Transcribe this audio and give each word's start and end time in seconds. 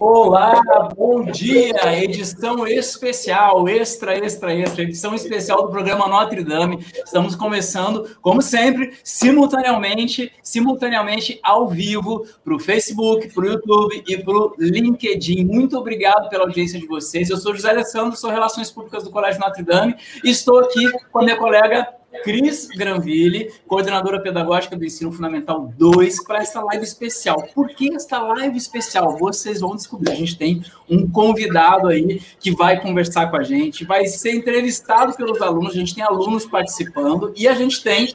Olá, 0.00 0.62
bom 0.96 1.26
dia! 1.26 1.74
Edição 2.02 2.66
especial, 2.66 3.68
extra, 3.68 4.16
extra, 4.16 4.54
extra, 4.54 4.82
edição 4.82 5.14
especial 5.14 5.66
do 5.66 5.70
programa 5.70 6.08
Notre 6.08 6.42
Dame. 6.42 6.78
Estamos 7.04 7.36
começando, 7.36 8.16
como 8.22 8.40
sempre, 8.40 8.94
simultaneamente, 9.04 10.32
simultaneamente 10.42 11.38
ao 11.42 11.68
vivo 11.68 12.24
para 12.42 12.54
o 12.54 12.58
Facebook, 12.58 13.28
para 13.28 13.44
o 13.44 13.46
YouTube 13.46 14.02
e 14.08 14.16
para 14.16 14.34
o 14.34 14.54
LinkedIn. 14.58 15.44
Muito 15.44 15.76
obrigado 15.76 16.30
pela 16.30 16.44
audiência 16.44 16.80
de 16.80 16.86
vocês. 16.86 17.28
Eu 17.28 17.36
sou 17.36 17.54
José 17.54 17.68
Alessandro, 17.68 18.16
sou 18.16 18.30
Relações 18.30 18.70
Públicas 18.70 19.04
do 19.04 19.10
Colégio 19.10 19.38
Notre 19.38 19.62
Dame 19.62 19.94
e 20.24 20.30
estou 20.30 20.60
aqui 20.60 20.90
com 21.12 21.18
a 21.18 21.24
minha 21.24 21.36
colega 21.36 21.99
Cris 22.22 22.68
Granville, 22.68 23.52
coordenadora 23.66 24.20
pedagógica 24.20 24.76
do 24.76 24.84
Ensino 24.84 25.12
Fundamental 25.12 25.72
2, 25.76 26.24
para 26.24 26.40
essa 26.40 26.60
live 26.62 26.84
especial. 26.84 27.48
Por 27.54 27.68
que 27.68 27.94
esta 27.94 28.20
live 28.20 28.56
especial? 28.56 29.16
Vocês 29.16 29.60
vão 29.60 29.76
descobrir. 29.76 30.12
A 30.12 30.16
gente 30.16 30.36
tem 30.36 30.62
um 30.88 31.08
convidado 31.08 31.88
aí 31.88 32.20
que 32.38 32.50
vai 32.50 32.80
conversar 32.80 33.30
com 33.30 33.36
a 33.36 33.42
gente, 33.42 33.84
vai 33.84 34.06
ser 34.06 34.34
entrevistado 34.34 35.14
pelos 35.14 35.40
alunos, 35.40 35.72
a 35.72 35.78
gente 35.78 35.94
tem 35.94 36.04
alunos 36.04 36.44
participando 36.46 37.32
e 37.36 37.46
a 37.46 37.54
gente 37.54 37.82
tem 37.82 38.14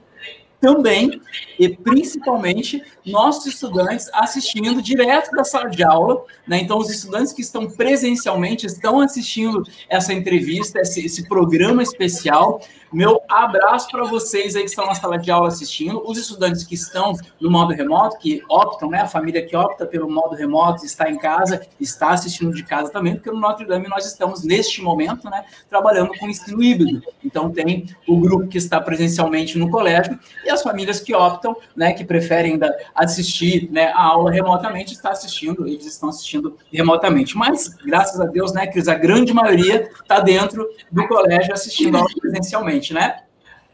também 0.65 1.21
e 1.59 1.69
principalmente 1.69 2.81
nossos 3.05 3.45
estudantes 3.45 4.09
assistindo 4.13 4.81
direto 4.81 5.29
da 5.31 5.43
sala 5.43 5.69
de 5.69 5.83
aula, 5.83 6.23
né? 6.47 6.59
Então 6.59 6.79
os 6.79 6.89
estudantes 6.89 7.31
que 7.33 7.41
estão 7.41 7.69
presencialmente 7.69 8.65
estão 8.65 8.99
assistindo 8.99 9.61
essa 9.87 10.11
entrevista, 10.11 10.79
esse, 10.79 11.05
esse 11.05 11.27
programa 11.27 11.83
especial. 11.83 12.61
Meu 12.95 13.21
abraço 13.27 13.89
para 13.91 14.05
vocês 14.05 14.55
aí 14.55 14.63
que 14.63 14.69
estão 14.69 14.85
na 14.85 14.95
sala 14.95 15.17
de 15.17 15.29
aula 15.29 15.49
assistindo, 15.49 16.01
os 16.09 16.17
estudantes 16.17 16.63
que 16.63 16.75
estão 16.75 17.11
no 17.41 17.51
modo 17.51 17.73
remoto, 17.73 18.17
que 18.17 18.41
optam, 18.49 18.89
né? 18.89 19.01
A 19.01 19.05
família 19.05 19.45
que 19.45 19.53
opta 19.53 19.85
pelo 19.85 20.09
modo 20.09 20.33
remoto, 20.33 20.85
está 20.85 21.11
em 21.11 21.17
casa, 21.17 21.67
está 21.77 22.11
assistindo 22.11 22.53
de 22.53 22.63
casa 22.63 22.89
também, 22.89 23.15
porque 23.15 23.29
no 23.29 23.37
Notre 23.37 23.65
Dame 23.65 23.89
nós 23.89 24.05
estamos 24.05 24.45
neste 24.45 24.81
momento, 24.81 25.29
né? 25.29 25.43
Trabalhando 25.69 26.17
com 26.17 26.25
ensino 26.25 26.63
híbrido. 26.63 27.03
Então 27.21 27.51
tem 27.51 27.85
o 28.07 28.17
grupo 28.17 28.47
que 28.47 28.57
está 28.57 28.79
presencialmente 28.79 29.57
no 29.57 29.69
colégio 29.69 30.17
e 30.45 30.49
as 30.49 30.63
famílias 30.63 31.01
que 31.01 31.13
optam, 31.13 31.53
né? 31.75 31.91
Que 31.91 32.05
preferem 32.05 32.53
ainda 32.53 32.73
assistir, 32.95 33.69
né? 33.73 33.87
A 33.87 34.03
aula 34.03 34.31
remotamente, 34.31 34.93
está 34.93 35.09
assistindo, 35.09 35.67
eles 35.67 35.85
estão 35.85 36.07
assistindo 36.07 36.57
remotamente. 36.71 37.35
Mas 37.35 37.75
graças 37.85 38.21
a 38.21 38.25
Deus, 38.25 38.53
né, 38.53 38.67
Cris, 38.67 38.87
a 38.87 38.95
grande 38.95 39.33
maioria 39.33 39.89
está 40.01 40.21
dentro 40.21 40.65
do 40.89 41.05
colégio 41.09 41.53
assistindo 41.53 41.97
a 41.97 41.99
aula 41.99 42.11
presencialmente 42.21 42.84
né? 42.93 43.21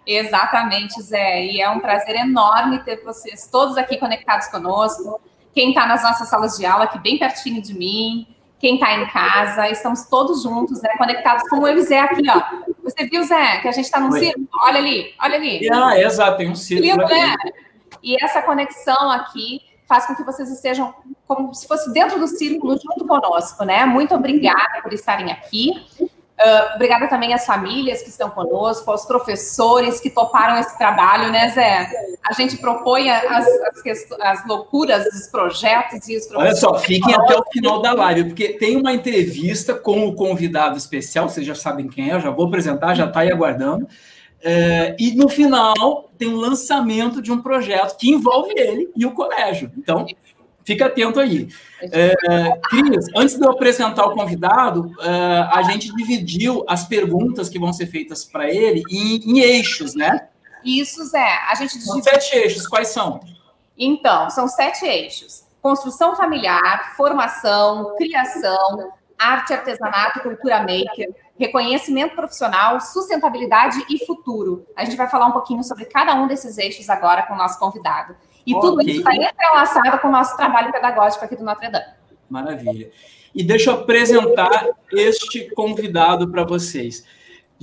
Exatamente, 0.05 1.01
Zé. 1.01 1.45
E 1.45 1.61
é 1.61 1.69
um 1.69 1.79
prazer 1.79 2.15
enorme 2.15 2.79
ter 2.79 3.03
vocês 3.03 3.47
todos 3.51 3.77
aqui 3.77 3.97
conectados 3.97 4.47
conosco. 4.47 5.21
Quem 5.53 5.69
está 5.69 5.85
nas 5.85 6.03
nossas 6.03 6.27
salas 6.27 6.57
de 6.57 6.65
aula, 6.65 6.85
aqui 6.85 6.97
bem 6.99 7.17
pertinho 7.17 7.61
de 7.61 7.73
mim, 7.73 8.27
quem 8.59 8.75
está 8.75 8.93
em 8.93 9.05
casa, 9.07 9.69
estamos 9.69 10.05
todos 10.05 10.43
juntos, 10.43 10.81
né, 10.81 10.89
conectados 10.97 11.49
como 11.49 11.67
eu 11.67 11.77
e 11.77 11.81
Zé 11.81 11.99
aqui, 11.99 12.21
ó. 12.29 12.73
Você 12.83 13.05
viu, 13.05 13.23
Zé, 13.23 13.57
que 13.57 13.67
a 13.67 13.71
gente 13.71 13.85
está 13.85 13.99
num 13.99 14.11
círculo? 14.11 14.47
Olha 14.63 14.77
ali, 14.77 15.13
olha 15.19 15.35
ali. 15.35 15.69
Ah, 15.71 15.97
exato, 15.99 16.37
tem 16.37 16.49
um 16.49 16.55
círculo 16.55 17.07
né? 17.07 17.35
E 18.03 18.23
essa 18.23 18.41
conexão 18.41 19.11
aqui 19.11 19.61
faz 19.87 20.05
com 20.05 20.15
que 20.15 20.23
vocês 20.23 20.49
estejam 20.49 20.93
como 21.27 21.53
se 21.53 21.67
fosse 21.67 21.91
dentro 21.91 22.19
do 22.19 22.27
círculo 22.27 22.77
junto 22.77 23.05
conosco, 23.05 23.65
né? 23.65 23.85
Muito 23.85 24.15
obrigada 24.15 24.81
por 24.81 24.93
estarem 24.93 25.31
aqui. 25.31 25.85
Uh, 26.43 26.75
obrigada 26.75 27.07
também 27.07 27.35
às 27.35 27.45
famílias 27.45 28.01
que 28.01 28.09
estão 28.09 28.29
conosco, 28.31 28.89
aos 28.89 29.05
professores 29.05 29.99
que 29.99 30.09
toparam 30.09 30.59
esse 30.59 30.75
trabalho, 30.75 31.31
né, 31.31 31.49
Zé? 31.49 31.87
A 32.23 32.33
gente 32.33 32.57
propõe 32.57 33.11
as, 33.11 33.45
as, 33.45 34.11
as 34.19 34.47
loucuras 34.47 35.03
dos 35.03 35.27
projetos 35.27 36.07
e 36.07 36.17
os. 36.17 36.27
Olha 36.31 36.55
só, 36.55 36.79
fiquem 36.79 37.13
até 37.13 37.37
o 37.37 37.43
final 37.51 37.79
da 37.79 37.93
live, 37.93 38.25
porque 38.25 38.53
tem 38.53 38.75
uma 38.75 38.91
entrevista 38.91 39.75
com 39.75 40.07
o 40.07 40.15
convidado 40.15 40.77
especial, 40.77 41.29
vocês 41.29 41.45
já 41.45 41.53
sabem 41.53 41.87
quem 41.87 42.09
é, 42.09 42.15
eu 42.15 42.19
já 42.19 42.31
vou 42.31 42.47
apresentar, 42.47 42.95
já 42.95 43.05
está 43.05 43.19
aí 43.19 43.31
aguardando. 43.31 43.87
É, 44.43 44.95
e 44.99 45.11
no 45.13 45.29
final 45.29 46.09
tem 46.17 46.27
um 46.27 46.37
lançamento 46.37 47.21
de 47.21 47.31
um 47.31 47.39
projeto 47.39 47.95
que 47.97 48.09
envolve 48.09 48.53
ele 48.57 48.89
e 48.95 49.05
o 49.05 49.11
colégio. 49.11 49.71
Então, 49.77 50.07
Fica 50.63 50.85
atento 50.85 51.19
aí. 51.19 51.47
É, 51.81 52.13
Cris, 52.69 53.05
antes 53.15 53.37
de 53.37 53.45
eu 53.45 53.51
apresentar 53.51 54.05
o 54.05 54.13
convidado, 54.13 54.91
é, 55.01 55.49
a 55.51 55.61
gente 55.63 55.93
dividiu 55.95 56.63
as 56.67 56.83
perguntas 56.83 57.49
que 57.49 57.59
vão 57.59 57.73
ser 57.73 57.87
feitas 57.87 58.23
para 58.23 58.49
ele 58.49 58.83
em, 58.89 59.17
em, 59.25 59.39
eixos, 59.39 59.95
né? 59.95 60.27
Isso, 60.63 61.03
Zé. 61.05 61.39
A 61.49 61.55
gente 61.55 61.73
dividiu... 61.73 61.93
São 61.93 62.03
sete 62.03 62.35
eixos, 62.35 62.67
quais 62.67 62.89
são? 62.89 63.19
Então, 63.77 64.29
são 64.29 64.47
sete 64.47 64.85
eixos. 64.85 65.43
Construção 65.61 66.15
familiar, 66.15 66.95
formação, 66.95 67.95
criação, 67.97 68.91
arte, 69.17 69.53
artesanato, 69.53 70.21
cultura 70.21 70.59
maker, 70.59 71.13
reconhecimento 71.37 72.15
profissional, 72.15 72.79
sustentabilidade 72.79 73.83
e 73.89 74.05
futuro. 74.05 74.65
A 74.75 74.83
gente 74.83 74.97
vai 74.97 75.09
falar 75.09 75.27
um 75.27 75.31
pouquinho 75.31 75.63
sobre 75.63 75.85
cada 75.85 76.13
um 76.15 76.27
desses 76.27 76.57
eixos 76.57 76.89
agora 76.89 77.23
com 77.23 77.33
o 77.33 77.37
nosso 77.37 77.59
convidado. 77.59 78.15
E 78.45 78.55
okay. 78.55 78.69
tudo 78.69 78.81
isso 78.81 78.99
está 78.99 79.15
entrelaçado 79.15 79.99
com 79.99 80.07
o 80.07 80.11
nosso 80.11 80.35
trabalho 80.35 80.71
pedagógico 80.71 81.23
aqui 81.25 81.35
do 81.35 81.43
Notre 81.43 81.69
Dame. 81.69 81.85
Maravilha. 82.29 82.91
E 83.33 83.43
deixa 83.43 83.69
eu 83.71 83.75
apresentar 83.75 84.67
este 84.91 85.53
convidado 85.55 86.29
para 86.29 86.43
vocês. 86.43 87.05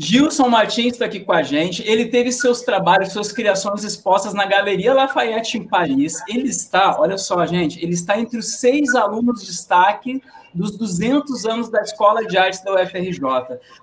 Gilson 0.01 0.49
Martins 0.49 0.93
está 0.93 1.07
aqui 1.07 1.21
com 1.21 1.33
a 1.33 1.43
gente. 1.43 1.83
Ele 1.83 2.07
teve 2.07 2.31
seus 2.31 2.63
trabalhos, 2.63 3.13
suas 3.13 3.33
criações 3.33 3.83
expostas 3.83 4.33
na 4.33 4.47
Galeria 4.47 4.95
Lafayette 4.95 5.59
em 5.59 5.67
Paris. 5.67 6.23
Ele 6.29 6.49
está, 6.49 6.97
olha 7.01 7.19
só, 7.19 7.45
gente, 7.45 7.83
ele 7.83 7.95
está 7.95 8.19
entre 8.19 8.39
os 8.39 8.59
seis 8.59 8.95
alunos 8.95 9.41
de 9.41 9.47
destaque 9.47 10.23
dos 10.55 10.77
200 10.77 11.45
anos 11.47 11.69
da 11.69 11.83
Escola 11.83 12.25
de 12.25 12.37
Artes 12.37 12.63
da 12.63 12.75
UFRJ. 12.75 13.21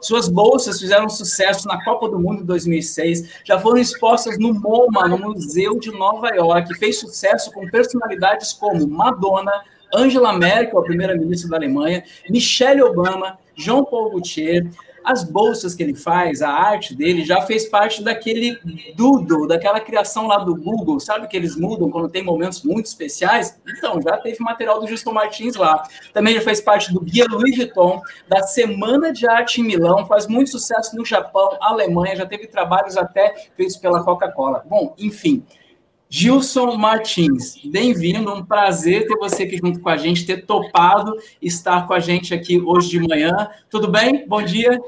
Suas 0.01 0.27
bolsas 0.27 0.79
fizeram 0.79 1.09
sucesso 1.09 1.67
na 1.67 1.83
Copa 1.83 2.09
do 2.09 2.19
Mundo 2.19 2.41
em 2.41 2.45
2006, 2.45 3.41
já 3.43 3.59
foram 3.59 3.77
expostas 3.77 4.37
no 4.37 4.53
MoMA, 4.53 5.07
no 5.07 5.17
Museu 5.17 5.79
de 5.79 5.91
Nova 5.91 6.29
York, 6.29 6.73
fez 6.75 6.99
sucesso 6.99 7.51
com 7.51 7.69
personalidades 7.69 8.53
como 8.53 8.87
Madonna, 8.87 9.63
Angela 9.93 10.33
Merkel, 10.33 10.79
a 10.79 10.83
primeira-ministra 10.83 11.49
da 11.49 11.57
Alemanha, 11.57 12.03
Michelle 12.29 12.81
Obama, 12.81 13.37
João 13.55 13.85
Paulo 13.85 14.09
Gaultier, 14.09 14.67
as 15.05 15.23
bolsas 15.23 15.75
que 15.75 15.83
ele 15.83 15.95
faz, 15.95 16.41
a 16.41 16.49
arte 16.49 16.95
dele, 16.95 17.23
já 17.23 17.41
fez 17.41 17.69
parte 17.69 18.03
daquele 18.03 18.57
doodle, 18.95 19.47
daquela 19.47 19.79
criação 19.79 20.27
lá 20.27 20.37
do 20.37 20.55
Google, 20.55 20.99
sabe 20.99 21.27
que 21.27 21.37
eles 21.37 21.55
mudam 21.55 21.89
quando 21.89 22.09
tem 22.09 22.23
momentos 22.23 22.63
muito 22.63 22.87
especiais? 22.87 23.59
Então, 23.67 24.01
já 24.01 24.17
teve 24.17 24.43
material 24.43 24.79
do 24.79 24.87
Justo 24.87 25.13
Martins 25.13 25.55
lá. 25.55 25.83
Também 26.13 26.33
já 26.33 26.41
fez 26.41 26.59
parte 26.59 26.91
do 26.91 26.99
Guia 26.99 27.25
Louis 27.29 27.55
Vuitton, 27.55 28.01
da 28.27 28.43
Semana 28.43 29.13
de 29.13 29.27
Arte 29.27 29.61
em 29.61 29.63
Milão, 29.63 30.05
faz 30.07 30.27
muito 30.27 30.49
sucesso 30.49 30.95
no 30.95 31.05
Japão, 31.05 31.57
Alemanha, 31.61 32.15
já 32.15 32.25
teve 32.25 32.47
trabalhos 32.47 32.97
até 32.97 33.35
feitos 33.55 33.77
pela 33.77 34.03
Coca-Cola. 34.03 34.63
Bom, 34.67 34.95
enfim. 34.97 35.43
Gilson 36.07 36.77
Martins, 36.77 37.59
bem-vindo, 37.65 38.31
um 38.31 38.45
prazer 38.45 39.07
ter 39.07 39.17
você 39.17 39.43
aqui 39.43 39.57
junto 39.57 39.79
com 39.79 39.89
a 39.89 39.97
gente, 39.97 40.25
ter 40.25 40.45
topado 40.45 41.13
estar 41.41 41.87
com 41.87 41.93
a 41.93 41.99
gente 41.99 42.33
aqui 42.33 42.61
hoje 42.61 42.91
de 42.91 42.99
manhã. 42.99 43.49
Tudo 43.69 43.89
bem? 43.89 44.25
Bom 44.27 44.41
dia. 44.43 44.79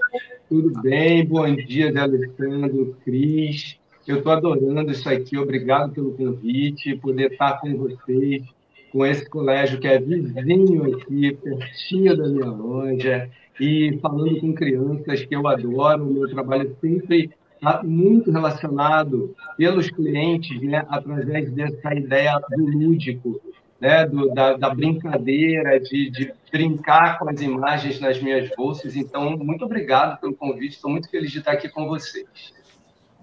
Tudo 0.47 0.79
bem, 0.79 1.25
bom 1.25 1.53
dia, 1.55 1.91
Zé 1.91 1.99
Alessandro, 1.99 2.95
Cris. 3.03 3.77
Eu 4.07 4.19
estou 4.19 4.31
adorando 4.31 4.91
isso 4.91 5.09
aqui, 5.09 5.37
obrigado 5.37 5.91
pelo 5.91 6.13
convite, 6.13 6.95
poder 6.95 7.31
estar 7.31 7.59
com 7.59 7.75
vocês, 7.75 8.43
com 8.91 9.05
esse 9.05 9.27
colégio 9.27 9.79
que 9.79 9.87
é 9.87 9.99
vizinho 9.99 10.95
aqui, 10.95 11.33
pertinho 11.33 12.15
da 12.15 12.29
minha 12.29 12.45
loja, 12.45 13.29
e 13.59 13.97
falando 14.01 14.39
com 14.39 14.53
crianças 14.53 15.25
que 15.25 15.35
eu 15.35 15.47
adoro, 15.47 16.07
o 16.07 16.13
meu 16.13 16.29
trabalho 16.29 16.73
sempre 16.79 17.31
Tá 17.61 17.81
muito 17.83 18.31
relacionado 18.31 19.35
pelos 19.57 19.89
clientes, 19.89 20.61
né, 20.61 20.85
através 20.89 21.51
dessa 21.51 21.93
ideia 21.93 22.39
do 22.49 22.65
lúdico, 22.65 23.41
né, 23.79 24.05
do, 24.05 24.33
da, 24.33 24.53
da, 24.53 24.69
brincadeira, 24.69 25.79
de, 25.79 26.09
de, 26.09 26.33
brincar 26.51 27.19
com 27.19 27.29
as 27.29 27.41
imagens 27.41 27.99
nas 27.99 28.21
minhas 28.21 28.49
bolsas. 28.55 28.95
Então, 28.95 29.37
muito 29.37 29.65
obrigado 29.65 30.19
pelo 30.19 30.35
convite, 30.35 30.75
estou 30.75 30.91
muito 30.91 31.09
feliz 31.09 31.31
de 31.31 31.39
estar 31.39 31.53
aqui 31.53 31.69
com 31.69 31.87
vocês. 31.87 32.27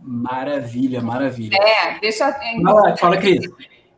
Maravilha, 0.02 1.00
maravilha. 1.00 1.56
É, 1.56 1.98
deixa 1.98 2.28
eu 2.28 2.62
fala, 2.62 2.96
fala 2.96 3.16
Cris. 3.16 3.48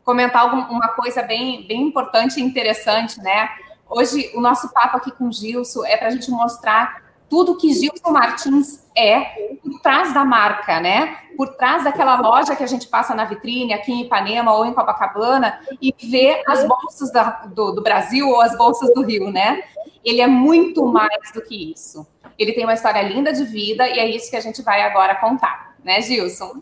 comentar 0.03 0.45
uma 0.45 0.87
coisa 0.89 1.21
bem, 1.21 1.67
bem 1.67 1.81
importante 1.81 2.39
e 2.39 2.43
interessante, 2.43 3.19
né? 3.21 3.49
Hoje, 3.89 4.31
o 4.33 4.41
nosso 4.41 4.71
papo 4.73 4.97
aqui 4.97 5.11
com 5.11 5.27
o 5.27 5.31
Gilson 5.31 5.85
é 5.85 5.97
para 5.97 6.07
a 6.07 6.11
gente 6.11 6.29
mostrar 6.31 7.03
tudo 7.29 7.57
que 7.57 7.73
Gilson 7.73 8.11
Martins 8.11 8.86
é 8.97 9.21
por 9.61 9.79
trás 9.81 10.13
da 10.13 10.25
marca, 10.25 10.79
né? 10.79 11.17
Por 11.37 11.49
trás 11.49 11.83
daquela 11.83 12.19
loja 12.19 12.55
que 12.55 12.63
a 12.63 12.67
gente 12.67 12.87
passa 12.87 13.13
na 13.13 13.25
vitrine 13.25 13.73
aqui 13.73 13.91
em 13.91 14.01
Ipanema 14.01 14.53
ou 14.53 14.65
em 14.65 14.73
Copacabana 14.73 15.59
e 15.79 15.93
vê 16.09 16.41
as 16.47 16.67
bolsas 16.67 17.11
da, 17.11 17.45
do, 17.45 17.73
do 17.73 17.83
Brasil 17.83 18.27
ou 18.27 18.41
as 18.41 18.57
bolsas 18.57 18.91
do 18.93 19.03
Rio, 19.03 19.29
né? 19.31 19.61
Ele 20.03 20.21
é 20.21 20.27
muito 20.27 20.85
mais 20.85 21.31
do 21.33 21.41
que 21.41 21.71
isso. 21.71 22.07
Ele 22.39 22.53
tem 22.53 22.63
uma 22.63 22.73
história 22.73 23.01
linda 23.01 23.31
de 23.31 23.43
vida 23.43 23.87
e 23.87 23.99
é 23.99 24.09
isso 24.09 24.29
que 24.31 24.37
a 24.37 24.41
gente 24.41 24.61
vai 24.63 24.81
agora 24.81 25.15
contar, 25.15 25.75
né, 25.83 26.01
Gilson? 26.01 26.61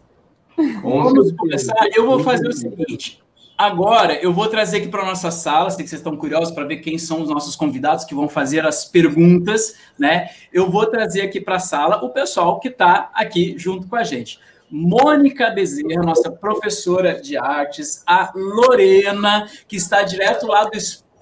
Vamos 0.82 1.32
começar. 1.34 1.76
Eu 1.96 2.06
vou 2.06 2.20
fazer 2.20 2.48
o 2.48 2.54
seguinte: 2.54 3.22
Agora, 3.58 4.22
eu 4.22 4.34
vou 4.34 4.48
trazer 4.48 4.78
aqui 4.78 4.90
para 4.90 5.02
a 5.02 5.06
nossa 5.06 5.32
sala, 5.32 5.70
sei 5.70 5.86
que 5.86 5.90
vocês 5.90 6.02
estão 6.02 6.18
curiosos 6.18 6.54
para 6.54 6.66
ver 6.66 6.78
quem 6.78 6.98
são 6.98 7.22
os 7.22 7.30
nossos 7.30 7.56
convidados 7.56 8.04
que 8.04 8.14
vão 8.14 8.28
fazer 8.28 8.66
as 8.66 8.84
perguntas, 8.84 9.76
né? 9.98 10.30
Eu 10.52 10.70
vou 10.70 10.86
trazer 10.88 11.22
aqui 11.22 11.40
para 11.40 11.56
a 11.56 11.60
sala 11.60 12.04
o 12.04 12.10
pessoal 12.10 12.60
que 12.60 12.68
está 12.68 13.10
aqui 13.14 13.56
junto 13.58 13.88
com 13.88 13.96
a 13.96 14.04
gente. 14.04 14.42
Mônica 14.70 15.50
Bezerra, 15.52 16.04
nossa 16.04 16.30
professora 16.30 17.22
de 17.22 17.38
artes, 17.38 18.04
a 18.06 18.34
Lorena, 18.36 19.48
que 19.70 19.78
está 19.78 20.02
direto 20.02 20.48
lá 20.48 20.66
do 20.66 20.76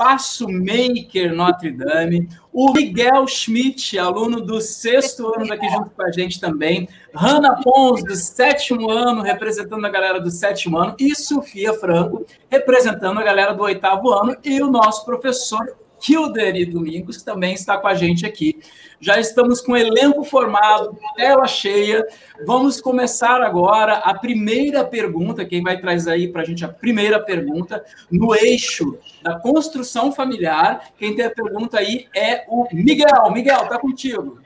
Espaço 0.03 0.49
Maker 0.49 1.33
Notre 1.33 1.71
Dame, 1.71 2.27
o 2.51 2.73
Miguel 2.73 3.25
Schmidt, 3.25 3.97
aluno 3.97 4.41
do 4.41 4.59
sexto 4.59 5.33
ano 5.33 5.47
daqui 5.47 5.65
junto 5.69 5.91
com 5.91 6.03
a 6.03 6.11
gente 6.11 6.41
também, 6.41 6.89
Hanna 7.15 7.61
Pons, 7.63 8.03
do 8.03 8.13
sétimo 8.13 8.91
ano, 8.91 9.21
representando 9.21 9.85
a 9.85 9.89
galera 9.89 10.19
do 10.19 10.29
sétimo 10.29 10.77
ano, 10.77 10.93
e 10.99 11.15
Sofia 11.15 11.73
Franco, 11.73 12.25
representando 12.49 13.17
a 13.17 13.23
galera 13.23 13.53
do 13.53 13.63
oitavo 13.63 14.09
ano, 14.09 14.35
e 14.43 14.61
o 14.61 14.69
nosso 14.69 15.05
professor 15.05 15.73
Kilder 16.01 16.53
e 16.57 16.65
Domingos, 16.65 17.17
que 17.17 17.23
também 17.23 17.53
está 17.53 17.77
com 17.77 17.87
a 17.87 17.95
gente 17.95 18.25
aqui. 18.25 18.59
Já 19.03 19.19
estamos 19.19 19.59
com 19.59 19.73
o 19.73 19.77
elenco 19.77 20.23
formado, 20.23 20.97
tela 21.17 21.45
cheia. 21.45 22.07
Vamos 22.45 22.79
começar 22.79 23.41
agora 23.41 23.95
a 23.95 24.17
primeira 24.17 24.85
pergunta. 24.85 25.43
Quem 25.43 25.61
vai 25.61 25.77
trazer 25.77 26.11
aí 26.11 26.29
para 26.29 26.41
a 26.41 26.45
gente 26.45 26.63
a 26.63 26.69
primeira 26.69 27.19
pergunta 27.19 27.83
no 28.09 28.33
eixo 28.33 28.97
da 29.21 29.37
construção 29.37 30.13
familiar? 30.13 30.93
Quem 30.97 31.13
tem 31.13 31.25
a 31.25 31.29
pergunta 31.29 31.79
aí 31.79 32.07
é 32.15 32.45
o 32.47 32.65
Miguel. 32.71 33.29
Miguel, 33.33 33.67
tá 33.67 33.77
contigo. 33.77 34.39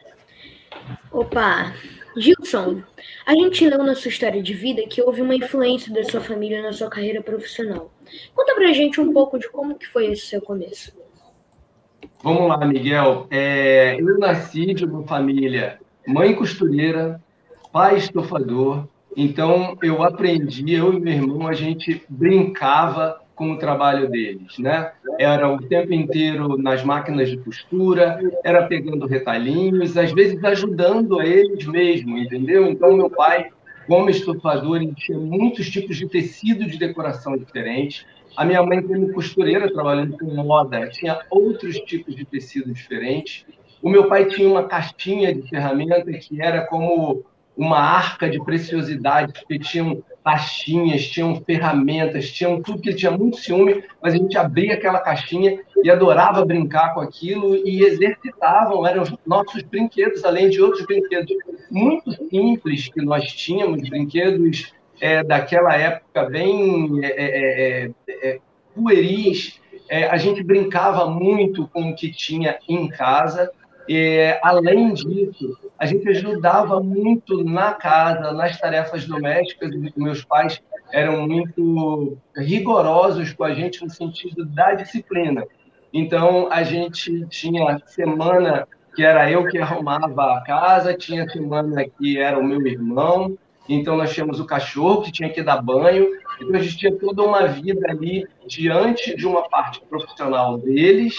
Opa, 1.12 1.72
Gilson, 2.18 2.82
a 3.28 3.36
gente 3.36 3.70
leu 3.70 3.84
na 3.84 3.94
sua 3.94 4.10
história 4.10 4.42
de 4.42 4.56
vida 4.56 4.82
que 4.88 5.04
houve 5.04 5.22
uma 5.22 5.36
influência 5.36 5.94
da 5.94 6.04
sua 6.04 6.20
família 6.20 6.64
na 6.64 6.74
sua 6.74 6.90
carreira 6.90 7.22
profissional. 7.22 7.94
Conta 8.34 8.56
pra 8.56 8.74
gente 8.74 9.00
um 9.00 9.14
pouco 9.14 9.38
de 9.38 9.48
como 9.52 9.78
que 9.78 9.86
foi 9.86 10.08
esse 10.08 10.26
seu 10.26 10.42
começo. 10.42 10.92
Vamos 12.28 12.50
lá, 12.50 12.58
Miguel. 12.66 13.26
É, 13.32 13.96
eu 13.98 14.20
nasci 14.20 14.74
de 14.74 14.84
uma 14.84 15.02
família 15.04 15.80
mãe 16.06 16.36
costureira, 16.36 17.22
pai 17.72 17.96
estofador. 17.96 18.86
Então, 19.16 19.78
eu 19.82 20.04
aprendi, 20.04 20.74
eu 20.74 20.94
e 20.94 21.00
meu 21.00 21.14
irmão, 21.14 21.48
a 21.48 21.54
gente 21.54 22.04
brincava 22.10 23.22
com 23.34 23.54
o 23.54 23.58
trabalho 23.58 24.10
deles, 24.10 24.60
né? 24.60 24.92
Era 25.18 25.50
o 25.50 25.58
tempo 25.58 25.94
inteiro 25.94 26.58
nas 26.58 26.84
máquinas 26.84 27.30
de 27.30 27.38
costura, 27.38 28.20
era 28.44 28.68
pegando 28.68 29.08
retalhinhos, 29.08 29.96
às 29.96 30.12
vezes 30.12 30.44
ajudando 30.44 31.22
a 31.22 31.26
eles 31.26 31.66
mesmo, 31.66 32.18
entendeu? 32.18 32.68
Então, 32.68 32.94
meu 32.94 33.10
pai, 33.10 33.52
como 33.88 34.10
estofador, 34.10 34.82
tinha 34.96 35.18
muitos 35.18 35.70
tipos 35.70 35.96
de 35.96 36.10
tecido 36.10 36.68
de 36.68 36.78
decoração 36.78 37.38
diferentes. 37.38 38.06
A 38.38 38.46
minha 38.46 38.62
mãe, 38.62 38.84
como 38.84 39.12
costureira, 39.14 39.74
trabalhando 39.74 40.16
com 40.16 40.26
moda, 40.28 40.88
tinha 40.90 41.20
outros 41.28 41.76
tipos 41.80 42.16
de 42.16 42.24
tecido 42.24 42.72
diferentes. 42.72 43.48
O 43.82 43.90
meu 43.90 44.08
pai 44.08 44.26
tinha 44.26 44.48
uma 44.48 44.64
caixinha 44.64 45.34
de 45.34 45.50
ferramenta 45.50 46.12
que 46.14 46.40
era 46.40 46.68
como 46.68 47.26
uma 47.58 47.80
arca 47.80 48.30
de 48.30 48.40
preciosidade, 48.44 49.34
porque 49.34 49.58
tinham 49.58 50.04
pastinhas, 50.24 51.08
tinham 51.08 51.42
ferramentas, 51.42 52.32
tinham 52.32 52.62
tudo 52.62 52.80
que 52.80 52.90
ele 52.90 52.98
tinha 52.98 53.10
muito 53.10 53.38
ciúme, 53.38 53.84
mas 54.00 54.14
a 54.14 54.18
gente 54.18 54.38
abria 54.38 54.76
aquela 54.76 55.00
caixinha 55.00 55.60
e 55.84 55.90
adorava 55.90 56.46
brincar 56.46 56.94
com 56.94 57.00
aquilo 57.00 57.56
e 57.56 57.84
exercitavam, 57.84 58.86
eram 58.86 59.02
os 59.02 59.16
nossos 59.26 59.64
brinquedos, 59.64 60.24
além 60.24 60.48
de 60.50 60.62
outros 60.62 60.86
brinquedos 60.86 61.34
muito 61.72 62.12
simples 62.30 62.88
que 62.88 63.02
nós 63.02 63.32
tínhamos, 63.32 63.90
brinquedos 63.90 64.77
é, 65.00 65.24
daquela 65.24 65.76
época 65.76 66.26
bem 66.26 67.04
é, 67.04 67.08
é, 67.08 67.86
é, 67.86 68.30
é 68.30 68.40
pueris, 68.74 69.60
a 70.10 70.18
gente 70.18 70.44
brincava 70.44 71.10
muito 71.10 71.68
com 71.70 71.90
o 71.90 71.96
que 71.96 72.12
tinha 72.12 72.60
em 72.68 72.90
casa. 72.90 73.50
além 74.44 74.94
disso, 74.94 75.58
a 75.80 75.86
gente 75.86 76.08
ajudava 76.10 76.82
muito 76.82 77.44
na 77.44 77.72
casa, 77.74 78.34
nas 78.34 78.60
tarefas 78.60 79.06
domésticas. 79.06 79.72
Meus 79.96 80.26
pais 80.26 80.62
eram 80.92 81.26
muito 81.26 82.18
rigorosos 82.36 83.32
com 83.34 83.46
a 83.46 83.54
gente 83.54 83.82
no 83.84 83.90
sentido 83.90 84.46
da 84.46 84.74
disciplina. 84.74 85.46
Então, 85.94 86.48
a 86.52 86.64
gente 86.64 87.26
tinha 87.28 87.82
semana 87.86 88.68
que 88.96 89.04
era 89.04 89.30
eu 89.32 89.48
que 89.48 89.58
arrumava 89.58 90.38
a 90.38 90.42
casa, 90.42 90.94
tinha 90.94 91.30
semana 91.30 91.86
que 91.88 92.20
era 92.20 92.38
o 92.38 92.44
meu 92.44 92.66
irmão, 92.66 93.38
então, 93.68 93.98
nós 93.98 94.14
tínhamos 94.14 94.40
o 94.40 94.46
cachorro 94.46 95.02
que 95.02 95.12
tinha 95.12 95.30
que 95.30 95.44
dar 95.44 95.62
banho. 95.62 96.08
Então, 96.42 96.56
a 96.56 96.64
gente 96.64 96.78
tinha 96.78 96.96
toda 96.96 97.24
uma 97.24 97.48
vida 97.48 97.90
ali 97.90 98.26
diante 98.46 99.16
de 99.16 99.28
uma 99.28 99.48
parte 99.50 99.82
profissional 99.82 100.58
deles, 100.58 101.18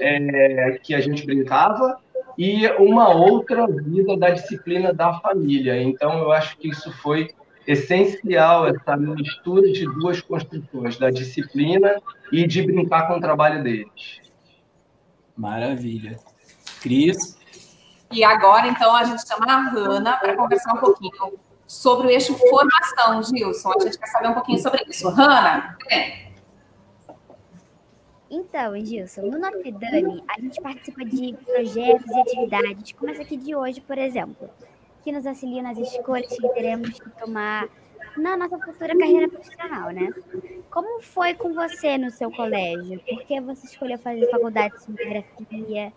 é, 0.00 0.78
que 0.82 0.94
a 0.94 1.00
gente 1.00 1.26
brincava, 1.26 1.98
e 2.38 2.66
uma 2.78 3.10
outra 3.10 3.66
vida 3.66 4.16
da 4.16 4.30
disciplina 4.30 4.94
da 4.94 5.20
família. 5.20 5.82
Então, 5.82 6.18
eu 6.18 6.32
acho 6.32 6.56
que 6.56 6.68
isso 6.68 6.90
foi 6.98 7.28
essencial, 7.66 8.66
essa 8.66 8.96
mistura 8.96 9.70
de 9.70 9.84
duas 9.84 10.22
construções, 10.22 10.98
da 10.98 11.10
disciplina 11.10 12.00
e 12.32 12.46
de 12.46 12.62
brincar 12.62 13.06
com 13.08 13.18
o 13.18 13.20
trabalho 13.20 13.62
deles. 13.62 14.20
Maravilha. 15.36 16.16
Cris? 16.80 17.38
E 18.10 18.24
agora, 18.24 18.66
então, 18.66 18.94
a 18.96 19.04
gente 19.04 19.26
chama 19.28 19.46
a 19.46 19.70
Hanna 19.70 20.16
para 20.16 20.34
conversar 20.34 20.72
um 20.74 20.78
pouquinho 20.78 21.38
sobre 21.70 22.08
o 22.08 22.10
eixo 22.10 22.36
formação, 22.36 23.22
Gilson. 23.22 23.70
A 23.70 23.84
gente 23.84 23.96
quer 23.96 24.06
saber 24.08 24.28
um 24.28 24.34
pouquinho 24.34 24.58
sobre 24.58 24.84
isso. 24.88 25.08
Hanna? 25.08 25.78
É. 25.88 26.30
Então, 28.28 28.74
Gilson, 28.84 29.22
no 29.22 29.38
Notre 29.38 29.70
Dame, 29.70 30.24
a 30.26 30.40
gente 30.40 30.60
participa 30.60 31.04
de 31.04 31.32
projetos 31.44 32.10
e 32.10 32.20
atividades, 32.20 32.92
como 32.92 33.12
essa 33.12 33.22
aqui 33.22 33.36
de 33.36 33.54
hoje, 33.54 33.80
por 33.80 33.96
exemplo, 33.96 34.50
que 35.04 35.12
nos 35.12 35.24
auxiliam 35.24 35.62
nas 35.62 35.78
escolhas 35.78 36.36
que 36.36 36.48
teremos 36.48 36.98
que 36.98 37.08
tomar 37.10 37.68
na 38.16 38.36
nossa 38.36 38.58
futura 38.58 38.98
carreira 38.98 39.28
profissional, 39.28 39.90
né? 39.90 40.12
Como 40.72 41.00
foi 41.00 41.34
com 41.34 41.54
você 41.54 41.96
no 41.96 42.10
seu 42.10 42.32
colégio? 42.32 42.98
Por 42.98 43.22
que 43.22 43.40
você 43.40 43.66
escolheu 43.66 43.98
fazer 43.98 44.28
faculdade 44.28 44.74
de 44.74 44.86
fotografia? 44.86 45.92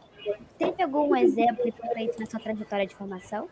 Teve 0.59 0.83
algum 0.83 1.15
exemplo 1.15 1.73
feito 1.95 2.19
na 2.19 2.27
sua 2.27 2.39
trajetória 2.39 2.85
de 2.85 2.95
formação? 2.95 3.49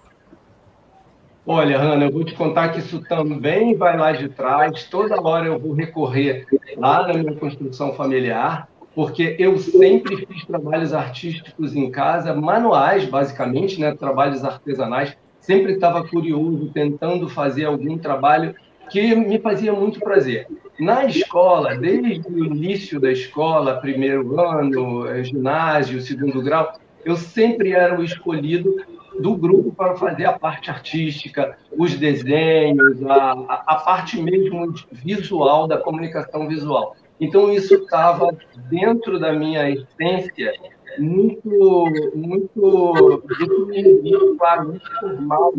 Olha, 1.46 1.78
Hanna, 1.80 2.06
eu 2.06 2.12
vou 2.12 2.24
te 2.24 2.36
contar 2.36 2.70
que 2.70 2.80
isso 2.80 3.02
também 3.02 3.76
vai 3.76 3.98
lá 3.98 4.12
de 4.12 4.30
trás. 4.30 4.88
Toda 4.90 5.20
hora 5.20 5.48
eu 5.48 5.60
vou 5.60 5.74
recorrer 5.74 6.46
lá 6.78 7.08
na 7.08 7.16
minha 7.16 7.36
construção 7.36 7.94
familiar, 7.94 8.68
porque 8.94 9.36
eu 9.40 9.58
sempre 9.58 10.18
fiz 10.18 10.46
trabalhos 10.46 10.94
artísticos 10.94 11.76
em 11.76 11.90
casa, 11.90 12.34
manuais, 12.36 13.06
basicamente, 13.06 13.80
né? 13.80 13.96
trabalhos 13.96 14.44
artesanais. 14.44 15.16
Sempre 15.40 15.74
estava 15.74 16.08
curioso, 16.08 16.72
tentando 16.72 17.28
fazer 17.28 17.66
algum 17.66 17.98
trabalho 17.98 18.54
que 18.92 19.16
me 19.16 19.40
fazia 19.40 19.74
muito 19.74 20.00
prazer. 20.00 20.46
Na 20.80 21.06
escola, 21.06 21.76
desde 21.76 22.22
o 22.30 22.46
início 22.46 23.00
da 23.00 23.12
escola, 23.12 23.80
primeiro 23.80 24.40
ano, 24.40 25.08
eh, 25.08 25.24
ginásio, 25.24 26.02
segundo 26.02 26.42
grau, 26.42 26.72
eu 27.04 27.16
sempre 27.16 27.72
era 27.72 28.00
o 28.00 28.04
escolhido 28.04 28.76
do 29.20 29.36
grupo 29.36 29.72
para 29.72 29.96
fazer 29.96 30.26
a 30.26 30.38
parte 30.38 30.70
artística, 30.70 31.58
os 31.78 31.96
desenhos, 31.96 33.04
a, 33.06 33.64
a 33.68 33.76
parte 33.76 34.22
mesmo 34.22 34.74
visual, 34.92 35.68
da 35.68 35.78
comunicação 35.78 36.48
visual. 36.48 36.96
Então, 37.20 37.52
isso 37.52 37.76
estava 37.76 38.36
dentro 38.70 39.20
da 39.20 39.32
minha 39.32 39.70
essência 39.70 40.54
muito, 40.98 41.86
muito 42.16 43.24
definido, 43.28 44.36
claro, 44.38 44.70
muito 44.70 45.00
formal 45.00 45.54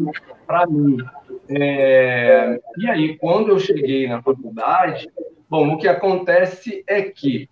para 0.47 0.66
mim. 0.66 0.97
É, 1.49 2.61
e 2.78 2.88
aí, 2.88 3.16
quando 3.16 3.50
eu 3.50 3.59
cheguei 3.59 4.09
na 4.09 4.23
faculdade, 4.23 5.09
bom, 5.49 5.75
o 5.75 5.78
que 5.78 5.88
acontece 5.88 6.82
é 6.87 7.02
que 7.02 7.49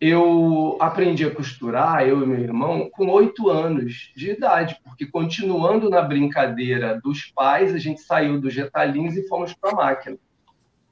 eu 0.00 0.76
aprendi 0.80 1.24
a 1.24 1.34
costurar, 1.34 2.06
eu 2.06 2.22
e 2.22 2.26
meu 2.26 2.38
irmão, 2.38 2.88
com 2.90 3.08
oito 3.08 3.48
anos 3.48 4.12
de 4.16 4.30
idade, 4.30 4.78
porque 4.84 5.06
continuando 5.06 5.90
na 5.90 6.00
brincadeira 6.02 7.00
dos 7.02 7.24
pais, 7.34 7.74
a 7.74 7.78
gente 7.78 8.00
saiu 8.00 8.40
dos 8.40 8.54
retalhinhos 8.54 9.16
e 9.16 9.26
fomos 9.26 9.52
para 9.54 9.70
a 9.70 9.74
máquina. 9.74 10.16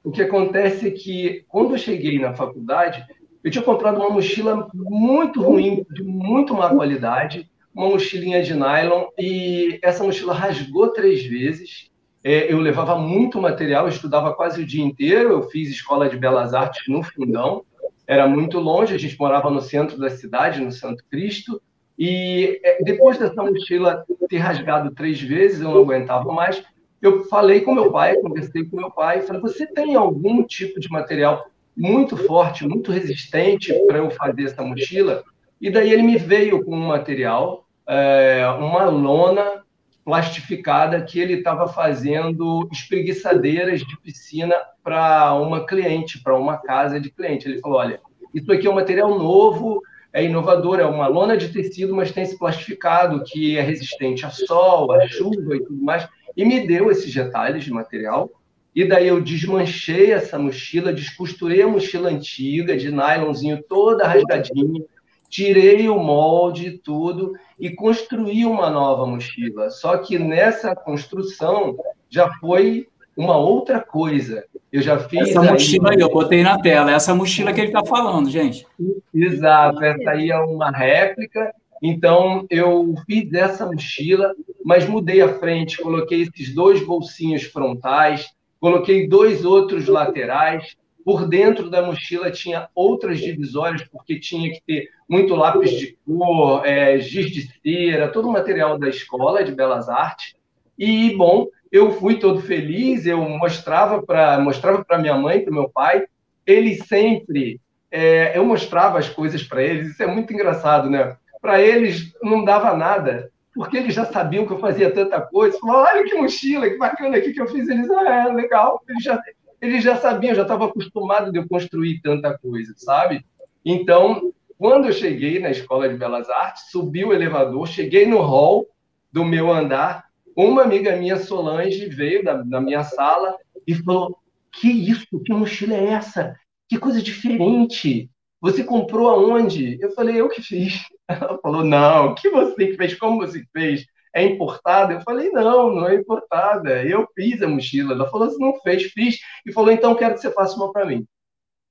O 0.03 0.11
que 0.11 0.21
acontece 0.21 0.87
é 0.87 0.91
que, 0.91 1.45
quando 1.47 1.73
eu 1.73 1.77
cheguei 1.77 2.19
na 2.19 2.33
faculdade, 2.33 3.05
eu 3.43 3.51
tinha 3.51 3.63
comprado 3.63 3.97
uma 3.97 4.09
mochila 4.09 4.67
muito 4.73 5.41
ruim, 5.41 5.85
de 5.89 6.03
muito 6.03 6.53
má 6.53 6.69
qualidade, 6.69 7.49
uma 7.73 7.89
mochilinha 7.89 8.41
de 8.41 8.53
nylon 8.53 9.05
e 9.17 9.79
essa 9.83 10.03
mochila 10.03 10.33
rasgou 10.33 10.89
três 10.89 11.23
vezes. 11.23 11.89
É, 12.23 12.51
eu 12.51 12.59
levava 12.59 12.97
muito 12.97 13.39
material, 13.39 13.85
eu 13.85 13.89
estudava 13.89 14.33
quase 14.33 14.61
o 14.61 14.65
dia 14.65 14.83
inteiro. 14.83 15.31
Eu 15.31 15.43
fiz 15.43 15.69
escola 15.69 16.09
de 16.09 16.17
belas 16.17 16.53
artes 16.53 16.87
no 16.87 17.03
Fundão, 17.03 17.63
era 18.07 18.25
muito 18.25 18.57
longe, 18.57 18.95
a 18.95 18.97
gente 18.97 19.19
morava 19.19 19.49
no 19.49 19.61
centro 19.61 19.97
da 19.97 20.09
cidade, 20.09 20.61
no 20.61 20.71
Santo 20.71 21.03
Cristo. 21.11 21.61
E 21.99 22.59
é, 22.63 22.81
depois 22.83 23.17
dessa 23.17 23.43
mochila 23.43 24.05
ter 24.29 24.37
rasgado 24.37 24.91
três 24.91 25.21
vezes, 25.21 25.59
eu 25.59 25.71
não 25.71 25.81
aguentava 25.81 26.31
mais. 26.31 26.63
Eu 27.01 27.25
falei 27.25 27.61
com 27.61 27.75
meu 27.75 27.91
pai, 27.91 28.15
conversei 28.15 28.63
com 28.63 28.77
meu 28.77 28.89
pai, 28.89 29.21
falei: 29.21 29.41
você 29.41 29.67
tem 29.67 29.95
algum 29.95 30.43
tipo 30.43 30.79
de 30.79 30.89
material 30.89 31.49
muito 31.75 32.15
forte, 32.15 32.67
muito 32.67 32.91
resistente 32.91 33.73
para 33.85 33.97
eu 33.97 34.09
fazer 34.09 34.45
essa 34.45 34.63
mochila? 34.63 35.23
E 35.59 35.69
daí 35.69 35.91
ele 35.91 36.03
me 36.03 36.17
veio 36.17 36.63
com 36.63 36.75
um 36.75 36.87
material, 36.87 37.67
é, 37.87 38.47
uma 38.59 38.85
lona 38.85 39.63
plastificada 40.07 41.01
que 41.01 41.19
ele 41.19 41.33
estava 41.33 41.67
fazendo 41.67 42.65
espreguiçadeiras 42.71 43.81
de 43.81 43.99
piscina 43.99 44.55
para 44.81 45.33
uma 45.33 45.65
cliente, 45.65 46.23
para 46.23 46.33
uma 46.33 46.55
casa 46.55 46.97
de 46.97 47.11
cliente. 47.11 47.45
Ele 47.45 47.59
falou: 47.59 47.77
olha, 47.77 47.99
isso 48.33 48.49
aqui 48.49 48.67
é 48.67 48.69
um 48.69 48.75
material 48.75 49.19
novo, 49.19 49.81
é 50.13 50.23
inovador, 50.23 50.79
é 50.79 50.85
uma 50.85 51.07
lona 51.07 51.35
de 51.35 51.49
tecido, 51.49 51.93
mas 51.93 52.13
tem 52.13 52.23
esse 52.23 52.39
plastificado 52.39 53.21
que 53.25 53.57
é 53.57 53.61
resistente 53.61 54.25
a 54.25 54.29
sol, 54.29 54.93
a 54.93 55.05
chuva 55.09 55.57
e 55.57 55.65
tudo 55.65 55.83
mais. 55.83 56.07
E 56.37 56.45
me 56.45 56.65
deu 56.65 56.89
esses 56.89 57.13
detalhes 57.13 57.65
de 57.65 57.73
material. 57.73 58.31
E 58.73 58.85
daí 58.85 59.09
eu 59.09 59.19
desmanchei 59.19 60.13
essa 60.13 60.39
mochila, 60.39 60.93
descosturei 60.93 61.63
a 61.63 61.67
mochila 61.67 62.09
antiga, 62.09 62.77
de 62.77 62.91
nylonzinho 62.91 63.61
toda 63.67 64.07
rasgadinha, 64.07 64.85
tirei 65.29 65.87
o 65.89 65.99
molde 65.99 66.67
e 66.67 66.77
tudo 66.77 67.33
e 67.59 67.69
construí 67.69 68.45
uma 68.45 68.69
nova 68.69 69.05
mochila. 69.05 69.69
Só 69.69 69.97
que 69.97 70.17
nessa 70.17 70.75
construção 70.75 71.77
já 72.09 72.31
foi 72.39 72.87
uma 73.15 73.37
outra 73.37 73.79
coisa. 73.79 74.43
Eu 74.71 74.81
já 74.81 74.99
fiz. 74.99 75.29
Essa 75.29 75.41
mochila 75.41 75.91
aí, 75.91 75.99
eu 75.99 76.09
botei 76.09 76.43
na 76.43 76.59
tela, 76.59 76.91
essa 76.91 77.15
mochila 77.15 77.51
que 77.51 77.61
ele 77.61 77.67
está 77.67 77.83
falando, 77.85 78.29
gente. 78.29 78.65
Exato, 79.13 79.83
essa 79.83 80.11
aí 80.11 80.29
é 80.29 80.37
uma 80.37 80.69
réplica. 80.69 81.53
Então, 81.81 82.45
eu 82.49 82.93
fiz 83.05 83.31
essa 83.33 83.65
mochila, 83.65 84.33
mas 84.63 84.87
mudei 84.87 85.21
a 85.21 85.33
frente, 85.39 85.77
coloquei 85.77 86.23
esses 86.23 86.53
dois 86.53 86.83
bolsinhos 86.83 87.43
frontais, 87.43 88.27
coloquei 88.59 89.07
dois 89.07 89.45
outros 89.45 89.87
laterais, 89.87 90.75
por 91.07 91.25
dentro 91.25 91.69
da 91.69 91.81
mochila 91.81 92.29
tinha 92.29 92.67
outras 92.75 93.21
divisórias, 93.21 93.81
porque 93.89 94.19
tinha 94.19 94.51
que 94.51 94.61
ter 94.67 94.89
muito 95.07 95.35
lápis 95.35 95.71
de 95.71 95.97
cor, 96.05 96.65
é, 96.65 96.99
giz 96.99 97.31
de 97.31 97.49
cera, 97.63 98.09
todo 98.09 98.27
o 98.27 98.31
material 98.33 98.77
da 98.77 98.89
escola 98.89 99.41
de 99.41 99.55
belas 99.55 99.87
artes. 99.87 100.35
E, 100.77 101.15
bom, 101.15 101.47
eu 101.71 101.91
fui 101.93 102.19
todo 102.19 102.41
feliz, 102.41 103.05
eu 103.05 103.21
mostrava 103.21 104.03
para 104.03 104.37
mostrava 104.41 104.85
minha 104.99 105.15
mãe, 105.15 105.39
para 105.39 105.53
meu 105.53 105.69
pai. 105.69 106.03
Eles 106.45 106.79
sempre. 106.89 107.61
É, 107.89 108.37
eu 108.37 108.43
mostrava 108.43 108.99
as 108.99 109.07
coisas 109.07 109.41
para 109.41 109.63
eles, 109.63 109.91
isso 109.91 110.03
é 110.03 110.07
muito 110.07 110.33
engraçado, 110.33 110.89
né? 110.89 111.15
Para 111.41 111.61
eles 111.61 112.13
não 112.21 112.43
dava 112.43 112.75
nada, 112.75 113.31
porque 113.55 113.77
eles 113.77 113.93
já 113.93 114.03
sabiam 114.03 114.45
que 114.45 114.51
eu 114.51 114.59
fazia 114.59 114.91
tanta 114.91 115.21
coisa. 115.21 115.57
Falaram, 115.57 115.99
olha 115.99 116.03
que 116.03 116.15
mochila, 116.15 116.69
que 116.69 116.77
bacana 116.77 117.15
aqui 117.15 117.31
que 117.31 117.41
eu 117.41 117.47
fiz. 117.47 117.65
Eles, 117.69 117.89
ah, 117.91 118.27
é 118.27 118.33
legal. 118.33 118.83
Eles 118.89 119.01
já, 119.01 119.17
eles 119.61 119.83
já 119.83 119.95
sabiam, 119.97 120.35
já 120.35 120.43
estavam 120.43 120.67
acostumados 120.67 121.31
de 121.31 121.39
eu 121.39 121.47
construir 121.47 122.01
tanta 122.01 122.37
coisa, 122.37 122.73
sabe? 122.77 123.25
Então, 123.65 124.33
quando 124.57 124.85
eu 124.85 124.93
cheguei 124.93 125.39
na 125.39 125.51
Escola 125.51 125.89
de 125.89 125.95
Belas 125.95 126.29
Artes, 126.29 126.71
subi 126.71 127.03
o 127.03 127.13
elevador, 127.13 127.67
cheguei 127.67 128.05
no 128.05 128.21
hall 128.21 128.67
do 129.11 129.25
meu 129.25 129.51
andar, 129.51 130.05
uma 130.35 130.63
amiga 130.63 130.95
minha, 130.95 131.17
Solange, 131.17 131.87
veio 131.87 132.23
da, 132.23 132.35
da 132.43 132.61
minha 132.61 132.83
sala 132.83 133.35
e 133.65 133.73
falou: 133.73 134.19
Que 134.51 134.69
isso? 134.69 135.19
Que 135.25 135.33
mochila 135.33 135.73
é 135.73 135.85
essa? 135.87 136.35
Que 136.69 136.77
coisa 136.77 137.01
diferente! 137.01 138.09
Você 138.39 138.63
comprou 138.63 139.09
aonde? 139.09 139.79
Eu 139.81 139.91
falei: 139.91 140.21
Eu 140.21 140.29
que 140.29 140.41
fiz. 140.41 140.85
Ela 141.09 141.39
falou: 141.39 141.63
Não, 141.63 142.13
que 142.13 142.29
você 142.29 142.67
que 142.67 142.77
fez? 142.77 142.93
Como 142.95 143.17
você 143.17 143.43
fez? 143.51 143.85
É 144.17 144.23
importada? 144.23 144.93
Eu 144.93 145.01
falei, 145.01 145.29
não, 145.29 145.71
não 145.73 145.87
é 145.87 145.95
importada. 145.95 146.83
Eu 146.83 147.07
fiz 147.13 147.39
a 147.41 147.47
mochila. 147.47 147.93
Ela 147.93 148.09
falou, 148.09 148.27
você 148.29 148.37
não 148.39 148.59
fez, 148.61 148.83
fiz. 148.91 149.19
E 149.45 149.53
falou, 149.53 149.71
então 149.71 149.93
quero 149.93 150.15
que 150.15 150.21
você 150.21 150.31
faça 150.31 150.55
uma 150.55 150.71
para 150.73 150.85
mim. 150.85 151.05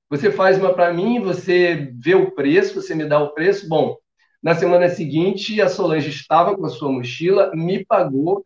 Você 0.09 0.31
faz 0.31 0.57
uma 0.57 0.73
para 0.73 0.93
mim, 0.93 1.19
você 1.19 1.91
vê 1.99 2.15
o 2.15 2.31
preço, 2.31 2.81
você 2.81 2.95
me 2.95 3.03
dá 3.03 3.19
o 3.19 3.33
preço. 3.33 3.67
Bom, 3.67 3.97
na 4.41 4.55
semana 4.55 4.87
seguinte, 4.87 5.61
a 5.61 5.67
Solange 5.67 6.09
estava 6.09 6.55
com 6.55 6.65
a 6.65 6.69
sua 6.69 6.89
mochila, 6.89 7.51
me 7.53 7.85
pagou, 7.85 8.45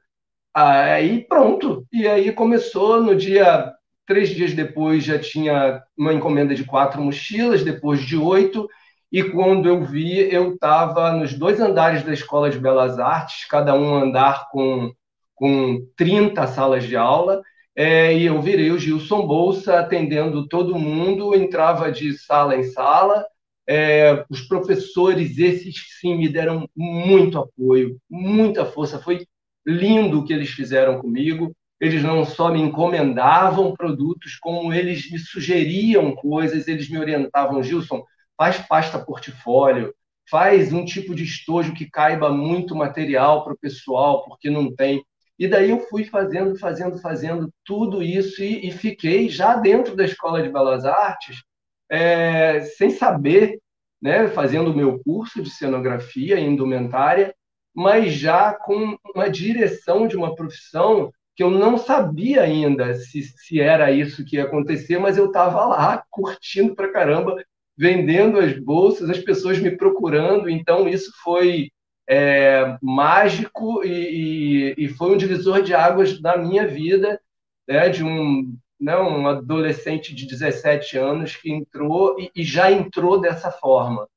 aí 0.51 1.23
pronto. 1.23 1.85
E 1.93 2.07
aí 2.07 2.31
começou, 2.31 3.03
no 3.03 3.15
dia, 3.15 3.71
três 4.07 4.29
dias 4.29 4.53
depois, 4.53 5.03
já 5.03 5.19
tinha 5.19 5.83
uma 5.95 6.11
encomenda 6.11 6.55
de 6.55 6.63
quatro 6.63 6.99
mochilas, 6.99 7.63
depois 7.63 8.01
de 8.01 8.17
oito, 8.17 8.67
e 9.11 9.23
quando 9.23 9.67
eu 9.67 9.83
vi, 9.83 10.19
eu 10.33 10.53
estava 10.53 11.11
nos 11.11 11.33
dois 11.33 11.59
andares 11.59 12.03
da 12.03 12.13
Escola 12.13 12.49
de 12.49 12.57
Belas 12.57 12.97
Artes, 12.97 13.45
cada 13.45 13.75
um 13.75 13.93
andar 13.95 14.49
com, 14.49 14.93
com 15.35 15.85
30 15.97 16.47
salas 16.47 16.85
de 16.85 16.95
aula, 16.95 17.41
é, 17.75 18.17
e 18.17 18.25
eu 18.25 18.41
virei 18.41 18.71
o 18.71 18.79
Gilson 18.79 19.25
Bolsa 19.25 19.79
atendendo 19.79 20.47
todo 20.47 20.77
mundo, 20.77 21.35
entrava 21.35 21.91
de 21.91 22.17
sala 22.17 22.55
em 22.55 22.63
sala. 22.63 23.25
É, 23.67 24.25
os 24.29 24.41
professores, 24.41 25.37
esses 25.37 25.75
sim, 25.99 26.17
me 26.17 26.27
deram 26.27 26.67
muito 26.75 27.37
apoio, 27.37 27.97
muita 28.09 28.65
força. 28.65 28.99
Foi 28.99 29.25
lindo 29.65 30.19
o 30.19 30.25
que 30.25 30.33
eles 30.33 30.49
fizeram 30.49 30.99
comigo. 30.99 31.55
Eles 31.79 32.03
não 32.03 32.25
só 32.25 32.51
me 32.51 32.61
encomendavam 32.61 33.73
produtos, 33.73 34.35
como 34.35 34.73
eles 34.73 35.09
me 35.09 35.17
sugeriam 35.17 36.13
coisas, 36.13 36.67
eles 36.67 36.89
me 36.89 36.99
orientavam, 36.99 37.63
Gilson, 37.63 38.03
faz 38.41 38.57
pasta 38.57 38.97
portfólio, 38.97 39.93
faz 40.27 40.73
um 40.73 40.83
tipo 40.83 41.13
de 41.13 41.23
estojo 41.23 41.75
que 41.75 41.87
caiba 41.87 42.31
muito 42.31 42.75
material 42.75 43.43
para 43.43 43.53
o 43.53 43.57
pessoal, 43.57 44.25
porque 44.25 44.49
não 44.49 44.73
tem. 44.73 45.05
E 45.37 45.47
daí 45.47 45.69
eu 45.69 45.79
fui 45.81 46.05
fazendo, 46.05 46.57
fazendo, 46.57 46.97
fazendo 46.97 47.53
tudo 47.63 48.01
isso 48.01 48.41
e, 48.41 48.67
e 48.67 48.71
fiquei 48.71 49.29
já 49.29 49.55
dentro 49.57 49.95
da 49.95 50.03
Escola 50.03 50.41
de 50.41 50.49
Belas 50.49 50.85
Artes, 50.85 51.43
é, 51.87 52.61
sem 52.61 52.89
saber, 52.89 53.59
né, 54.01 54.27
fazendo 54.29 54.71
o 54.71 54.75
meu 54.75 54.99
curso 55.03 55.39
de 55.43 55.51
cenografia 55.51 56.39
e 56.39 56.43
indumentária, 56.43 57.35
mas 57.71 58.11
já 58.11 58.55
com 58.55 58.97
uma 59.13 59.29
direção 59.29 60.07
de 60.07 60.17
uma 60.17 60.33
profissão 60.33 61.11
que 61.35 61.43
eu 61.43 61.51
não 61.51 61.77
sabia 61.77 62.41
ainda 62.41 62.95
se, 62.95 63.21
se 63.21 63.61
era 63.61 63.91
isso 63.91 64.25
que 64.25 64.37
ia 64.37 64.45
acontecer, 64.45 64.97
mas 64.97 65.15
eu 65.15 65.27
estava 65.27 65.63
lá 65.63 66.03
curtindo 66.09 66.73
pra 66.73 66.91
caramba 66.91 67.35
vendendo 67.77 68.39
as 68.39 68.57
bolsas, 68.57 69.09
as 69.09 69.19
pessoas 69.19 69.59
me 69.59 69.71
procurando. 69.71 70.49
Então, 70.49 70.87
isso 70.87 71.11
foi 71.23 71.69
é, 72.07 72.77
mágico 72.81 73.83
e, 73.83 74.75
e, 74.77 74.85
e, 74.85 74.87
foi 74.89 75.13
um 75.13 75.17
divisor 75.17 75.61
de 75.61 75.73
águas 75.73 76.19
na 76.19 76.37
minha 76.37 76.67
vida, 76.67 77.19
né, 77.67 77.89
de 77.89 78.03
um, 78.03 78.53
né, 78.79 78.97
um 78.97 79.27
adolescente 79.27 80.13
de 80.13 80.27
17 80.27 80.97
anos 80.97 81.35
que 81.35 81.51
entrou 81.51 82.19
e, 82.19 82.29
e 82.35 82.43
já 82.43 82.71
entrou 82.71 83.19
dessa 83.19 83.51
forma. 83.51 84.07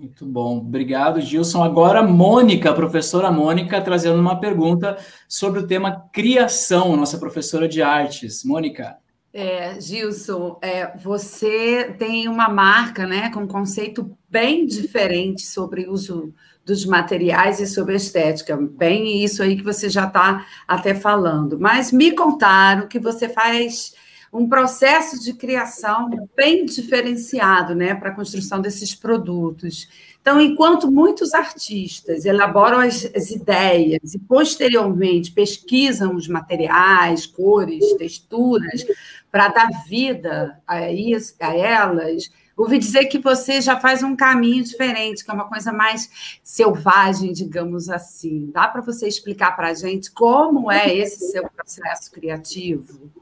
Muito 0.00 0.26
bom, 0.26 0.58
obrigado, 0.58 1.20
Gilson. 1.20 1.62
Agora, 1.62 2.02
Mônica, 2.02 2.74
professora 2.74 3.30
Mônica, 3.30 3.80
trazendo 3.80 4.18
uma 4.18 4.40
pergunta 4.40 4.98
sobre 5.28 5.60
o 5.60 5.66
tema 5.68 6.08
criação, 6.12 6.96
nossa 6.96 7.16
professora 7.16 7.68
de 7.68 7.80
artes. 7.80 8.44
Mônica. 8.44 8.98
É, 9.36 9.80
Gilson, 9.80 10.60
é, 10.62 10.96
você 10.96 11.92
tem 11.98 12.28
uma 12.28 12.48
marca 12.48 13.04
né, 13.04 13.30
com 13.30 13.40
um 13.40 13.48
conceito 13.48 14.16
bem 14.30 14.64
diferente 14.64 15.42
sobre 15.42 15.88
o 15.88 15.92
uso 15.92 16.32
dos 16.64 16.86
materiais 16.86 17.58
e 17.58 17.66
sobre 17.66 17.94
a 17.94 17.96
estética. 17.96 18.56
Bem 18.56 19.24
isso 19.24 19.42
aí 19.42 19.56
que 19.56 19.64
você 19.64 19.90
já 19.90 20.06
está 20.06 20.46
até 20.68 20.94
falando. 20.94 21.58
Mas 21.58 21.90
me 21.90 22.12
contaram 22.12 22.86
que 22.86 23.00
você 23.00 23.28
faz 23.28 23.92
um 24.32 24.48
processo 24.48 25.20
de 25.20 25.34
criação 25.34 26.10
bem 26.36 26.64
diferenciado 26.64 27.74
né, 27.74 27.92
para 27.92 28.10
a 28.10 28.14
construção 28.14 28.60
desses 28.60 28.94
produtos. 28.94 29.88
Então, 30.24 30.40
enquanto 30.40 30.90
muitos 30.90 31.34
artistas 31.34 32.24
elaboram 32.24 32.78
as, 32.78 33.04
as, 33.14 33.30
ideias 33.30 34.14
e 34.14 34.18
posteriormente 34.18 35.30
pesquisam 35.30 36.14
os 36.14 36.26
materiais, 36.26 37.26
cores, 37.26 37.92
texturas, 37.98 38.86
para 39.30 39.48
dar 39.48 39.68
vida 39.86 40.58
a, 40.66 40.90
isso, 40.90 41.34
a 41.38 41.54
elas, 41.54 42.30
ouvi 42.56 42.78
dizer 42.78 43.04
que 43.04 43.18
você 43.18 43.60
já 43.60 43.78
faz 43.78 44.02
um 44.02 44.16
caminho 44.16 44.64
diferente, 44.64 45.22
que 45.22 45.30
é 45.30 45.34
uma 45.34 45.46
coisa 45.46 45.70
mais 45.74 46.38
selvagem, 46.42 47.30
digamos 47.30 47.90
assim. 47.90 48.50
Dá 48.50 48.66
para 48.66 48.80
você 48.80 49.06
explicar 49.06 49.54
para 49.54 49.68
a 49.68 49.74
gente 49.74 50.10
como 50.10 50.72
é 50.72 50.90
esse 50.96 51.32
seu 51.32 51.46
processo 51.50 52.10
criativo? 52.10 53.12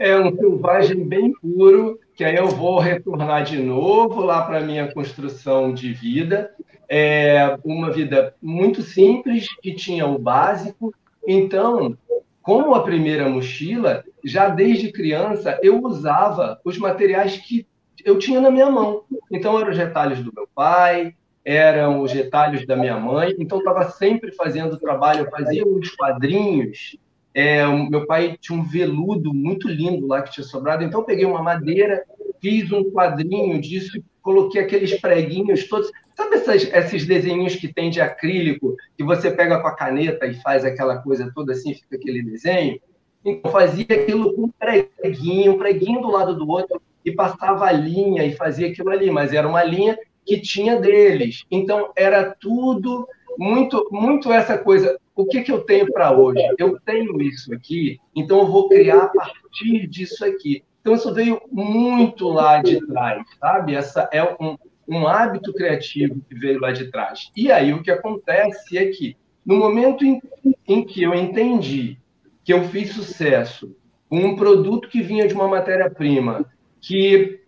É 0.00 0.18
um 0.18 0.34
selvagem 0.34 1.06
bem 1.06 1.30
puro, 1.34 2.00
que 2.14 2.24
aí 2.24 2.34
eu 2.34 2.48
vou 2.48 2.78
retornar 2.78 3.44
de 3.44 3.58
novo 3.58 4.22
lá 4.22 4.40
para 4.46 4.56
a 4.56 4.62
minha 4.62 4.90
construção 4.90 5.74
de 5.74 5.92
vida. 5.92 6.50
é, 6.88 7.58
uma 7.62 7.90
vida 7.92 8.34
muito 8.42 8.80
simples, 8.82 9.46
que 9.60 9.74
tinha 9.74 10.06
o 10.06 10.18
básico. 10.18 10.94
Então, 11.28 11.96
como 12.42 12.74
a 12.74 12.82
primeira 12.82 13.28
mochila, 13.28 14.02
já 14.24 14.48
desde 14.48 14.90
criança 14.90 15.60
eu 15.62 15.80
usava 15.84 16.58
os 16.64 16.78
materiais 16.78 17.36
que 17.36 17.66
eu 18.02 18.18
tinha 18.18 18.40
na 18.40 18.50
minha 18.50 18.70
mão. 18.70 19.04
Então, 19.30 19.60
eram 19.60 19.70
os 19.70 19.76
retalhos 19.76 20.20
do 20.24 20.32
meu 20.34 20.48
pai, 20.54 21.14
eram 21.44 22.00
os 22.00 22.10
retalhos 22.10 22.66
da 22.66 22.74
minha 22.74 22.98
mãe. 22.98 23.36
Então, 23.38 23.58
estava 23.58 23.90
sempre 23.90 24.32
fazendo 24.32 24.78
trabalho, 24.78 25.26
eu 25.26 25.30
fazia 25.30 25.64
uns 25.64 25.90
quadrinhos. 25.94 26.96
É, 27.34 27.64
meu 27.66 28.06
pai 28.06 28.36
tinha 28.40 28.58
um 28.58 28.64
veludo 28.64 29.32
muito 29.32 29.68
lindo 29.68 30.06
lá 30.06 30.22
que 30.22 30.32
tinha 30.32 30.44
sobrado. 30.44 30.82
Então, 30.82 31.00
eu 31.00 31.06
peguei 31.06 31.24
uma 31.24 31.42
madeira, 31.42 32.02
fiz 32.40 32.70
um 32.72 32.90
quadrinho 32.90 33.60
disso, 33.60 34.02
coloquei 34.20 34.60
aqueles 34.60 34.98
preguinhos 35.00 35.68
todos. 35.68 35.90
Sabe 36.16 36.36
essas, 36.36 36.64
esses 36.64 37.06
desenhos 37.06 37.54
que 37.54 37.72
tem 37.72 37.90
de 37.90 38.00
acrílico, 38.00 38.76
que 38.96 39.04
você 39.04 39.30
pega 39.30 39.60
com 39.60 39.68
a 39.68 39.74
caneta 39.74 40.26
e 40.26 40.34
faz 40.34 40.64
aquela 40.64 40.98
coisa 40.98 41.30
toda 41.34 41.52
assim, 41.52 41.74
fica 41.74 41.96
aquele 41.96 42.22
desenho? 42.22 42.80
Então, 43.24 43.50
fazia 43.50 43.86
aquilo 43.88 44.34
com 44.34 44.44
um 44.44 44.50
preguinho, 44.50 45.52
um 45.52 45.58
preguinho 45.58 46.00
do 46.00 46.10
lado 46.10 46.34
do 46.34 46.48
outro, 46.48 46.80
e 47.04 47.12
passava 47.12 47.66
a 47.66 47.72
linha 47.72 48.24
e 48.24 48.34
fazia 48.34 48.68
aquilo 48.68 48.90
ali, 48.90 49.10
mas 49.10 49.32
era 49.32 49.48
uma 49.48 49.62
linha 49.62 49.98
que 50.24 50.40
tinha 50.40 50.78
deles. 50.78 51.44
Então, 51.50 51.90
era 51.96 52.34
tudo 52.38 53.06
muito, 53.38 53.88
muito 53.90 54.32
essa 54.32 54.58
coisa. 54.58 54.98
O 55.20 55.26
que, 55.26 55.42
que 55.42 55.52
eu 55.52 55.60
tenho 55.60 55.92
para 55.92 56.10
hoje? 56.12 56.40
Eu 56.58 56.78
tenho 56.80 57.20
isso 57.20 57.52
aqui, 57.52 57.98
então 58.16 58.38
eu 58.38 58.46
vou 58.46 58.68
criar 58.68 59.04
a 59.04 59.08
partir 59.08 59.86
disso 59.86 60.24
aqui. 60.24 60.64
Então, 60.80 60.94
isso 60.94 61.12
veio 61.12 61.40
muito 61.52 62.28
lá 62.28 62.62
de 62.62 62.84
trás, 62.86 63.22
sabe? 63.38 63.74
Essa 63.74 64.08
é 64.12 64.24
um, 64.24 64.56
um 64.88 65.06
hábito 65.06 65.52
criativo 65.52 66.20
que 66.26 66.34
veio 66.34 66.58
lá 66.58 66.72
de 66.72 66.90
trás. 66.90 67.30
E 67.36 67.52
aí, 67.52 67.72
o 67.74 67.82
que 67.82 67.90
acontece 67.90 68.78
é 68.78 68.86
que, 68.86 69.14
no 69.44 69.56
momento 69.56 70.04
em, 70.04 70.22
em 70.66 70.82
que 70.84 71.02
eu 71.02 71.14
entendi 71.14 71.98
que 72.42 72.52
eu 72.52 72.64
fiz 72.64 72.92
sucesso 72.92 73.76
com 74.08 74.18
um 74.18 74.36
produto 74.36 74.88
que 74.88 75.02
vinha 75.02 75.28
de 75.28 75.34
uma 75.34 75.46
matéria-prima 75.46 76.50
que 76.80 77.40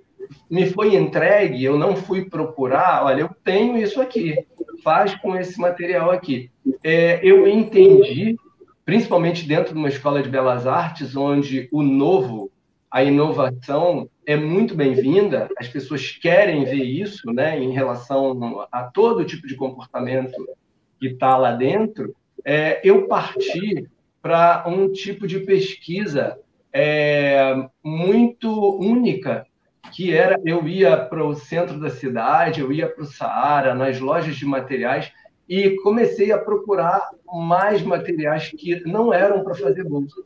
me 0.48 0.66
foi 0.66 0.94
entregue, 0.94 1.64
eu 1.64 1.78
não 1.78 1.96
fui 1.96 2.26
procurar, 2.26 3.04
olha, 3.04 3.22
eu 3.22 3.30
tenho 3.42 3.78
isso 3.78 4.00
aqui, 4.00 4.46
faz 4.82 5.14
com 5.16 5.36
esse 5.36 5.58
material 5.60 6.10
aqui. 6.10 6.50
É, 6.82 7.20
eu 7.22 7.46
entendi, 7.46 8.36
principalmente 8.84 9.46
dentro 9.46 9.72
de 9.72 9.78
uma 9.78 9.88
escola 9.88 10.22
de 10.22 10.28
belas 10.28 10.66
artes, 10.66 11.16
onde 11.16 11.68
o 11.72 11.82
novo, 11.82 12.50
a 12.90 13.02
inovação 13.02 14.08
é 14.26 14.36
muito 14.36 14.74
bem-vinda, 14.74 15.48
as 15.58 15.68
pessoas 15.68 16.10
querem 16.10 16.64
ver 16.64 16.84
isso, 16.84 17.32
né, 17.32 17.58
em 17.58 17.72
relação 17.72 18.66
a 18.70 18.84
todo 18.84 19.24
tipo 19.24 19.46
de 19.46 19.56
comportamento 19.56 20.36
que 21.00 21.08
está 21.08 21.36
lá 21.36 21.52
dentro, 21.52 22.14
é, 22.44 22.80
eu 22.84 23.08
parti 23.08 23.88
para 24.20 24.64
um 24.66 24.90
tipo 24.92 25.26
de 25.26 25.40
pesquisa 25.40 26.38
é, 26.72 27.66
muito 27.82 28.78
única, 28.78 29.44
que 29.90 30.14
era 30.14 30.40
eu 30.44 30.66
ia 30.68 30.96
para 30.96 31.24
o 31.24 31.34
centro 31.34 31.80
da 31.80 31.90
cidade, 31.90 32.60
eu 32.60 32.72
ia 32.72 32.88
para 32.88 33.02
o 33.02 33.06
Saara, 33.06 33.74
nas 33.74 33.98
lojas 33.98 34.36
de 34.36 34.46
materiais, 34.46 35.12
e 35.48 35.76
comecei 35.82 36.32
a 36.32 36.38
procurar 36.38 37.10
mais 37.26 37.82
materiais 37.82 38.48
que 38.48 38.80
não 38.86 39.12
eram 39.12 39.42
para 39.42 39.54
fazer 39.54 39.84
bolsa. 39.84 40.22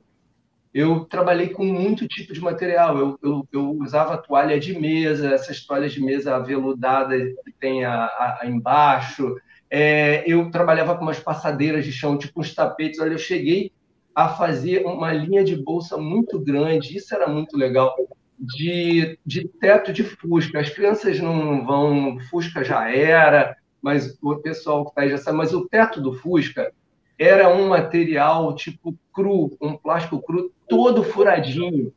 Eu 0.72 1.06
trabalhei 1.06 1.48
com 1.48 1.64
muito 1.64 2.06
tipo 2.06 2.34
de 2.34 2.40
material. 2.40 2.98
Eu, 2.98 3.18
eu, 3.22 3.48
eu, 3.50 3.70
usava 3.80 4.18
toalha 4.18 4.60
de 4.60 4.78
mesa, 4.78 5.32
essas 5.32 5.64
toalhas 5.64 5.92
de 5.92 6.02
mesa 6.02 6.36
aveludadas 6.36 7.32
que 7.44 7.52
tem 7.58 7.82
a, 7.84 8.04
a, 8.04 8.38
a 8.42 8.46
embaixo. 8.46 9.36
É, 9.70 10.22
eu 10.30 10.50
trabalhava 10.50 10.94
com 10.94 11.02
umas 11.02 11.18
passadeiras 11.18 11.84
de 11.84 11.92
chão, 11.92 12.18
tipo 12.18 12.40
uns 12.40 12.54
tapetes. 12.54 13.00
Olha, 13.00 13.12
eu 13.12 13.18
cheguei 13.18 13.72
a 14.14 14.28
fazer 14.28 14.84
uma 14.84 15.12
linha 15.12 15.42
de 15.42 15.56
bolsa 15.56 15.96
muito 15.96 16.38
grande, 16.38 16.96
isso 16.96 17.14
era 17.14 17.26
muito 17.26 17.56
legal, 17.56 17.94
de, 18.38 19.18
de 19.24 19.48
teto 19.48 19.92
de 19.92 20.04
Fusca. 20.04 20.60
As 20.60 20.70
crianças 20.70 21.20
não 21.20 21.64
vão, 21.64 22.18
Fusca 22.30 22.62
já 22.62 22.90
era, 22.90 23.56
mas 23.80 24.16
o 24.22 24.36
pessoal 24.36 24.84
que 24.84 24.90
está 24.90 25.02
aí 25.02 25.10
já 25.10 25.18
sabe, 25.18 25.38
mas 25.38 25.54
o 25.54 25.66
teto 25.68 26.00
do 26.00 26.12
Fusca 26.12 26.72
era 27.18 27.48
um 27.48 27.68
material 27.68 28.54
tipo 28.54 28.96
cru, 29.12 29.56
um 29.60 29.76
plástico 29.76 30.20
cru, 30.20 30.52
todo 30.68 31.02
furadinho. 31.02 31.92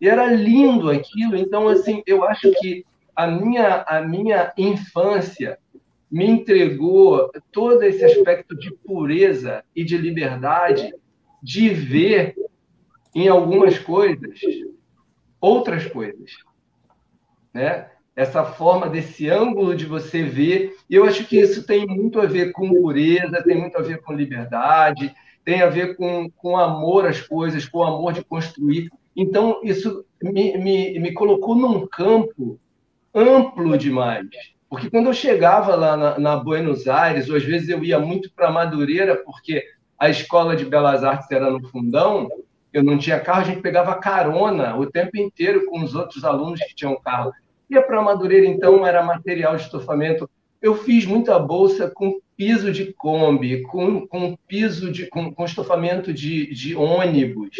E 0.00 0.08
era 0.08 0.26
lindo 0.32 0.90
aquilo. 0.90 1.36
Então, 1.36 1.68
assim, 1.68 2.02
eu 2.06 2.24
acho 2.24 2.50
que 2.60 2.84
a 3.14 3.26
minha, 3.26 3.84
a 3.86 4.00
minha 4.00 4.52
infância 4.56 5.58
me 6.10 6.26
entregou 6.26 7.30
todo 7.52 7.82
esse 7.82 8.04
aspecto 8.04 8.56
de 8.56 8.72
pureza 8.72 9.62
e 9.74 9.84
de 9.84 9.96
liberdade 9.96 10.92
de 11.42 11.68
ver 11.70 12.34
em 13.14 13.28
algumas 13.28 13.78
coisas 13.78 14.40
outras 15.40 15.86
coisas, 15.86 16.32
né? 17.52 17.90
Essa 18.14 18.44
forma 18.44 18.88
desse 18.88 19.30
ângulo 19.30 19.74
de 19.74 19.86
você 19.86 20.22
ver, 20.22 20.76
eu 20.90 21.04
acho 21.04 21.24
que 21.24 21.40
isso 21.40 21.64
tem 21.64 21.86
muito 21.86 22.20
a 22.20 22.26
ver 22.26 22.52
com 22.52 22.68
pureza, 22.68 23.42
tem 23.42 23.56
muito 23.56 23.78
a 23.78 23.82
ver 23.82 24.02
com 24.02 24.12
liberdade, 24.12 25.14
tem 25.44 25.62
a 25.62 25.68
ver 25.68 25.96
com, 25.96 26.28
com 26.30 26.56
amor 26.58 27.06
às 27.06 27.20
coisas, 27.20 27.66
com 27.66 27.82
amor 27.82 28.12
de 28.12 28.24
construir. 28.24 28.90
Então, 29.16 29.60
isso 29.62 30.04
me, 30.22 30.56
me, 30.58 30.98
me 30.98 31.14
colocou 31.14 31.54
num 31.54 31.86
campo 31.86 32.58
amplo 33.14 33.78
demais. 33.78 34.26
Porque 34.68 34.90
quando 34.90 35.06
eu 35.06 35.14
chegava 35.14 35.74
lá 35.74 35.96
na, 35.96 36.18
na 36.18 36.36
Buenos 36.36 36.86
Aires, 36.86 37.28
ou 37.28 37.36
às 37.36 37.42
vezes 37.42 37.68
eu 37.68 37.82
ia 37.82 37.98
muito 37.98 38.30
para 38.32 38.52
Madureira, 38.52 39.16
porque 39.16 39.64
a 39.98 40.08
escola 40.08 40.54
de 40.54 40.64
belas 40.64 41.02
artes 41.02 41.30
era 41.30 41.50
no 41.50 41.66
fundão, 41.68 42.28
eu 42.72 42.82
não 42.82 42.98
tinha 42.98 43.20
carro, 43.20 43.40
a 43.40 43.44
gente 43.44 43.60
pegava 43.60 43.94
carona 43.96 44.76
o 44.76 44.86
tempo 44.86 45.16
inteiro 45.16 45.66
com 45.66 45.82
os 45.82 45.94
outros 45.94 46.24
alunos 46.24 46.60
que 46.60 46.74
tinham 46.74 47.00
carro. 47.00 47.32
Ia 47.68 47.82
para 47.82 48.02
Madureira, 48.02 48.46
então, 48.46 48.86
era 48.86 49.02
material 49.02 49.56
de 49.56 49.62
estofamento. 49.62 50.28
Eu 50.60 50.74
fiz 50.74 51.06
muita 51.06 51.38
bolsa 51.38 51.90
com 51.90 52.20
piso 52.36 52.72
de 52.72 52.92
Kombi, 52.92 53.62
com, 53.62 54.06
com 54.06 54.36
piso 54.48 54.90
de 54.90 55.06
com, 55.06 55.32
com 55.32 55.44
estofamento 55.44 56.12
de, 56.12 56.52
de 56.54 56.74
ônibus. 56.74 57.56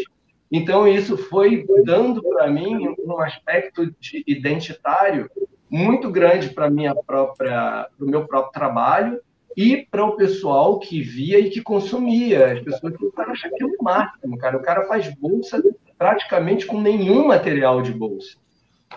Então, 0.50 0.86
isso 0.86 1.16
foi 1.16 1.64
dando 1.84 2.22
para 2.22 2.48
mim 2.48 2.94
um 2.98 3.20
aspecto 3.20 3.94
de 4.00 4.24
identitário 4.26 5.30
muito 5.68 6.10
grande 6.10 6.50
para 6.50 6.68
minha 6.68 6.94
própria, 6.94 7.88
para 7.96 8.04
o 8.04 8.08
meu 8.08 8.26
próprio 8.26 8.52
trabalho 8.52 9.20
e 9.56 9.86
para 9.90 10.04
o 10.04 10.16
pessoal 10.16 10.78
que 10.78 11.02
via 11.02 11.38
e 11.38 11.50
que 11.50 11.60
consumia. 11.60 12.52
As 12.52 12.60
pessoas 12.60 12.96
que 12.96 13.10
cara 13.12 13.32
acha 13.32 13.48
aquilo 13.48 13.70
o 13.78 13.84
máximo, 13.84 14.38
cara. 14.38 14.56
O 14.56 14.62
cara 14.62 14.86
faz 14.86 15.12
bolsa 15.16 15.62
praticamente 15.98 16.66
com 16.66 16.80
nenhum 16.80 17.26
material 17.26 17.82
de 17.82 17.92
bolsa. 17.92 18.38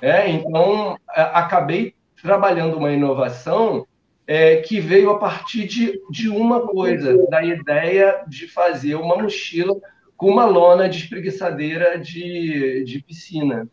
É, 0.01 0.29
então, 0.29 0.97
acabei 1.07 1.95
trabalhando 2.21 2.77
uma 2.77 2.91
inovação 2.91 3.85
é, 4.25 4.57
que 4.57 4.79
veio 4.79 5.09
a 5.09 5.19
partir 5.19 5.67
de, 5.67 5.99
de 6.09 6.29
uma 6.29 6.61
coisa, 6.61 7.27
da 7.27 7.43
ideia 7.43 8.23
de 8.27 8.47
fazer 8.47 8.95
uma 8.95 9.17
mochila 9.17 9.75
com 10.15 10.29
uma 10.29 10.45
lona 10.45 10.87
de 10.87 10.99
espreguiçadeira 10.99 11.99
de, 11.99 12.83
de 12.85 13.03
piscina. 13.03 13.67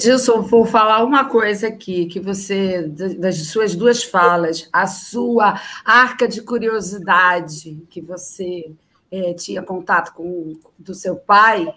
Gilson, 0.00 0.40
vou 0.42 0.64
falar 0.64 1.04
uma 1.04 1.26
coisa 1.26 1.68
aqui, 1.68 2.06
que 2.06 2.18
você, 2.18 2.88
das 3.18 3.46
suas 3.48 3.74
duas 3.74 4.02
falas, 4.02 4.68
a 4.72 4.86
sua 4.86 5.60
arca 5.84 6.26
de 6.26 6.40
curiosidade, 6.40 7.82
que 7.90 8.00
você 8.00 8.72
é, 9.10 9.34
tinha 9.34 9.62
contato 9.62 10.14
com 10.14 10.54
do 10.78 10.94
seu 10.94 11.16
pai, 11.16 11.68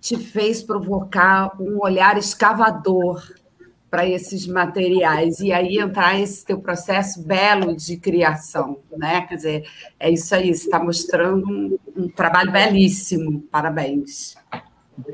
te 0.00 0.16
fez 0.16 0.62
provocar 0.62 1.52
um 1.60 1.78
olhar 1.80 2.18
escavador 2.18 3.22
para 3.88 4.06
esses 4.06 4.46
materiais, 4.46 5.40
e 5.40 5.52
aí 5.52 5.78
entrar 5.78 6.18
esse 6.18 6.44
teu 6.44 6.60
processo 6.60 7.22
belo 7.22 7.74
de 7.74 7.96
criação, 7.96 8.78
né? 8.96 9.22
Quer 9.22 9.34
dizer, 9.34 9.70
é 9.98 10.10
isso 10.10 10.32
aí, 10.34 10.54
você 10.54 10.64
está 10.64 10.78
mostrando 10.78 11.48
um, 11.48 11.78
um 11.96 12.08
trabalho 12.08 12.52
belíssimo, 12.52 13.42
parabéns. 13.50 14.36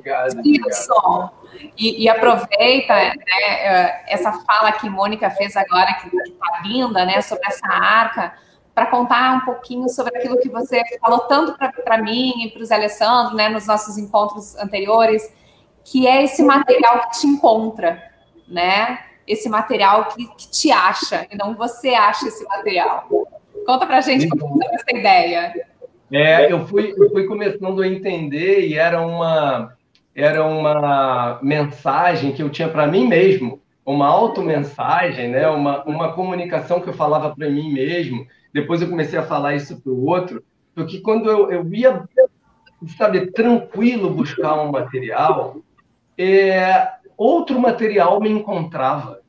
Obrigado. 0.06 0.36
Wilson, 0.36 1.30
e, 1.76 2.04
e, 2.04 2.08
aproveita 2.08 2.94
né, 2.94 3.14
eh, 3.24 4.04
essa 4.08 4.32
fala 4.32 4.72
que 4.72 4.88
Mônica 4.88 5.30
fez 5.30 5.56
agora, 5.56 5.94
que 5.94 6.16
está 6.16 6.62
linda, 6.64 7.04
né, 7.04 7.20
sobre 7.20 7.46
essa 7.46 7.66
arca, 7.66 8.34
para 8.74 8.86
contar 8.86 9.36
um 9.36 9.40
pouquinho 9.40 9.88
sobre 9.88 10.16
aquilo 10.16 10.38
que 10.38 10.48
você 10.50 10.82
falou 11.00 11.20
tanto 11.20 11.56
para 11.82 11.98
mim 11.98 12.44
e 12.44 12.50
para 12.50 12.62
os 12.62 12.70
Alessandro, 12.70 13.34
né, 13.34 13.48
nos 13.48 13.66
nossos 13.66 13.96
encontros 13.96 14.54
anteriores, 14.56 15.32
que 15.82 16.06
é 16.06 16.22
esse 16.22 16.42
material 16.42 17.00
que 17.00 17.20
te 17.20 17.26
encontra, 17.26 18.02
né? 18.46 18.98
Esse 19.26 19.48
material 19.48 20.06
que, 20.06 20.26
que 20.26 20.50
te 20.50 20.70
acha, 20.70 21.26
e 21.30 21.36
não 21.36 21.54
você 21.54 21.90
acha 21.90 22.28
esse 22.28 22.44
material. 22.44 23.08
Conta 23.64 23.86
para 23.86 23.98
a 23.98 24.00
gente 24.00 24.28
como 24.28 24.62
é 24.62 24.74
essa 24.74 24.96
ideia. 24.96 25.66
É, 26.12 26.52
eu 26.52 26.66
fui, 26.66 26.94
eu 26.96 27.10
fui 27.10 27.24
começando 27.24 27.82
a 27.82 27.88
entender 27.88 28.66
e 28.66 28.74
era 28.74 29.00
uma 29.00 29.75
era 30.16 30.42
uma 30.42 31.38
mensagem 31.42 32.32
que 32.32 32.42
eu 32.42 32.48
tinha 32.48 32.70
para 32.70 32.86
mim 32.86 33.06
mesmo, 33.06 33.60
uma 33.84 34.06
automensagem, 34.06 35.28
né? 35.28 35.46
uma, 35.48 35.84
uma 35.84 36.12
comunicação 36.14 36.80
que 36.80 36.88
eu 36.88 36.94
falava 36.94 37.36
para 37.36 37.50
mim 37.50 37.70
mesmo, 37.70 38.26
depois 38.52 38.80
eu 38.80 38.88
comecei 38.88 39.18
a 39.18 39.26
falar 39.26 39.54
isso 39.54 39.78
para 39.80 39.92
o 39.92 40.06
outro, 40.06 40.42
porque 40.74 41.00
quando 41.00 41.30
eu, 41.30 41.52
eu 41.52 41.74
ia, 41.74 42.02
sabe, 42.96 43.30
tranquilo 43.30 44.14
buscar 44.14 44.54
um 44.54 44.72
material, 44.72 45.58
é, 46.16 46.88
outro 47.14 47.60
material 47.60 48.18
me 48.18 48.30
encontrava. 48.30 49.20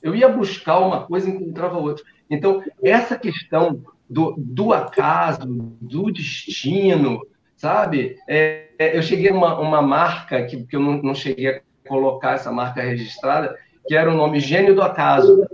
Eu 0.00 0.14
ia 0.14 0.28
buscar 0.28 0.78
uma 0.78 1.04
coisa 1.04 1.28
e 1.28 1.32
encontrava 1.32 1.76
outra. 1.76 2.04
Então, 2.30 2.62
essa 2.82 3.18
questão 3.18 3.82
do, 4.08 4.34
do 4.38 4.72
acaso, 4.72 5.44
do 5.46 6.12
destino, 6.12 7.20
sabe? 7.56 8.16
É, 8.28 8.65
eu 8.78 9.02
cheguei 9.02 9.30
a 9.30 9.34
uma, 9.34 9.58
uma 9.58 9.82
marca 9.82 10.44
que, 10.44 10.64
que 10.64 10.76
eu 10.76 10.80
não, 10.80 11.02
não 11.02 11.14
cheguei 11.14 11.48
a 11.48 11.60
colocar 11.88 12.32
essa 12.32 12.50
marca 12.50 12.82
registrada, 12.82 13.56
que 13.86 13.94
era 13.94 14.10
o 14.10 14.16
nome 14.16 14.40
Gênio 14.40 14.74
do 14.74 14.82
Acaso. 14.82 15.46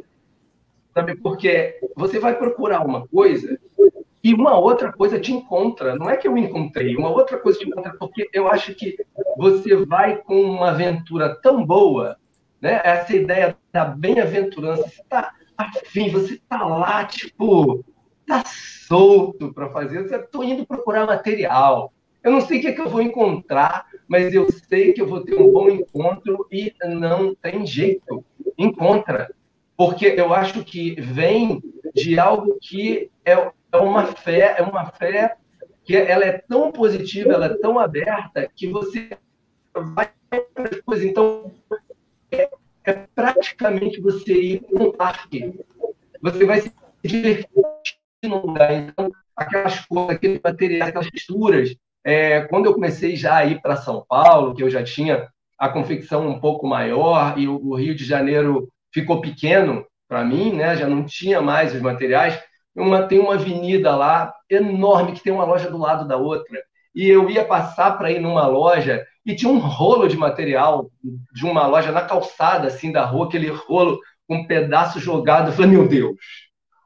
Sabe? 0.94 1.16
Porque 1.16 1.78
você 1.96 2.18
vai 2.18 2.36
procurar 2.36 2.84
uma 2.84 3.06
coisa 3.06 3.58
e 4.22 4.34
uma 4.34 4.56
outra 4.58 4.92
coisa 4.92 5.18
te 5.18 5.32
encontra. 5.32 5.96
Não 5.96 6.08
é 6.08 6.16
que 6.16 6.28
eu 6.28 6.36
encontrei, 6.36 6.96
uma 6.96 7.10
outra 7.10 7.38
coisa 7.38 7.58
te 7.58 7.68
encontra, 7.68 7.94
porque 7.98 8.28
eu 8.32 8.48
acho 8.48 8.74
que 8.74 8.96
você 9.36 9.76
vai 9.84 10.18
com 10.18 10.40
uma 10.40 10.70
aventura 10.70 11.34
tão 11.42 11.64
boa, 11.64 12.16
né? 12.60 12.80
essa 12.84 13.14
ideia 13.14 13.56
da 13.72 13.84
bem-aventurança, 13.84 14.82
você 14.82 15.00
está 15.00 15.34
afim, 15.56 16.10
você 16.10 16.34
está 16.34 16.64
lá, 16.64 17.04
tipo, 17.04 17.84
tá 18.26 18.42
solto 18.46 19.52
para 19.52 19.70
fazer. 19.70 19.98
Eu 19.98 20.20
estou 20.20 20.44
indo 20.44 20.66
procurar 20.66 21.06
material. 21.06 21.92
Eu 22.22 22.30
não 22.30 22.40
sei 22.40 22.58
o 22.58 22.60
que, 22.60 22.68
é 22.68 22.72
que 22.72 22.80
eu 22.80 22.88
vou 22.88 23.02
encontrar, 23.02 23.86
mas 24.06 24.32
eu 24.32 24.50
sei 24.50 24.92
que 24.92 25.02
eu 25.02 25.06
vou 25.06 25.24
ter 25.24 25.34
um 25.34 25.50
bom 25.50 25.68
encontro 25.68 26.46
e 26.50 26.72
não 26.84 27.34
tem 27.34 27.66
jeito. 27.66 28.24
Encontra. 28.56 29.34
Porque 29.76 30.06
eu 30.06 30.32
acho 30.32 30.64
que 30.64 31.00
vem 31.00 31.62
de 31.94 32.18
algo 32.18 32.58
que 32.60 33.10
é, 33.24 33.32
é 33.32 33.76
uma 33.76 34.06
fé, 34.06 34.56
é 34.58 34.62
uma 34.62 34.86
fé 34.86 35.36
que 35.84 35.96
ela 35.96 36.24
é 36.24 36.38
tão 36.38 36.70
positiva, 36.70 37.32
ela 37.32 37.46
é 37.46 37.54
tão 37.56 37.78
aberta, 37.78 38.48
que 38.54 38.68
você 38.68 39.10
vai 39.74 40.12
coisas. 40.84 41.04
Então, 41.04 41.50
é, 42.30 42.48
é 42.84 42.92
praticamente 43.14 44.00
você 44.00 44.32
ir 44.32 44.62
para 44.62 44.82
um 44.82 44.92
parque. 44.92 45.52
Você 46.20 46.44
vai 46.44 46.60
se 46.60 46.72
divertir 47.02 47.48
num 48.24 48.46
lugar. 48.46 48.72
Então, 48.72 49.10
aquelas 49.36 49.84
coisas, 49.86 50.16
aqueles 50.16 50.40
materiais, 50.42 50.88
aquelas 50.88 51.10
texturas. 51.10 51.74
É, 52.04 52.42
quando 52.42 52.66
eu 52.66 52.74
comecei 52.74 53.14
já 53.16 53.36
a 53.36 53.44
ir 53.44 53.60
para 53.60 53.76
São 53.76 54.04
Paulo, 54.08 54.54
que 54.54 54.62
eu 54.62 54.70
já 54.70 54.82
tinha 54.82 55.28
a 55.58 55.68
confecção 55.68 56.26
um 56.26 56.40
pouco 56.40 56.66
maior 56.66 57.38
e 57.38 57.46
o, 57.46 57.74
Rio 57.74 57.94
de 57.94 58.04
Janeiro 58.04 58.68
ficou 58.92 59.20
pequeno 59.20 59.86
para 60.08 60.24
mim, 60.24 60.52
né? 60.52 60.76
já 60.76 60.88
não 60.88 61.04
tinha 61.04 61.40
mais 61.40 61.74
os 61.74 61.80
materiais. 61.80 62.38
Uma, 62.74 63.04
tem 63.04 63.20
uma 63.20 63.34
avenida 63.34 63.94
lá 63.94 64.34
enorme 64.50 65.12
que 65.12 65.22
tem 65.22 65.32
uma 65.32 65.44
loja 65.44 65.70
do 65.70 65.78
lado 65.78 66.06
da 66.08 66.16
outra. 66.16 66.60
E 66.94 67.08
eu 67.08 67.30
ia 67.30 67.44
passar 67.44 67.96
para 67.96 68.10
ir 68.10 68.20
numa 68.20 68.46
loja 68.46 69.06
e 69.24 69.36
tinha 69.36 69.50
um 69.50 69.58
rolo 69.58 70.08
de 70.08 70.16
material 70.16 70.90
de 71.32 71.44
uma 71.44 71.66
loja 71.66 71.92
na 71.92 72.02
calçada 72.02 72.66
assim 72.66 72.90
da 72.90 73.04
rua, 73.04 73.26
aquele 73.26 73.48
rolo 73.48 74.00
com 74.26 74.38
um 74.38 74.46
pedaço 74.46 74.98
jogado. 74.98 75.48
Eu 75.48 75.52
falei, 75.52 75.70
meu 75.70 75.86
Deus, 75.86 76.16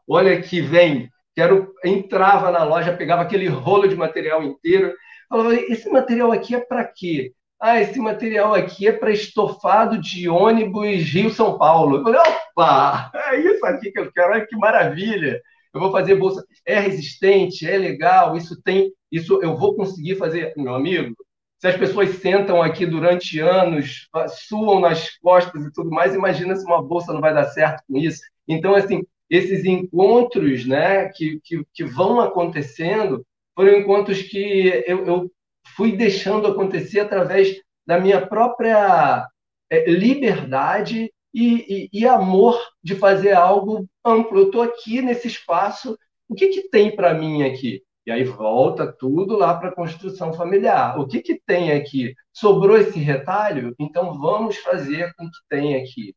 olha 0.07 0.41
que 0.43 0.61
vem 0.61 1.09
Quero, 1.37 1.75
entrava 1.85 2.51
na 2.51 2.65
loja, 2.65 2.97
pegava 2.97 3.21
aquele 3.21 3.47
rolo 3.47 3.87
de 3.87 3.95
material 3.95 4.43
inteiro, 4.43 4.95
falava: 5.29 5.55
esse 5.55 5.87
material 5.91 6.33
aqui 6.33 6.55
é 6.55 6.61
para 6.61 6.83
quê? 6.83 7.35
Ah, 7.61 7.81
esse 7.81 7.99
material 7.99 8.55
aqui 8.55 8.89
é 8.89 8.93
para 8.93 9.13
estofado 9.13 9.99
de 9.99 10.29
ônibus 10.29 11.03
Rio-São 11.05 11.59
Paulo. 11.59 11.99
Eu 11.99 12.03
falei, 12.03 12.21
opa, 12.21 13.11
é 13.15 13.41
isso 13.41 13.65
aqui 13.67 13.91
que 13.93 14.01
eu 14.01 14.11
quero, 14.13 14.33
olha 14.33 14.47
que 14.47 14.57
maravilha. 14.57 15.41
Eu 15.75 15.81
vou 15.81 15.93
fazer 15.93 16.15
bolsa, 16.15 16.43
é 16.67 16.79
resistente, 16.81 17.69
é 17.69 17.77
legal, 17.77 18.37
isso 18.37 18.61
tem, 18.63 18.91
isso 19.13 19.39
eu 19.43 19.57
vou 19.57 19.75
conseguir 19.77 20.17
fazer, 20.17 20.55
meu 20.57 20.75
amigo. 20.75 21.15
Se 21.59 21.69
as 21.69 21.77
pessoas 21.77 22.11
sentam 22.17 22.63
aqui 22.63 22.87
durante 22.87 23.41
anos, 23.41 24.09
suam 24.49 24.81
nas 24.81 25.19
costas 25.19 25.65
e 25.65 25.73
tudo 25.73 25.91
mais, 25.91 26.15
imagina 26.15 26.57
se 26.57 26.65
uma 26.65 26.83
bolsa 26.83 27.13
não 27.13 27.21
vai 27.21 27.35
dar 27.35 27.47
certo 27.47 27.83
com 27.87 27.99
isso. 27.99 28.21
Então, 28.49 28.75
assim, 28.75 29.03
esses 29.29 29.65
encontros 29.65 30.67
né, 30.67 31.09
que, 31.09 31.41
que, 31.43 31.63
que, 31.75 31.85
vão 31.85 32.21
acontecendo 32.21 33.27
foram 33.55 33.79
encontros 33.79 34.23
que 34.23 34.85
eu, 34.87 35.07
eu, 35.07 35.31
fui 35.75 35.97
deixando 35.97 36.47
acontecer 36.47 37.01
através 37.01 37.61
da 37.87 37.99
minha 37.99 38.25
própria 38.25 39.27
é, 39.71 39.91
liberdade 39.91 41.13
e, 41.35 41.89
e, 41.93 42.01
e, 42.01 42.07
amor 42.07 42.59
de 42.83 42.95
fazer 42.95 43.33
algo 43.33 43.87
amplo. 44.05 44.39
Eu 44.39 44.47
estou 44.47 44.63
aqui 44.63 45.03
nesse 45.03 45.27
espaço, 45.27 45.99
o 46.29 46.35
que, 46.35 46.49
que 46.49 46.69
tem 46.69 46.95
para 46.95 47.15
mim 47.15 47.43
aqui? 47.43 47.83
E 48.07 48.13
aí 48.13 48.23
volta 48.23 48.87
tudo 48.93 49.37
lá 49.37 49.55
para 49.57 49.71
a 49.71 49.75
construção 49.75 50.33
familiar. 50.33 50.99
O 50.99 51.07
que, 51.09 51.21
que 51.21 51.41
tem 51.45 51.73
aqui? 51.73 52.15
Sobrou 52.33 52.77
esse 52.77 53.01
retalho? 53.01 53.75
Então 53.79 54.17
vamos 54.17 54.57
fazer 54.59 55.13
com 55.15 55.25
que 55.25 55.39
tem 55.49 55.75
aqui. 55.75 56.15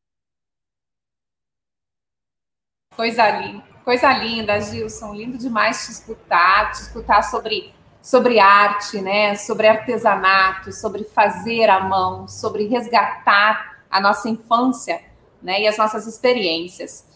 Coisa 3.00 3.30
linda, 3.30 3.64
coisa 3.86 4.12
linda, 4.12 4.60
Gilson. 4.60 5.14
Lindo 5.14 5.38
demais 5.38 5.86
te 5.86 5.92
escutar, 5.94 6.72
te 6.74 6.82
escutar 6.82 7.22
sobre, 7.22 7.74
sobre 8.02 8.42
arte, 8.42 9.00
né? 9.00 9.36
Sobre 9.36 9.70
artesanato, 9.70 10.74
sobre 10.74 11.06
fazer 11.06 11.70
à 11.70 11.80
mão, 11.80 12.28
sobre 12.28 12.68
resgatar 12.68 13.86
a 13.90 14.02
nossa 14.02 14.28
infância, 14.28 15.00
né? 15.42 15.62
E 15.62 15.68
as 15.70 15.78
nossas 15.78 16.08
experiências. 16.08 17.08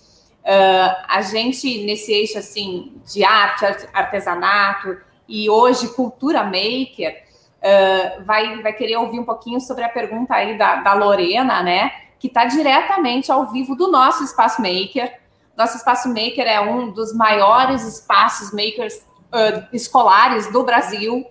Uh, 0.46 1.04
a 1.06 1.22
gente 1.22 1.84
nesse 1.84 2.14
eixo 2.14 2.38
assim 2.38 2.94
de 3.06 3.26
arte, 3.26 3.66
artesanato 3.94 4.98
e 5.28 5.50
hoje 5.50 5.90
cultura 5.90 6.46
maker 6.46 7.26
uh, 7.58 8.24
vai, 8.24 8.62
vai 8.62 8.72
querer 8.72 8.96
ouvir 8.96 9.20
um 9.20 9.26
pouquinho 9.26 9.60
sobre 9.60 9.84
a 9.84 9.90
pergunta 9.90 10.34
aí 10.34 10.58
da, 10.58 10.78
da 10.78 10.94
Lorena, 10.94 11.62
né? 11.62 11.92
Que 12.18 12.28
está 12.28 12.46
diretamente 12.46 13.30
ao 13.30 13.52
vivo 13.52 13.76
do 13.76 13.92
nosso 13.92 14.24
espaço 14.24 14.62
maker 14.62 15.23
nosso 15.56 15.78
espaço 15.78 16.08
maker 16.10 16.48
é 16.48 16.60
um 16.60 16.92
dos 16.92 17.14
maiores 17.14 17.84
espaços 17.84 18.52
makers 18.52 18.96
uh, 18.96 19.68
escolares 19.72 20.52
do 20.52 20.64
Brasil, 20.64 21.26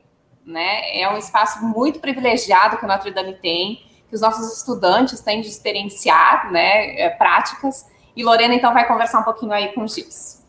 né? 0.44 1.00
É 1.00 1.10
um 1.12 1.16
espaço 1.16 1.64
muito 1.64 2.00
privilegiado 2.00 2.76
que 2.76 2.84
o 2.84 2.88
Notre 2.88 3.10
Dame 3.10 3.34
tem, 3.34 3.84
que 4.08 4.14
os 4.14 4.20
nossos 4.20 4.56
estudantes 4.56 5.20
têm 5.20 5.40
de 5.40 5.48
experienciar, 5.48 6.50
né? 6.52 7.00
É, 7.00 7.10
práticas. 7.10 7.86
E 8.14 8.22
Lorena 8.22 8.54
então 8.54 8.72
vai 8.72 8.86
conversar 8.86 9.20
um 9.20 9.24
pouquinho 9.24 9.52
aí 9.52 9.72
com 9.72 9.82
o 9.82 9.88
Gilson. 9.88 10.42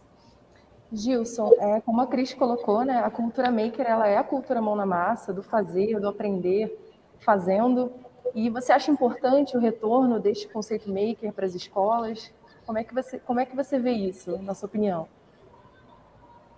Gilson, 0.92 1.52
é, 1.58 1.82
como 1.82 2.02
a 2.02 2.08
Cris 2.08 2.34
colocou, 2.34 2.86
né, 2.86 3.00
a 3.04 3.10
cultura 3.10 3.50
maker 3.50 3.86
ela 3.86 4.08
é 4.08 4.18
a 4.18 4.24
cultura 4.24 4.62
mão 4.62 4.76
na 4.76 4.86
massa, 4.86 5.34
do 5.34 5.42
fazer, 5.42 6.00
do 6.00 6.08
aprender, 6.08 6.78
fazendo. 7.20 7.92
E 8.36 8.50
você 8.50 8.72
acha 8.72 8.92
importante 8.92 9.58
o 9.58 9.60
retorno 9.60 10.20
deste 10.20 10.48
conceito 10.48 10.90
maker 10.90 11.34
para 11.34 11.46
as 11.46 11.56
escolas? 11.56 12.32
Como 12.66 12.78
é 12.78 12.84
que 12.84 12.94
você, 12.94 13.20
como 13.20 13.40
é 13.40 13.46
que 13.46 13.56
você 13.56 13.80
vê 13.80 13.92
isso, 13.92 14.38
na 14.42 14.54
sua 14.54 14.68
opinião? 14.68 15.08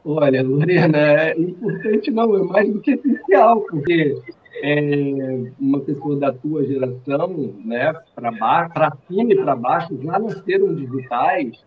Olha, 0.04 0.44
Lorena, 0.44 0.98
é 0.98 1.40
importante 1.40 2.12
não, 2.12 2.36
é 2.36 2.44
mais 2.44 2.72
do 2.72 2.80
que 2.80 2.92
essencial, 2.92 3.62
porque 3.62 4.22
é, 4.62 5.52
uma 5.60 5.80
pessoa 5.80 6.16
da 6.18 6.32
tua 6.32 6.64
geração, 6.64 7.56
né, 7.66 7.92
para 8.14 8.32
baixo, 8.32 8.74
para 8.74 8.98
cima 9.08 9.34
e 9.34 9.36
para 9.36 9.56
baixo, 9.56 10.00
já 10.04 10.20
nasceram 10.20 10.76
digitais, 10.76 11.60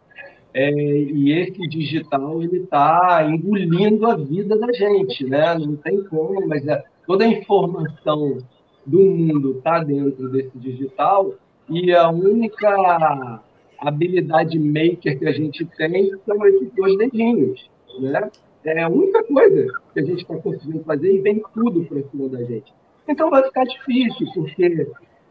é, 0.55 0.70
e 0.70 1.33
esse 1.33 1.61
digital 1.68 2.42
ele 2.42 2.59
está 2.59 3.27
engolindo 3.29 4.07
a 4.07 4.16
vida 4.16 4.59
da 4.59 4.72
gente, 4.72 5.24
né? 5.24 5.55
Não 5.59 5.77
tem 5.77 6.03
como, 6.05 6.46
mas 6.48 6.66
é, 6.66 6.83
toda 7.07 7.24
a 7.24 7.29
informação 7.29 8.38
do 8.87 9.01
mundo 9.01 9.59
está 9.59 9.85
dentro 9.85 10.29
desse 10.31 10.57
digital 10.59 11.35
e 11.68 11.92
a 11.92 12.09
única 12.09 13.42
habilidade 13.81 14.59
maker 14.59 15.19
que 15.19 15.27
a 15.27 15.33
gente 15.33 15.64
tem 15.77 16.12
são 16.27 16.47
esses 16.47 16.71
dois 16.73 16.97
dedinhos, 16.99 17.71
né? 18.01 18.31
É 18.64 18.83
a 18.83 18.88
única 18.88 19.23
coisa 19.25 19.67
que 19.95 20.01
a 20.01 20.05
gente 20.05 20.23
está 20.23 20.37
conseguindo 20.37 20.85
fazer 20.85 21.14
e 21.14 21.21
vem 21.21 21.43
tudo 21.55 21.85
para 21.85 22.03
cima 22.03 22.29
da 22.29 22.43
gente. 22.45 22.73
Então 23.09 23.31
vai 23.31 23.43
ficar 23.45 23.64
difícil, 23.64 24.27
porque 24.35 24.87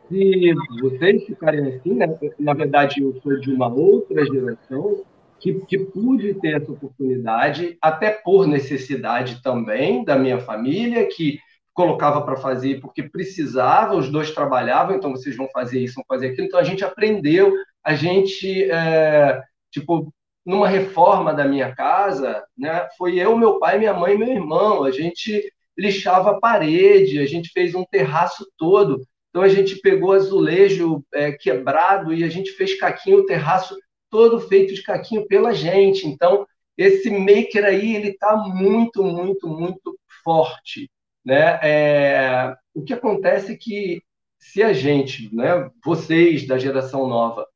se 0.10 0.56
vocês 0.82 1.24
ficarem 1.26 1.68
assim, 1.68 1.94
né? 1.94 2.18
na 2.40 2.54
verdade 2.54 3.02
eu 3.02 3.14
sou 3.22 3.40
de 3.40 3.52
uma 3.52 3.68
outra 3.68 4.26
geração 4.26 5.04
que, 5.40 5.54
que 5.66 5.78
pude 5.78 6.34
ter 6.36 6.62
essa 6.62 6.72
oportunidade, 6.72 7.78
até 7.82 8.10
por 8.10 8.48
necessidade 8.48 9.42
também 9.44 10.04
da 10.04 10.18
minha 10.18 10.40
família, 10.40 11.08
que 11.08 11.40
colocava 11.74 12.22
para 12.22 12.38
fazer 12.38 12.82
porque 12.82 13.04
precisava, 13.04 13.96
os 13.96 14.10
dois 14.10 14.32
trabalhavam, 14.32 14.96
então 14.96 15.12
vocês 15.12 15.36
vão 15.36 15.48
fazer 15.54 15.80
isso, 15.80 15.96
vão 15.96 16.06
fazer 16.08 16.30
aquilo. 16.30 16.48
Então 16.48 16.60
a 16.60 16.64
gente 16.64 16.84
aprendeu 16.84 17.54
a 17.88 17.96
gente, 17.96 18.70
é, 18.70 19.42
tipo, 19.72 20.14
numa 20.46 20.68
reforma 20.68 21.34
da 21.34 21.46
minha 21.46 21.74
casa, 21.74 22.44
né, 22.58 22.86
foi 22.98 23.18
eu, 23.18 23.38
meu 23.38 23.60
pai, 23.60 23.80
minha 23.80 23.94
mãe 23.94 24.14
e 24.14 24.18
meu 24.18 24.28
irmão. 24.28 24.84
A 24.84 24.92
gente 24.92 25.50
lixava 25.78 26.32
a 26.32 26.40
parede, 26.40 27.18
a 27.18 27.26
gente 27.26 27.50
fez 27.54 27.74
um 27.74 27.86
terraço 27.86 28.46
todo. 28.58 29.02
Então 29.30 29.42
a 29.42 29.48
gente 29.48 29.78
pegou 29.78 30.12
azulejo 30.12 31.02
é, 31.14 31.32
quebrado 31.32 32.14
e 32.14 32.26
a 32.26 32.28
gente 32.28 32.52
fez 32.52 32.78
caquinho, 32.78 33.20
o 33.20 33.26
terraço 33.26 33.74
todo 34.10 34.42
feito 34.42 34.74
de 34.74 34.84
caquinho 34.84 35.26
pela 35.26 35.54
gente. 35.54 36.06
Então 36.06 36.46
esse 36.78 37.10
maker 37.10 37.64
aí 37.64 37.96
ele 37.96 38.10
está 38.10 38.36
muito, 38.36 39.02
muito, 39.02 39.48
muito 39.48 39.98
forte, 40.26 40.92
né? 41.24 41.58
É, 41.64 42.54
o 42.74 42.84
que 42.84 42.92
acontece 42.92 43.54
é 43.54 43.56
que 43.56 44.02
se 44.38 44.62
a 44.62 44.74
gente, 44.74 45.34
né, 45.34 45.72
vocês 45.86 46.46
da 46.46 46.58
geração 46.58 47.08
nova, 47.08 47.48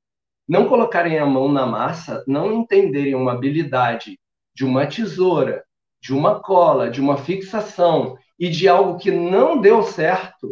não 0.47 0.67
colocarem 0.67 1.17
a 1.17 1.25
mão 1.25 1.51
na 1.51 1.65
massa, 1.65 2.23
não 2.27 2.51
entenderem 2.51 3.15
uma 3.15 3.33
habilidade 3.33 4.19
de 4.53 4.65
uma 4.65 4.85
tesoura, 4.85 5.63
de 6.01 6.13
uma 6.13 6.41
cola, 6.41 6.89
de 6.89 6.99
uma 6.99 7.17
fixação 7.17 8.17
e 8.39 8.49
de 8.49 8.67
algo 8.67 8.97
que 8.97 9.11
não 9.11 9.61
deu 9.61 9.83
certo 9.83 10.49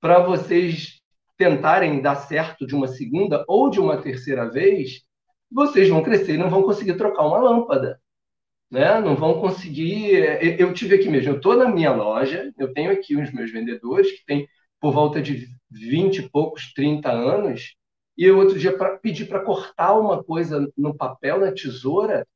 para 0.00 0.20
vocês 0.20 1.00
tentarem 1.36 2.00
dar 2.00 2.16
certo 2.16 2.66
de 2.66 2.74
uma 2.74 2.88
segunda 2.88 3.44
ou 3.46 3.68
de 3.68 3.78
uma 3.78 3.98
terceira 3.98 4.50
vez, 4.50 5.02
vocês 5.50 5.88
vão 5.88 6.02
crescer 6.02 6.34
e 6.34 6.38
não 6.38 6.50
vão 6.50 6.62
conseguir 6.62 6.94
trocar 6.96 7.26
uma 7.26 7.38
lâmpada. 7.38 8.00
Né? 8.70 9.00
Não 9.00 9.14
vão 9.14 9.40
conseguir. 9.40 10.14
Eu 10.58 10.72
tive 10.72 10.96
aqui 10.96 11.08
mesmo, 11.08 11.32
eu 11.32 11.36
estou 11.36 11.56
na 11.56 11.68
minha 11.68 11.92
loja, 11.92 12.52
eu 12.58 12.72
tenho 12.72 12.90
aqui 12.90 13.16
os 13.16 13.32
meus 13.32 13.52
vendedores 13.52 14.10
que 14.10 14.24
têm 14.24 14.48
por 14.80 14.92
volta 14.92 15.20
de 15.20 15.46
20 15.70 16.16
e 16.18 16.30
poucos, 16.30 16.72
30 16.72 17.10
anos, 17.10 17.76
e 18.16 18.24
eu 18.24 18.38
outro 18.38 18.58
dia 18.58 18.76
pra, 18.76 18.96
pedi 18.98 19.24
para 19.24 19.44
cortar 19.44 19.94
uma 19.94 20.22
coisa 20.22 20.70
no 20.76 20.94
papel, 20.94 21.40
na 21.40 21.52
tesoura, 21.52 22.26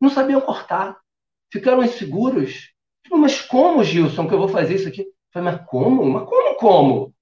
não 0.00 0.10
sabiam 0.10 0.40
cortar. 0.40 0.98
Ficaram 1.52 1.82
inseguros. 1.82 2.72
Tipo, 3.04 3.16
mas 3.18 3.40
como, 3.40 3.84
Gilson, 3.84 4.26
que 4.26 4.34
eu 4.34 4.38
vou 4.38 4.48
fazer 4.48 4.74
isso 4.74 4.88
aqui? 4.88 5.06
Falei, 5.32 5.52
mas 5.52 5.66
como? 5.66 6.04
Mas 6.04 6.28
como, 6.28 6.54
como? 6.56 7.14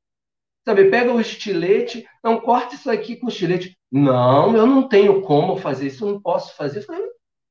Sabe, 0.67 0.91
pega 0.91 1.13
o 1.13 1.21
estilete, 1.21 2.05
não, 2.25 2.41
corta 2.41 2.75
isso 2.75 2.91
aqui 2.91 3.17
com 3.17 3.27
o 3.27 3.29
estilete. 3.29 3.77
Não, 3.91 4.57
eu 4.57 4.67
não 4.67 4.89
tenho 4.89 5.23
como 5.23 5.57
fazer 5.57 5.87
isso, 5.87 6.05
eu 6.05 6.15
não 6.15 6.21
posso 6.21 6.57
fazer. 6.57 6.81
Eu 6.81 6.83
falei, 6.83 7.03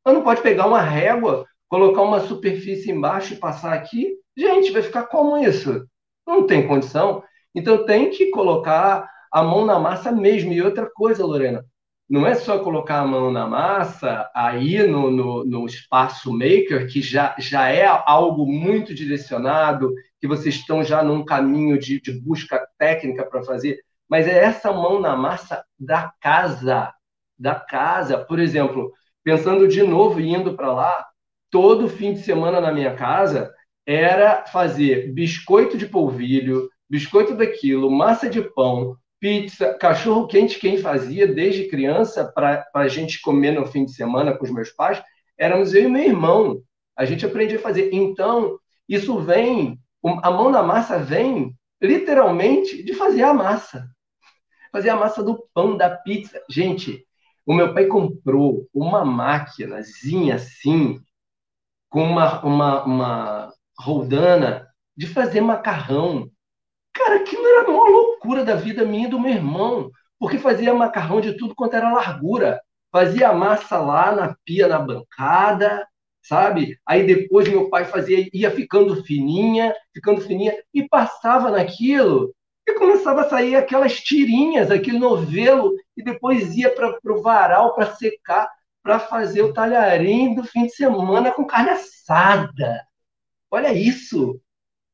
eu 0.06 0.14
não 0.14 0.24
pode 0.24 0.42
pegar 0.42 0.68
uma 0.68 0.82
régua, 0.82 1.46
colocar 1.70 2.02
uma 2.02 2.20
superfície 2.20 2.92
embaixo 2.92 3.34
e 3.34 3.38
passar 3.38 3.74
aqui? 3.74 4.18
Gente, 4.38 4.72
vai 4.72 4.82
ficar 4.82 5.04
como 5.04 5.38
isso? 5.38 5.88
Não 6.28 6.46
tem 6.46 6.68
condição. 6.68 7.24
Então 7.54 7.86
tem 7.86 8.10
que 8.10 8.30
colocar 8.32 9.10
a 9.32 9.44
mão 9.44 9.66
na 9.66 9.80
massa 9.80 10.12
mesmo. 10.12 10.54
E 10.54 10.62
outra 10.62 10.90
coisa, 10.94 11.26
Lorena, 11.26 11.66
não 12.10 12.26
é 12.26 12.36
só 12.36 12.60
colocar 12.60 13.00
a 13.00 13.08
mão 13.08 13.32
na 13.32 13.48
massa 13.48 14.30
aí 14.36 14.86
no, 14.88 15.10
no, 15.10 15.44
no, 15.44 15.66
espaço 15.66 16.32
maker, 16.32 16.88
que 16.88 17.02
já, 17.02 17.36
já 17.40 17.70
é 17.70 17.86
algo 17.86 18.46
muito 18.46 18.94
direcionado, 18.94 19.94
que 20.20 20.28
vocês 20.28 20.56
estão 20.56 20.84
já 20.84 21.04
num 21.04 21.26
caminho 21.26 21.80
de, 21.80 22.00
de 22.00 22.12
busca 22.12 22.64
técnica 22.78 23.26
para 23.26 23.44
fazer, 23.44 23.80
mas 24.08 24.28
é 24.28 24.38
essa 24.38 24.72
mão 24.72 25.00
na 25.00 25.16
massa 25.16 25.66
da 25.80 26.14
casa, 26.22 26.94
da 27.38 27.56
casa. 27.56 28.20
Por 28.20 28.40
exemplo, 28.40 28.92
pensando 29.24 29.68
de 29.68 29.82
novo 29.82 30.20
indo 30.20 30.56
para 30.56 30.72
lá, 30.72 31.06
todo 31.50 31.90
fim 31.90 32.14
de 32.14 32.20
semana 32.20 32.62
na 32.62 32.72
minha 32.72 32.96
casa 32.96 33.52
era 33.86 34.46
fazer 34.46 35.12
biscoito 35.12 35.78
de 35.78 35.88
polvilho, 35.88 36.70
biscoito 36.90 37.36
daquilo, 37.36 37.90
massa 37.90 38.30
de 38.30 38.42
pão, 38.42 38.96
pizza, 39.26 39.74
cachorro 39.74 40.28
quente, 40.28 40.60
quem 40.60 40.78
fazia 40.78 41.26
desde 41.26 41.68
criança 41.68 42.32
para 42.32 42.64
a 42.76 42.88
gente 42.88 43.20
comer 43.20 43.54
no 43.54 43.66
fim 43.66 43.84
de 43.84 43.92
semana 43.92 44.38
com 44.38 44.46
os 44.46 44.52
meus 44.52 44.70
pais, 44.70 45.02
éramos 45.36 45.74
eu 45.74 45.86
e 45.86 45.88
meu 45.88 46.04
irmão. 46.04 46.62
A 46.96 47.06
gente 47.06 47.26
aprendia 47.26 47.58
a 47.58 47.62
fazer. 47.62 47.90
Então, 47.92 48.60
isso 48.88 49.18
vem, 49.18 49.80
a 50.22 50.30
mão 50.30 50.52
na 50.52 50.62
massa 50.62 51.00
vem 51.00 51.58
literalmente 51.82 52.84
de 52.84 52.94
fazer 52.94 53.24
a 53.24 53.34
massa. 53.34 53.88
Fazer 54.72 54.90
a 54.90 54.96
massa 54.96 55.24
do 55.24 55.44
pão, 55.56 55.76
da 55.76 55.90
pizza. 55.90 56.40
Gente, 56.48 57.04
o 57.48 57.52
meu 57.52 57.74
pai 57.74 57.88
comprou 57.88 58.70
uma 58.72 59.04
máquinazinha 59.04 60.36
assim, 60.36 61.02
com 61.90 62.04
uma, 62.04 62.46
uma, 62.46 62.84
uma 62.84 63.54
roldana 63.80 64.68
de 64.96 65.08
fazer 65.08 65.42
macarrão. 65.42 66.30
Cara, 66.94 67.16
aquilo 67.16 67.44
era 67.44 67.72
uma 67.72 67.90
loucura 67.90 68.15
da 68.44 68.56
vida 68.56 68.86
minha 68.86 69.08
e 69.08 69.10
do 69.10 69.20
meu 69.20 69.32
irmão, 69.32 69.92
porque 70.20 70.38
fazia 70.38 70.74
macarrão 70.74 71.22
de 71.22 71.38
tudo 71.38 71.56
quanto 71.56 71.76
era 71.76 71.94
largura. 71.94 72.62
Fazia 72.92 73.34
massa 73.34 73.78
lá 73.78 74.16
na 74.16 74.36
pia, 74.46 74.68
na 74.68 74.80
bancada, 74.80 75.86
sabe? 76.22 76.80
Aí 76.86 77.06
depois 77.06 77.48
meu 77.48 77.70
pai 77.70 77.86
fazia, 77.86 78.28
ia 78.34 78.50
ficando 78.50 79.04
fininha, 79.04 79.74
ficando 79.94 80.22
fininha, 80.22 80.56
e 80.74 80.88
passava 80.88 81.52
naquilo, 81.52 82.34
e 82.68 82.74
começava 82.74 83.22
a 83.22 83.30
sair 83.30 83.56
aquelas 83.56 84.00
tirinhas, 84.00 84.72
aquele 84.72 84.98
novelo, 84.98 85.74
e 85.96 86.04
depois 86.04 86.56
ia 86.58 86.74
para 86.74 86.98
o 87.14 87.22
varal 87.22 87.76
para 87.76 87.94
secar, 87.94 88.50
para 88.82 89.00
fazer 89.00 89.44
o 89.44 89.54
talharim 89.54 90.34
do 90.34 90.44
fim 90.44 90.66
de 90.66 90.76
semana 90.76 91.32
com 91.32 91.46
carne 91.46 91.72
assada. 91.72 92.84
Olha 93.52 93.74
isso! 93.74 94.40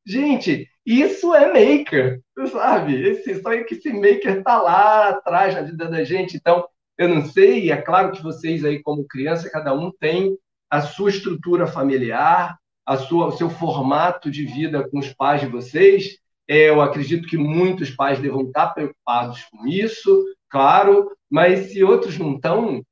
Gente, 0.04 0.68
isso 0.84 1.34
é 1.34 1.46
maker, 1.46 2.20
sabe? 2.50 3.00
Esse, 3.00 3.40
só 3.40 3.50
que 3.64 3.74
esse 3.74 3.92
maker 3.92 4.38
está 4.38 4.60
lá 4.60 5.08
atrás 5.10 5.54
na 5.54 5.62
vida 5.62 5.88
da 5.88 6.02
gente. 6.02 6.36
Então, 6.36 6.66
eu 6.98 7.08
não 7.08 7.24
sei, 7.24 7.70
é 7.70 7.76
claro 7.76 8.12
que 8.12 8.22
vocês 8.22 8.64
aí, 8.64 8.82
como 8.82 9.06
criança, 9.06 9.50
cada 9.50 9.72
um 9.74 9.90
tem 9.92 10.36
a 10.68 10.80
sua 10.80 11.10
estrutura 11.10 11.66
familiar, 11.66 12.58
a 12.84 12.96
sua, 12.96 13.26
o 13.26 13.32
seu 13.32 13.48
formato 13.48 14.30
de 14.30 14.44
vida 14.44 14.88
com 14.88 14.98
os 14.98 15.12
pais 15.12 15.40
de 15.40 15.46
vocês. 15.46 16.18
É, 16.48 16.68
eu 16.68 16.80
acredito 16.80 17.28
que 17.28 17.36
muitos 17.36 17.90
pais 17.90 18.18
devam 18.18 18.42
estar 18.42 18.68
preocupados 18.68 19.44
com 19.44 19.66
isso, 19.66 20.24
claro, 20.50 21.10
mas 21.30 21.70
se 21.70 21.84
outros 21.84 22.18
não 22.18 22.34
estão, 22.34 22.82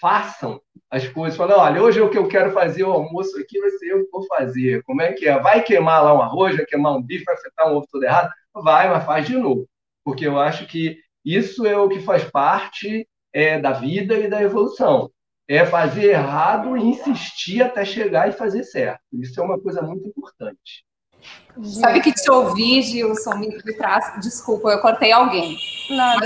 façam 0.00 0.60
as 0.90 1.06
coisas. 1.08 1.36
Falam, 1.36 1.58
olha, 1.58 1.82
hoje 1.82 2.00
o 2.00 2.10
que 2.10 2.18
eu 2.18 2.28
quero 2.28 2.52
fazer 2.52 2.84
o 2.84 2.92
almoço 2.92 3.38
aqui 3.38 3.60
vai 3.60 3.70
ser 3.70 3.92
eu 3.92 4.04
que 4.04 4.10
vou 4.10 4.26
fazer. 4.26 4.82
Como 4.84 5.02
é 5.02 5.12
que 5.12 5.28
é? 5.28 5.38
Vai 5.38 5.62
queimar 5.62 6.02
lá 6.02 6.14
um 6.14 6.22
arroz, 6.22 6.56
vai 6.56 6.64
queimar 6.64 6.96
um 6.96 7.02
bife, 7.02 7.24
vai 7.24 7.36
fritar 7.36 7.68
um 7.70 7.76
ovo 7.76 7.86
todo 7.90 8.04
errado? 8.04 8.30
Vai, 8.54 8.88
mas 8.88 9.04
faz 9.04 9.26
de 9.26 9.36
novo. 9.36 9.68
Porque 10.04 10.26
eu 10.26 10.38
acho 10.38 10.66
que 10.66 10.98
isso 11.24 11.66
é 11.66 11.76
o 11.76 11.88
que 11.88 12.00
faz 12.00 12.24
parte 12.24 13.06
é, 13.32 13.58
da 13.60 13.72
vida 13.72 14.18
e 14.18 14.28
da 14.28 14.42
evolução. 14.42 15.10
É 15.46 15.64
fazer 15.64 16.10
errado 16.10 16.76
e 16.76 16.82
insistir 16.82 17.62
até 17.62 17.84
chegar 17.84 18.28
e 18.28 18.32
fazer 18.32 18.64
certo. 18.64 19.00
Isso 19.12 19.40
é 19.40 19.44
uma 19.44 19.60
coisa 19.60 19.82
muito 19.82 20.08
importante. 20.08 20.84
Sabe 21.64 22.00
que 22.00 22.12
te 22.12 22.30
ouvi, 22.30 22.82
Gilson, 22.82 23.34
me, 23.36 23.50
traz. 23.74 24.12
Desculpa, 24.20 24.70
eu 24.70 24.80
cortei 24.80 25.10
alguém. 25.10 25.56
Nada, 25.90 26.20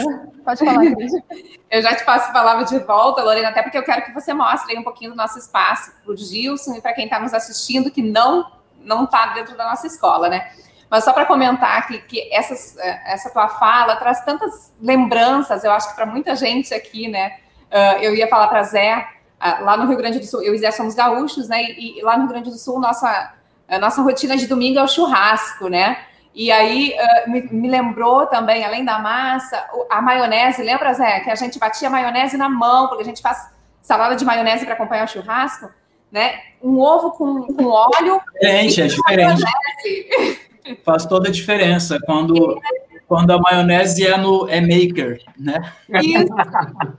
Mas... 0.45 0.45
pode 0.45 0.65
falar, 0.65 0.85
eu 1.71 1.83
já 1.83 1.97
te 1.97 2.05
passo 2.05 2.29
a 2.29 2.33
palavra 2.33 2.65
de 2.65 2.79
volta, 2.81 3.23
Lorena, 3.23 3.49
até 3.49 3.63
porque 3.63 3.79
eu 3.79 3.85
quero 3.85 4.05
que 4.05 4.13
você 4.13 4.35
mostre 4.35 4.79
um 4.79 4.83
pouquinho 4.83 5.13
do 5.13 5.17
nosso 5.17 5.39
espaço 5.39 5.93
para 6.05 6.13
o 6.13 6.17
Gilson 6.17 6.75
e 6.75 6.81
para 6.81 6.93
quem 6.93 7.05
está 7.05 7.19
nos 7.19 7.33
assistindo 7.33 7.91
que 7.91 8.03
não 8.03 8.61
não 8.85 9.05
está 9.05 9.27
dentro 9.29 9.57
da 9.57 9.65
nossa 9.65 9.87
escola, 9.87 10.29
né? 10.29 10.51
Mas 10.91 11.05
só 11.05 11.13
para 11.13 11.25
comentar 11.25 11.87
que, 11.87 11.99
que 12.01 12.35
essas, 12.35 12.77
eh, 12.77 13.03
essa 13.07 13.31
tua 13.31 13.49
fala 13.49 13.97
traz 13.97 14.25
tantas 14.25 14.73
lembranças, 14.81 15.65
eu 15.65 15.71
acho 15.71 15.89
que 15.89 15.95
para 15.95 16.05
muita 16.05 16.37
gente 16.37 16.75
aqui, 16.75 17.09
né? 17.09 17.39
Uh, 17.71 18.03
eu 18.03 18.15
ia 18.15 18.29
falar 18.29 18.49
para 18.49 18.63
Zé, 18.65 18.99
uh, 19.41 19.65
lá 19.65 19.77
no 19.77 19.87
Rio 19.87 19.97
Grande 19.97 20.19
do 20.19 20.27
Sul, 20.27 20.43
eu 20.43 20.55
e 20.55 20.59
Zé 20.59 20.71
somos 20.71 20.95
gaúchos, 20.95 21.49
né? 21.49 21.63
E, 21.63 21.99
e 21.99 22.03
lá 22.03 22.17
no 22.17 22.25
Rio 22.25 22.33
Grande 22.33 22.51
do 22.51 22.59
Sul, 22.59 22.79
nossa 22.79 23.33
a 23.73 23.79
nossa 23.79 24.03
rotina 24.03 24.37
de 24.37 24.47
domingo 24.47 24.79
é 24.79 24.83
o 24.83 24.89
churrasco, 24.89 25.69
né? 25.69 25.99
E 26.35 26.51
aí 26.51 26.95
uh, 27.27 27.31
me, 27.31 27.69
lembrou 27.69 28.27
também, 28.27 28.65
além 28.65 28.85
da 28.85 28.99
massa, 28.99 29.65
a 29.91 30.01
maionese. 30.01 30.63
Lembra, 30.63 30.93
Zé, 30.95 31.21
que 31.21 31.31
a 31.31 31.35
gente 31.35 31.59
batia 31.59 31.91
maionese 31.91 32.37
na 32.37 32.49
mão, 32.49 32.89
porque 32.89 33.03
a 33.03 33.07
gente 33.07 33.23
faz 33.23 33.51
salada 33.81 34.15
de 34.15 34.25
maionese 34.25 34.65
para 34.65 34.75
acompanhar 34.75 35.05
o 35.05 35.09
churrasco, 35.09 35.71
né? 36.11 36.41
Um 36.63 36.79
ovo 36.79 37.13
com, 37.13 37.43
com 37.55 37.67
óleo. 37.67 38.21
Gente, 38.43 38.83
é 38.83 38.87
diferente. 38.87 39.43
Faz 40.85 41.05
toda 41.05 41.29
a 41.29 41.33
diferença 41.33 41.99
quando, 42.07 42.61
quando 43.09 43.33
a 43.33 43.39
maionese 43.39 44.07
é, 44.07 44.17
no, 44.17 44.49
é 44.49 44.61
maker, 44.61 45.21
né? 45.37 45.73
Isso. 46.01 46.33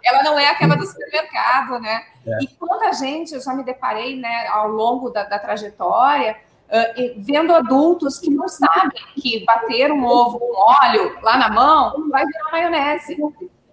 Ela 0.03 0.21
não 0.21 0.37
é 0.37 0.49
aquela 0.49 0.75
do 0.75 0.85
supermercado, 0.85 1.79
né? 1.79 2.03
É. 2.27 2.43
E 2.43 2.47
quanta 2.59 2.91
gente 2.91 3.33
eu 3.33 3.41
já 3.41 3.53
me 3.53 3.63
deparei, 3.63 4.17
né, 4.17 4.47
ao 4.47 4.67
longo 4.67 5.09
da, 5.09 5.23
da 5.23 5.39
trajetória 5.39 6.35
uh, 6.69 7.13
vendo 7.17 7.53
adultos 7.53 8.19
que 8.19 8.29
não 8.29 8.47
sabem 8.47 9.01
que 9.15 9.43
bater 9.45 9.91
um 9.91 10.05
ovo 10.05 10.39
com 10.39 10.53
óleo 10.55 11.17
lá 11.21 11.37
na 11.37 11.49
mão 11.49 12.09
vai 12.09 12.25
virar 12.25 12.51
maionese. 12.51 13.17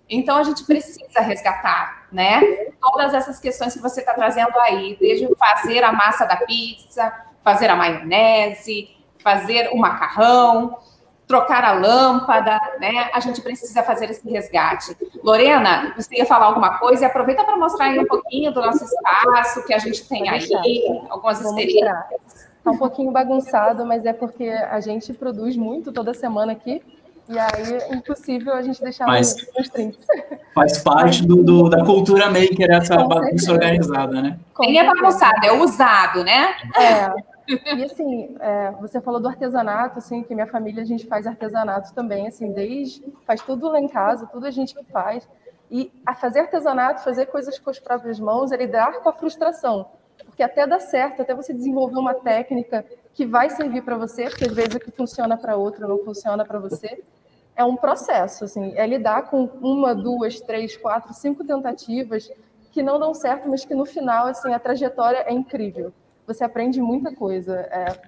Então 0.09 0.37
a 0.37 0.43
gente 0.43 0.65
precisa 0.65 1.21
resgatar, 1.21 2.09
né? 2.11 2.41
Todas 2.81 3.15
essas 3.15 3.39
questões 3.39 3.75
que 3.75 3.81
você 3.81 4.01
está 4.01 4.13
trazendo 4.13 4.59
aí, 4.59 4.97
desde 5.01 5.29
fazer 5.37 5.85
a 5.85 5.93
massa 5.93 6.25
da 6.25 6.37
pizza, 6.37 7.13
fazer 7.45 7.71
a 7.71 7.77
maionese, 7.77 8.91
fazer 9.23 9.71
o 9.73 9.79
macarrão, 9.79 10.77
trocar 11.31 11.65
a 11.65 11.73
lâmpada, 11.73 12.59
né? 12.81 13.09
A 13.15 13.21
gente 13.21 13.41
precisa 13.41 13.85
fazer 13.85 14.11
esse 14.11 14.29
resgate. 14.29 14.97
Lorena, 15.23 15.95
você 15.97 16.17
ia 16.17 16.27
falar 16.27 16.47
alguma 16.47 16.79
coisa 16.79 17.05
e 17.05 17.07
aproveita 17.07 17.45
para 17.45 17.57
mostrar 17.57 17.85
aí 17.85 18.01
um 18.01 18.05
pouquinho 18.05 18.53
do 18.53 18.61
nosso 18.61 18.85
espaço 18.85 19.65
que 19.65 19.73
a 19.73 19.79
gente 19.79 20.09
tem 20.09 20.29
aí, 20.29 20.49
algumas 21.09 21.41
experiências. 21.41 22.50
Está 22.61 22.71
um 22.73 22.79
pouquinho 22.79 23.11
bagunçado, 23.11 23.85
mas 23.87 24.05
é 24.05 24.13
porque 24.13 24.49
a 24.49 24.79
gente 24.81 25.13
produz 25.15 25.57
muito 25.57 25.91
toda 25.93 26.13
semana 26.15 26.53
aqui. 26.53 26.83
E 27.29 27.39
aí 27.39 27.75
é 27.91 27.95
impossível 27.95 28.53
a 28.55 28.61
gente 28.63 28.83
deixar 28.83 29.07
Mas- 29.07 29.35
nos 29.57 29.69
trinques. 29.69 30.05
Faz 30.55 30.79
parte 30.83 31.25
do, 31.27 31.43
do- 31.45 31.69
da 31.71 31.85
cultura 31.85 32.27
maker 32.27 32.71
essa 32.71 32.97
Com 32.97 33.09
bagunça 33.09 33.29
certeza. 33.31 33.53
organizada, 33.53 34.21
né? 34.21 34.39
Nem 34.59 34.79
é 34.79 34.85
bagunçado, 34.85 35.47
é 35.47 35.53
usado, 35.53 36.25
né? 36.25 36.55
É. 36.77 37.31
E 37.77 37.85
assim, 37.85 38.37
é, 38.41 38.73
você 38.81 39.01
falou 39.01 39.21
do 39.21 39.29
artesanato, 39.29 39.99
assim, 39.99 40.23
que 40.23 40.35
minha 40.35 40.47
família 40.47 40.83
a 40.83 40.87
gente 40.87 41.07
faz 41.07 41.27
artesanato 41.27 41.93
também, 41.95 42.27
assim, 42.29 42.53
desde 42.53 43.03
faz 43.27 43.41
tudo 43.43 43.69
lá 43.69 43.81
em 43.81 43.89
casa, 43.89 44.27
tudo 44.27 44.47
a 44.47 44.51
gente 44.51 44.75
que 44.75 44.85
faz. 44.93 45.27
E 45.71 45.91
a 46.05 46.15
fazer 46.15 46.41
artesanato, 46.41 47.03
fazer 47.05 47.27
coisas 47.27 47.59
com 47.61 47.71
as 47.71 47.79
próprias 47.79 48.19
mãos, 48.21 48.51
é 48.53 48.57
lidar 48.57 48.93
com 49.01 49.09
a 49.09 49.13
frustração, 49.13 49.87
porque 50.41 50.45
até 50.45 50.67
dá 50.67 50.81
certo, 50.81 51.21
até 51.21 51.35
você 51.35 51.53
desenvolver 51.53 51.99
uma 51.99 52.15
técnica 52.15 52.85
que 53.13 53.27
vai 53.27 53.51
servir 53.51 53.83
para 53.83 53.97
você, 53.99 54.25
porque 54.25 54.47
às 54.47 54.53
vezes 54.53 54.75
o 54.75 54.81
que 54.81 54.91
funciona 54.91 55.37
para 55.37 55.55
outro 55.55 55.87
não 55.87 55.99
funciona 55.99 56.45
para 56.47 56.59
você. 56.59 57.03
É 57.55 57.63
um 57.63 57.77
processo, 57.77 58.45
assim, 58.45 58.73
é 58.75 58.87
lidar 58.87 59.29
com 59.29 59.45
uma, 59.61 59.95
duas, 59.95 60.41
três, 60.41 60.77
quatro, 60.77 61.13
cinco 61.13 61.45
tentativas 61.45 62.31
que 62.73 62.83
não 62.83 62.99
dão 62.99 63.13
certo, 63.13 63.51
mas 63.51 63.67
que 63.67 63.75
no 63.75 63.85
final, 63.85 64.29
assim, 64.29 64.55
a 64.55 64.59
trajetória 64.59 65.25
é 65.27 65.33
incrível 65.33 65.93
você 66.33 66.45
aprende 66.45 66.81
muita 66.81 67.15
coisa. 67.15 67.57
É, 67.57 68.01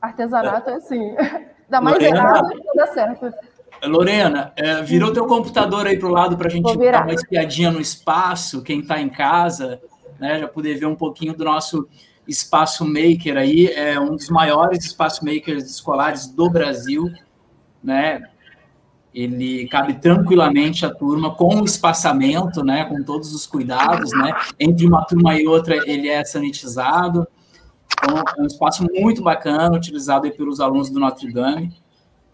artesanato 0.00 0.70
é 0.70 0.74
assim, 0.74 1.14
dá 1.68 1.80
mais 1.80 1.96
Lorena? 1.96 2.16
errado 2.16 2.48
que 2.50 2.76
dá 2.76 2.86
certo. 2.88 3.32
Lorena, 3.84 4.52
é, 4.56 4.82
virou 4.82 5.12
teu 5.12 5.26
computador 5.26 5.86
aí 5.86 5.98
pro 5.98 6.08
lado 6.08 6.36
para 6.36 6.48
a 6.48 6.50
gente 6.50 6.76
dar 6.76 7.02
uma 7.02 7.12
espiadinha 7.12 7.70
no 7.70 7.80
espaço, 7.80 8.62
quem 8.62 8.80
está 8.80 9.00
em 9.00 9.08
casa, 9.08 9.80
né, 10.18 10.40
já 10.40 10.48
poder 10.48 10.78
ver 10.78 10.86
um 10.86 10.94
pouquinho 10.94 11.36
do 11.36 11.44
nosso 11.44 11.88
espaço 12.26 12.84
maker 12.84 13.36
aí, 13.36 13.66
é 13.68 13.98
um 14.00 14.16
dos 14.16 14.28
maiores 14.28 14.84
espaço 14.84 15.24
makers 15.24 15.70
escolares 15.70 16.26
do 16.26 16.50
Brasil, 16.50 17.10
né? 17.82 18.22
Ele 19.14 19.66
cabe 19.68 19.94
tranquilamente 19.94 20.84
a 20.84 20.92
turma 20.92 21.34
com 21.34 21.60
o 21.60 21.64
espaçamento, 21.64 22.62
né, 22.62 22.84
com 22.84 23.02
todos 23.02 23.34
os 23.34 23.46
cuidados, 23.46 24.10
né? 24.12 24.34
Entre 24.58 24.86
uma 24.86 25.04
turma 25.04 25.34
e 25.40 25.46
outra 25.46 25.76
ele 25.88 26.08
é 26.08 26.24
sanitizado. 26.24 27.26
Então, 27.92 28.22
é 28.36 28.42
um 28.42 28.46
espaço 28.46 28.84
muito 28.92 29.22
bacana, 29.22 29.76
utilizado 29.76 30.26
aí 30.26 30.32
pelos 30.32 30.60
alunos 30.60 30.90
do 30.90 31.00
Notre 31.00 31.32
Dame. 31.32 31.72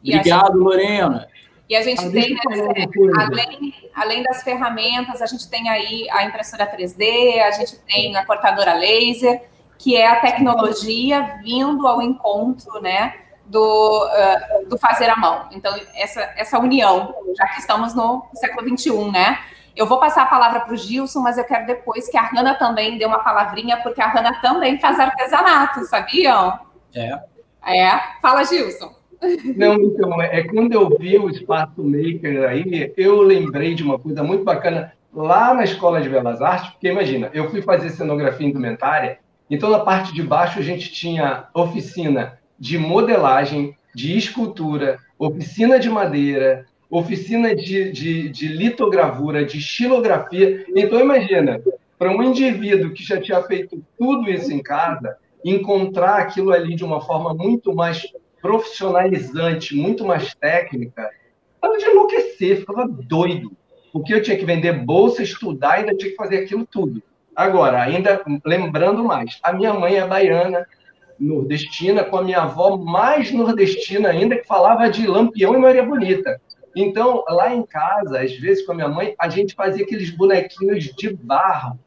Obrigado, 0.03 0.59
Lorena. 0.59 1.29
E 1.73 1.77
a 1.77 1.81
gente 1.81 2.07
Ah, 2.07 2.11
tem, 2.11 2.35
né, 2.35 2.87
além, 3.19 3.75
além 3.95 4.23
das 4.23 4.43
ferramentas, 4.43 5.23
a 5.23 5.27
gente 5.27 5.49
tem 5.49 5.71
aí 5.71 6.07
a 6.11 6.23
impressora 6.23 6.67
3D, 6.67 7.41
a 7.41 7.51
gente 7.51 7.79
tem 7.79 8.15
a 8.15 8.27
cortadora 8.27 8.75
laser, 8.75 9.43
que 9.79 9.97
é 9.97 10.07
a 10.07 10.21
tecnologia 10.21 11.39
vindo 11.43 11.89
ao 11.89 12.03
encontro, 12.03 12.79
né, 12.83 13.15
do, 13.47 14.07
ah, 14.13 14.61
do 14.69 14.77
fazer 14.77 15.09
à 15.09 15.17
mão. 15.17 15.49
Então, 15.51 15.75
essa, 15.95 16.21
essa 16.37 16.59
união, 16.59 17.15
já 17.35 17.47
que 17.49 17.61
estamos 17.61 17.95
no 17.95 18.23
século 18.35 18.69
XXI, 18.69 19.11
né? 19.11 19.39
Eu 19.75 19.87
vou 19.87 19.99
passar 19.99 20.25
a 20.25 20.27
palavra 20.27 20.61
para 20.61 20.75
o 20.75 20.77
Gilson, 20.77 21.21
mas 21.21 21.39
eu 21.39 21.45
quero 21.45 21.65
depois 21.65 22.07
que 22.07 22.19
a 22.19 22.29
Hanna 22.29 22.55
também 22.55 22.99
dê 22.99 23.07
uma 23.07 23.21
palavrinha, 23.21 23.79
porque 23.79 24.03
a 24.03 24.11
Hanna 24.11 24.43
também 24.43 24.79
faz 24.79 25.01
artesanato, 25.01 25.87
sabiam? 25.87 26.53
É. 26.95 27.19
É. 27.65 27.99
Fala, 28.21 28.45
Gilson. 28.45 28.95
Não, 29.57 29.75
então, 29.75 30.21
é 30.21 30.41
é 30.41 30.43
quando 30.43 30.73
eu 30.73 30.97
vi 30.99 31.17
o 31.17 31.31
Espaço 31.31 31.83
Maker 31.83 32.49
aí, 32.49 32.93
eu 32.97 33.23
lembrei 33.23 33.75
de 33.75 33.83
uma 33.83 33.99
coisa 33.99 34.23
muito 34.23 34.45
bacana 34.45 34.93
lá 35.15 35.55
na 35.55 35.65
Escola 35.65 36.01
de 36.01 36.09
Belas 36.09 36.41
Artes, 36.41 36.71
porque 36.71 36.89
imagina, 36.89 37.31
eu 37.33 37.49
fui 37.51 37.63
fazer 37.63 37.91
cenografia 37.91 38.47
indumentária, 38.47 39.19
então 39.49 39.71
na 39.71 39.81
parte 39.81 40.13
de 40.13 40.23
baixo 40.23 40.59
a 40.59 40.63
gente 40.63 40.91
tinha 40.91 41.47
oficina 41.55 42.39
de 42.59 42.79
modelagem, 42.79 43.77
de 43.95 44.17
escultura, 44.17 44.99
oficina 45.19 45.79
de 45.79 45.91
madeira, 45.91 46.65
oficina 46.91 47.55
de, 47.55 47.93
de, 47.93 48.29
de 48.29 48.49
litogravura, 48.49 49.45
de 49.45 49.61
xilografia. 49.61 50.65
Então 50.75 50.99
imagina, 50.99 51.61
para 51.99 52.11
um 52.11 52.23
indivíduo 52.23 52.93
que 52.93 53.05
já 53.05 53.21
tinha 53.21 53.43
feito 53.43 53.83
tudo 53.99 54.31
isso 54.31 54.53
em 54.53 54.63
casa, 54.63 55.17
encontrar 55.45 56.17
aquilo 56.19 56.53
ali 56.53 56.75
de 56.75 56.85
uma 56.85 57.01
forma 57.01 57.35
muito 57.35 57.75
mais 57.75 58.03
profissionalizante, 58.43 59.75
muito 59.77 60.05
mais 60.05 60.35
técnica, 60.35 61.09
estava 61.55 61.79
de 61.79 61.85
enlouquecer, 61.85 62.59
ficava 62.61 62.87
doido. 62.87 63.53
Porque 63.93 64.13
eu 64.13 64.23
tinha 64.23 64.37
que 64.37 64.45
vender 64.45 64.73
bolsa, 64.85 65.23
estudar, 65.23 65.75
ainda 65.75 65.95
tinha 65.95 66.11
que 66.11 66.17
fazer 66.17 66.39
aquilo 66.39 66.67
tudo. 66.67 67.03
Agora, 67.37 67.81
ainda 67.83 68.23
lembrando 68.45 69.05
mais, 69.05 69.39
a 69.43 69.53
minha 69.53 69.73
mãe 69.73 69.97
é 69.97 70.07
baiana, 70.07 70.67
nordestina, 71.19 72.03
com 72.05 72.17
a 72.17 72.23
minha 72.25 72.43
avó 72.43 72.77
mais 72.77 73.31
nordestina 73.31 74.09
ainda, 74.09 74.37
que 74.37 74.47
falava 74.47 74.91
de 74.91 75.07
Lampião 75.07 75.55
e 75.55 75.59
Maria 75.59 75.83
Bonita. 75.85 76.41
Então, 76.75 77.23
lá 77.29 77.55
em 77.55 77.63
casa, 77.65 78.21
às 78.21 78.33
vezes 78.33 78.65
com 78.65 78.73
a 78.73 78.75
minha 78.75 78.89
mãe, 78.89 79.15
a 79.19 79.29
gente 79.29 79.55
fazia 79.55 79.85
aqueles 79.85 80.11
bonequinhos 80.11 80.85
de 80.85 81.15
barro, 81.15 81.79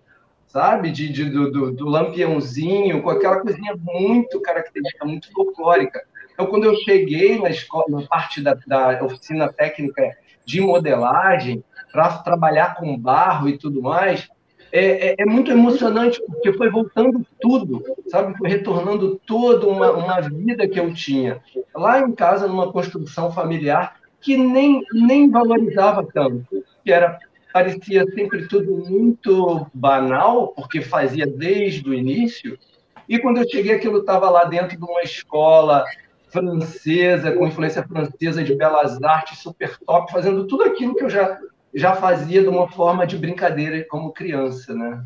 sabe? 0.48 0.92
De, 0.92 1.12
de- 1.12 1.30
do, 1.30 1.52
do, 1.52 1.72
do 1.72 1.86
lampiãozinho, 1.90 3.02
com 3.02 3.10
aquela 3.10 3.40
coisinha 3.42 3.76
muito 3.82 4.40
característica, 4.42 5.04
muito 5.06 5.32
folclórica. 5.34 6.04
Então, 6.36 6.48
quando 6.48 6.66
eu 6.66 6.76
cheguei 6.76 7.40
na, 7.40 7.50
escola, 7.50 7.86
na 7.90 8.02
parte 8.04 8.42
da, 8.42 8.54
da 8.54 9.04
oficina 9.04 9.52
técnica 9.52 10.12
de 10.46 10.60
modelagem, 10.62 11.64
para 11.92 12.18
trabalhar 12.20 12.76
com 12.76 12.98
barro 12.98 13.48
e 13.48 13.58
tudo 13.58 13.82
mais, 13.82 14.28
é, 14.70 15.12
é- 15.12 15.16
é 15.20 15.26
muito 15.26 15.50
emocionante, 15.50 16.22
porque 16.28 16.52
foi 16.52 16.70
voltando 16.70 17.26
tudo, 17.40 17.82
sabe? 18.10 18.38
Foi 18.38 18.50
retornando 18.50 19.20
toda 19.26 19.66
uma, 19.66 19.92
uma 19.92 20.20
vida 20.20 20.68
que 20.68 20.78
eu 20.78 20.94
tinha. 20.94 21.42
Lá 21.74 22.02
em 22.02 22.12
casa, 22.12 22.48
numa 22.48 22.70
construção 22.72 23.32
familiar, 23.32 23.96
que 24.20 24.36
nem, 24.38 24.82
nem 24.92 25.30
valorizava 25.30 26.06
tanto, 26.14 26.46
que 26.84 26.92
era 26.92 27.18
parecia 27.54 28.04
sempre 28.14 28.50
tudo 28.50 28.76
muito 28.76 29.66
banal, 29.74 30.50
porque 30.50 30.82
fazia 30.82 31.26
desde 31.26 31.90
o 31.90 31.94
início, 31.94 32.60
e 33.08 33.18
quando 33.18 33.38
eu 33.38 33.50
cheguei, 33.50 33.76
aquilo 33.76 34.00
estava 34.00 34.30
lá 34.30 34.44
dentro 34.44 34.78
de 34.78 34.84
uma 34.84 35.02
escola 35.04 35.86
francesa, 36.28 37.32
com 37.32 37.48
influência 37.48 37.84
francesa 37.84 38.44
de 38.44 38.56
belas 38.56 39.02
artes, 39.02 39.40
super 39.40 39.78
top, 39.80 40.12
fazendo 40.12 40.48
tudo 40.48 40.64
aquilo 40.64 40.96
que 40.96 41.04
eu 41.04 41.10
já, 41.10 41.40
já 41.74 41.96
fazia 41.96 42.42
de 42.42 42.48
uma 42.48 42.70
forma 42.70 43.06
de 43.06 43.18
brincadeira 43.18 43.86
como 43.88 44.12
criança, 44.12 44.74
né? 44.74 45.04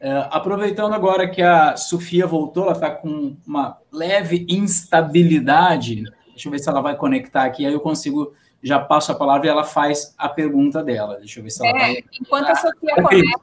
É, 0.00 0.28
aproveitando 0.30 0.92
agora 0.92 1.30
que 1.30 1.40
a 1.40 1.76
Sofia 1.76 2.26
voltou, 2.26 2.64
ela 2.64 2.72
está 2.72 2.90
com 2.90 3.36
uma 3.46 3.78
leve 3.90 4.46
instabilidade. 4.50 6.04
Deixa 6.28 6.48
eu 6.48 6.52
ver 6.52 6.58
se 6.58 6.68
ela 6.68 6.82
vai 6.82 6.94
conectar 6.94 7.44
aqui, 7.44 7.64
aí 7.64 7.72
eu 7.72 7.80
consigo, 7.80 8.34
já 8.62 8.78
passo 8.78 9.12
a 9.12 9.14
palavra 9.14 9.46
e 9.46 9.50
ela 9.50 9.64
faz 9.64 10.14
a 10.18 10.28
pergunta 10.28 10.82
dela. 10.82 11.16
Deixa 11.18 11.40
eu 11.40 11.44
ver 11.44 11.50
se 11.50 11.62
ela 11.62 11.74
É, 11.74 11.80
vai. 11.80 12.04
enquanto 12.20 12.50
a 12.50 12.54
Sofia 12.54 12.92
Ok. 12.98 13.02
conecta, 13.02 13.40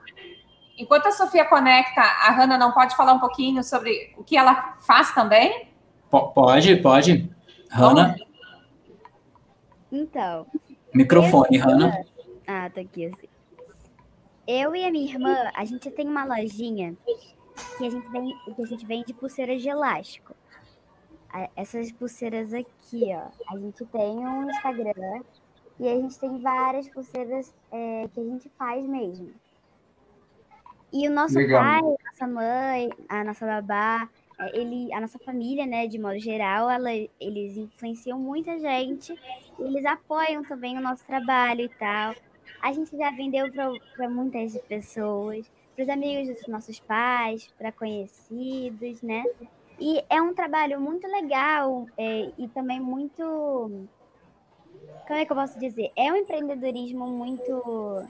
enquanto 0.77 1.07
a 1.07 1.11
Sofia 1.11 1.45
conecta, 1.45 2.01
a 2.01 2.31
Hanna 2.31 2.57
não 2.59 2.71
pode 2.73 2.95
falar 2.95 3.13
um 3.13 3.19
pouquinho 3.19 3.63
sobre 3.63 4.13
o 4.17 4.23
que 4.23 4.37
ela 4.37 4.75
faz 4.81 5.11
também? 5.15 5.70
Po- 6.11 6.31
Pode, 6.33 6.75
pode. 6.77 7.29
Hanna, 7.71 8.15
Então, 9.91 10.45
microfone, 10.93 11.57
eu- 11.57 11.63
Hanna. 11.65 12.05
Ah, 12.47 12.69
tá 12.69 12.81
aqui 12.81 13.05
assim. 13.05 13.27
Eu 14.47 14.75
e 14.75 14.83
a 14.85 14.91
minha 14.91 15.09
irmã, 15.13 15.49
a 15.53 15.63
gente 15.65 15.89
tem 15.91 16.07
uma 16.07 16.25
lojinha 16.25 16.95
que 17.77 17.85
a 17.85 17.89
gente, 17.89 18.07
vende, 18.09 18.33
que 18.55 18.61
a 18.61 18.65
gente 18.65 18.85
vende 18.85 19.13
pulseiras 19.13 19.61
de 19.61 19.69
elástico. 19.69 20.35
Essas 21.55 21.91
pulseiras 21.93 22.53
aqui, 22.53 23.05
ó. 23.13 23.29
A 23.53 23.57
gente 23.57 23.85
tem 23.85 24.17
um 24.19 24.49
Instagram 24.49 25.21
e 25.79 25.87
a 25.87 25.95
gente 25.95 26.19
tem 26.19 26.41
várias 26.41 26.89
pulseiras 26.89 27.53
é, 27.71 28.07
que 28.13 28.19
a 28.19 28.23
gente 28.23 28.49
faz 28.57 28.85
mesmo. 28.85 29.31
E 30.91 31.07
o 31.07 31.11
nosso 31.11 31.35
Legal. 31.35 31.61
pai, 31.61 31.79
a 31.79 32.11
nossa 32.11 32.27
mãe, 32.27 32.89
a 33.07 33.23
nossa 33.23 33.45
babá, 33.45 34.09
ele, 34.53 34.91
a 34.93 35.01
nossa 35.01 35.19
família, 35.19 35.65
né, 35.65 35.87
de 35.87 35.99
modo 35.99 36.19
geral, 36.19 36.69
ela, 36.69 36.89
eles 37.19 37.57
influenciam 37.57 38.19
muita 38.19 38.59
gente 38.59 39.15
eles 39.59 39.85
apoiam 39.85 40.43
também 40.43 40.77
o 40.77 40.81
nosso 40.81 41.05
trabalho 41.05 41.61
e 41.61 41.69
tal. 41.69 42.15
A 42.61 42.71
gente 42.71 42.95
já 42.95 43.11
vendeu 43.11 43.51
para 43.51 44.09
muitas 44.09 44.57
pessoas, 44.61 45.49
para 45.75 45.83
os 45.83 45.89
amigos 45.89 46.35
dos 46.35 46.47
nossos 46.47 46.79
pais, 46.79 47.47
para 47.57 47.71
conhecidos, 47.71 49.01
né? 49.01 49.23
E 49.79 50.03
é 50.09 50.21
um 50.21 50.33
trabalho 50.33 50.79
muito 50.79 51.07
legal 51.07 51.87
é, 51.97 52.31
e 52.37 52.47
também 52.49 52.79
muito. 52.79 53.87
Como 55.07 55.19
é 55.19 55.25
que 55.25 55.31
eu 55.31 55.35
posso 55.35 55.59
dizer? 55.59 55.91
É 55.95 56.11
um 56.11 56.17
empreendedorismo 56.17 57.07
muito. 57.07 58.05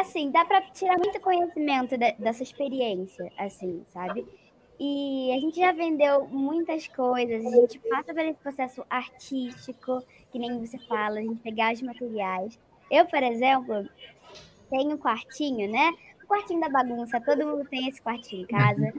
Assim, 0.00 0.30
dá 0.30 0.44
para 0.44 0.60
tirar 0.62 0.98
muito 0.98 1.20
conhecimento 1.20 1.96
de- 1.96 2.12
dessa 2.18 2.42
experiência, 2.42 3.32
assim, 3.38 3.82
sabe? 3.86 4.26
E 4.78 5.32
a 5.34 5.40
gente 5.40 5.56
já 5.58 5.72
vendeu 5.72 6.26
muitas 6.28 6.86
coisas, 6.88 7.44
a 7.46 7.50
gente 7.50 7.78
passa 7.78 8.12
por 8.12 8.20
esse 8.20 8.38
processo 8.38 8.84
artístico, 8.90 10.02
que 10.30 10.38
nem 10.38 10.58
você 10.58 10.78
fala, 10.80 11.18
a 11.18 11.22
gente 11.22 11.40
pegar 11.40 11.72
os 11.72 11.80
materiais. 11.80 12.58
Eu, 12.90 13.06
por 13.06 13.22
exemplo, 13.22 13.88
tenho 14.68 14.94
um 14.94 14.98
quartinho, 14.98 15.70
né? 15.70 15.92
O 16.22 16.26
quartinho 16.26 16.60
da 16.60 16.68
bagunça, 16.68 17.20
todo 17.20 17.46
mundo 17.46 17.66
tem 17.68 17.88
esse 17.88 18.02
quartinho 18.02 18.42
em 18.42 18.46
casa. 18.46 18.92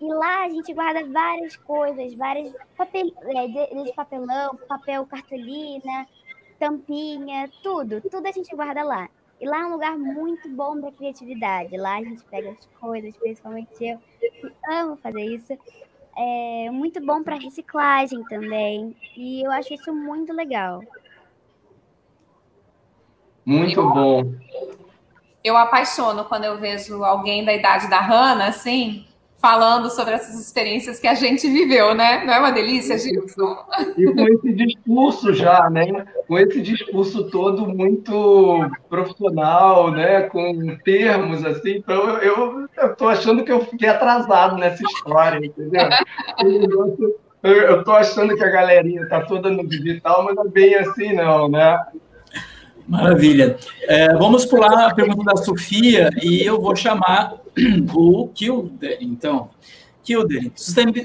E 0.00 0.06
lá 0.06 0.44
a 0.44 0.48
gente 0.48 0.72
guarda 0.72 1.04
várias 1.06 1.56
coisas, 1.56 2.14
várias 2.14 2.54
papel, 2.76 3.12
é, 3.24 3.46
de 3.84 3.92
papelão, 3.92 4.56
papel 4.68 5.04
cartolina, 5.06 6.06
tampinha, 6.58 7.50
tudo, 7.62 8.00
tudo 8.00 8.26
a 8.26 8.32
gente 8.32 8.54
guarda 8.54 8.82
lá. 8.84 9.10
E 9.40 9.46
lá 9.46 9.60
é 9.60 9.66
um 9.66 9.72
lugar 9.72 9.96
muito 9.96 10.48
bom 10.48 10.80
para 10.80 10.92
criatividade. 10.92 11.76
Lá 11.76 11.96
a 11.96 12.02
gente 12.02 12.24
pega 12.24 12.50
as 12.50 12.66
coisas, 12.80 13.16
principalmente 13.16 13.70
eu, 13.80 13.98
que 14.20 14.52
amo 14.68 14.96
fazer 14.96 15.24
isso. 15.24 15.56
É 16.16 16.70
muito 16.70 17.00
bom 17.04 17.22
para 17.22 17.36
reciclagem 17.36 18.24
também. 18.24 18.96
E 19.16 19.42
eu 19.42 19.50
acho 19.52 19.72
isso 19.72 19.94
muito 19.94 20.32
legal. 20.32 20.82
Muito 23.46 23.80
bom. 23.80 24.34
Eu 25.42 25.56
apaixono 25.56 26.24
quando 26.24 26.44
eu 26.44 26.58
vejo 26.58 27.02
alguém 27.02 27.44
da 27.44 27.54
idade 27.54 27.88
da 27.88 28.00
Hannah, 28.00 28.48
assim, 28.48 29.07
falando 29.40 29.88
sobre 29.88 30.14
essas 30.14 30.38
experiências 30.38 30.98
que 30.98 31.06
a 31.06 31.14
gente 31.14 31.48
viveu, 31.48 31.94
né? 31.94 32.24
Não 32.24 32.34
é 32.34 32.38
uma 32.38 32.50
delícia, 32.50 32.98
Gilson? 32.98 33.56
E 33.96 34.12
com 34.12 34.28
esse 34.28 34.52
discurso 34.52 35.32
já, 35.32 35.70
né? 35.70 36.06
Com 36.26 36.38
esse 36.38 36.60
discurso 36.60 37.30
todo 37.30 37.66
muito 37.66 38.68
profissional, 38.88 39.90
né? 39.92 40.22
Com 40.22 40.76
termos 40.84 41.44
assim, 41.44 41.76
então 41.76 42.18
eu 42.18 42.68
estou 42.90 43.08
achando 43.08 43.44
que 43.44 43.52
eu 43.52 43.64
fiquei 43.64 43.88
atrasado 43.88 44.56
nessa 44.56 44.82
história, 44.82 45.44
entendeu? 45.44 45.88
Eu 47.42 47.78
estou 47.78 47.94
achando 47.94 48.36
que 48.36 48.44
a 48.44 48.50
galerinha 48.50 49.02
está 49.02 49.20
toda 49.20 49.48
no 49.48 49.66
digital, 49.66 50.24
mas 50.24 50.34
não 50.34 50.46
é 50.46 50.48
bem 50.48 50.74
assim, 50.74 51.12
não, 51.12 51.48
né? 51.48 51.78
Maravilha. 52.88 53.56
É, 53.82 54.14
vamos 54.14 54.46
pular 54.46 54.88
a 54.88 54.94
pergunta 54.94 55.22
da 55.22 55.36
Sofia 55.36 56.08
e 56.22 56.42
eu 56.42 56.60
vou 56.60 56.74
chamar 56.74 57.34
o 57.94 58.28
Kilder, 58.28 58.98
então. 59.00 59.50
Kilder, 60.02 60.50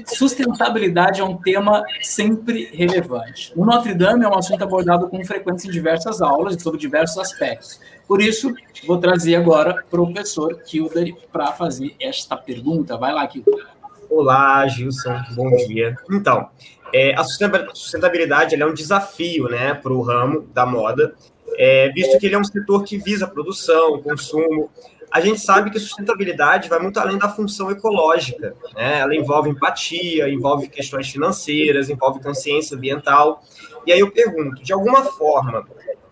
sustentabilidade 0.06 1.20
é 1.20 1.24
um 1.24 1.36
tema 1.36 1.84
sempre 2.00 2.70
relevante. 2.72 3.52
O 3.54 3.64
Notre 3.64 3.92
Dame 3.92 4.24
é 4.24 4.28
um 4.28 4.34
assunto 4.34 4.64
abordado 4.64 5.08
com 5.08 5.22
frequência 5.24 5.68
em 5.68 5.70
diversas 5.70 6.22
aulas 6.22 6.62
sobre 6.62 6.80
diversos 6.80 7.18
aspectos. 7.18 7.78
Por 8.08 8.22
isso, 8.22 8.54
vou 8.86 8.98
trazer 8.98 9.34
agora 9.34 9.82
o 9.84 9.90
professor 9.90 10.58
Kilder 10.62 11.14
para 11.30 11.52
fazer 11.52 11.94
esta 12.00 12.34
pergunta. 12.34 12.96
Vai 12.96 13.12
lá, 13.12 13.26
Kilder. 13.26 13.66
Olá, 14.08 14.66
Gilson, 14.68 15.20
bom 15.34 15.50
dia. 15.66 15.96
Então, 16.10 16.48
é, 16.92 17.14
a 17.14 17.24
sustentabilidade 17.24 18.54
é 18.54 18.66
um 18.66 18.72
desafio 18.72 19.48
né, 19.48 19.74
para 19.74 19.92
o 19.92 20.00
ramo 20.00 20.48
da 20.54 20.64
moda, 20.64 21.14
é, 21.56 21.88
visto 21.90 22.18
que 22.18 22.26
ele 22.26 22.36
é 22.36 22.38
um 22.38 22.44
setor 22.44 22.84
que 22.84 22.96
visa 22.96 23.26
produção, 23.26 24.00
consumo. 24.00 24.70
A 25.14 25.20
gente 25.20 25.38
sabe 25.38 25.70
que 25.70 25.78
sustentabilidade 25.78 26.68
vai 26.68 26.80
muito 26.80 26.98
além 26.98 27.16
da 27.16 27.28
função 27.28 27.70
ecológica. 27.70 28.56
Né? 28.74 28.98
Ela 28.98 29.14
envolve 29.14 29.48
empatia, 29.48 30.28
envolve 30.28 30.66
questões 30.66 31.08
financeiras, 31.08 31.88
envolve 31.88 32.20
consciência 32.20 32.76
ambiental. 32.76 33.40
E 33.86 33.92
aí 33.92 34.00
eu 34.00 34.10
pergunto, 34.10 34.60
de 34.60 34.72
alguma 34.72 35.04
forma, 35.04 35.64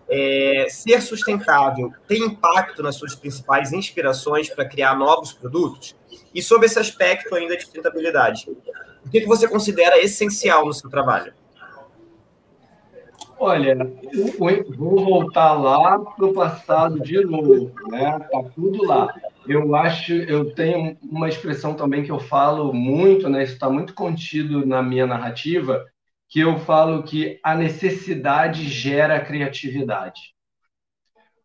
é, 0.07 0.67
ser 0.69 1.01
sustentável 1.01 1.91
tem 2.07 2.23
impacto 2.23 2.81
nas 2.81 2.95
suas 2.95 3.13
principais 3.13 3.73
inspirações 3.73 4.49
para 4.49 4.63
criar 4.63 4.95
novos 4.97 5.33
produtos? 5.33 5.97
E 6.33 6.41
sobre 6.41 6.67
esse 6.67 6.79
aspecto 6.79 7.35
ainda 7.35 7.57
de 7.57 7.63
sustentabilidade, 7.63 8.49
o 9.05 9.09
que, 9.09 9.19
que 9.19 9.27
você 9.27 9.49
considera 9.49 10.01
essencial 10.01 10.65
no 10.65 10.73
seu 10.73 10.89
trabalho? 10.89 11.33
Olha, 13.45 13.75
vou 14.77 15.03
voltar 15.03 15.51
lá 15.51 15.99
para 15.99 16.25
o 16.25 16.33
passado 16.33 17.01
de 17.01 17.19
novo, 17.25 17.73
né? 17.89 18.17
Tá 18.31 18.41
tudo 18.55 18.85
lá. 18.85 19.13
Eu 19.45 19.75
acho, 19.75 20.13
eu 20.13 20.55
tenho 20.55 20.97
uma 21.03 21.27
expressão 21.27 21.73
também 21.73 22.05
que 22.05 22.11
eu 22.11 22.19
falo 22.19 22.71
muito, 22.71 23.27
né? 23.27 23.43
Isso 23.43 23.51
está 23.51 23.69
muito 23.69 23.93
contido 23.93 24.65
na 24.65 24.81
minha 24.81 25.05
narrativa, 25.05 25.85
que 26.29 26.39
eu 26.39 26.57
falo 26.59 27.03
que 27.03 27.37
a 27.43 27.53
necessidade 27.53 28.65
gera 28.69 29.19
criatividade. 29.19 30.33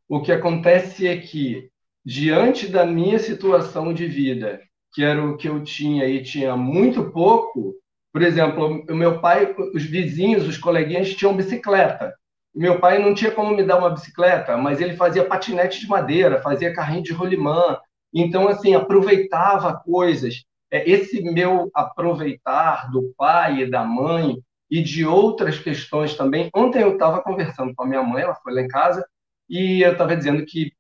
O 0.09 0.23
que 0.23 0.31
acontece 0.31 1.05
é 1.05 1.17
que 1.17 1.69
diante 2.07 2.69
da 2.69 2.87
minha 2.87 3.19
situação 3.19 3.93
de 3.93 4.07
vida, 4.07 4.61
que 4.95 5.03
era 5.03 5.21
o 5.21 5.37
que 5.37 5.49
eu 5.49 5.65
tinha 5.65 6.07
e 6.07 6.23
tinha 6.23 6.57
muito 6.57 7.11
pouco, 7.11 7.75
por 8.13 8.23
exemplo, 8.23 8.85
o 8.89 8.95
meu 8.95 9.21
pai, 9.21 9.55
os 9.75 9.85
vizinhos, 9.85 10.47
os 10.47 10.57
coleguinhas 10.57 11.15
tinham 11.15 11.37
bicicleta. 11.37 12.15
Meu 12.55 12.81
pai 12.81 12.99
não 12.99 13.15
tinha 13.15 13.31
como 13.31 13.55
me 13.55 13.63
dar 13.63 13.79
uma 13.79 13.91
bicicleta, 13.91 14.57
mas 14.57 14.81
ele 14.81 14.97
fazia 14.97 15.25
patinete 15.25 15.81
de 15.81 15.89
madeira, 15.89 16.43
fazia 16.43 16.73
carrinho 16.73 17.03
de 17.03 17.13
rolimã. 17.13 17.79
Então, 18.13 18.49
assim, 18.49 18.75
aproveitava 18.75 19.79
coisas. 19.85 20.45
É, 20.71 20.89
esse 20.89 21.23
meu 21.23 21.71
aproveitar 21.75 22.91
do 22.91 23.13
pai 23.17 23.63
e 23.63 23.71
da 23.71 23.85
mãe 23.85 24.39
e 24.71 24.83
de 24.83 25.07
outras 25.07 25.59
questões 25.59 26.15
também. 26.15 26.51
Ontem 26.55 26.83
eu 26.83 26.95
estava 26.95 27.23
conversando 27.23 27.73
com 27.75 27.85
a 27.85 27.87
minha 27.87 28.03
mãe, 28.03 28.23
ela 28.23 28.35
foi 28.35 28.53
lá 28.53 28.61
em 28.61 28.69
casa, 28.69 29.07
e 29.49 29.83
eu 29.83 29.93
estava 29.93 30.17
dizendo 30.17 30.45
que 30.45 30.73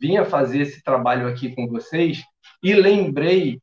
vinha 0.00 0.24
fazer 0.24 0.60
esse 0.60 0.82
trabalho 0.82 1.26
aqui 1.26 1.54
com 1.54 1.66
vocês 1.66 2.22
e 2.62 2.74
lembrei 2.74 3.58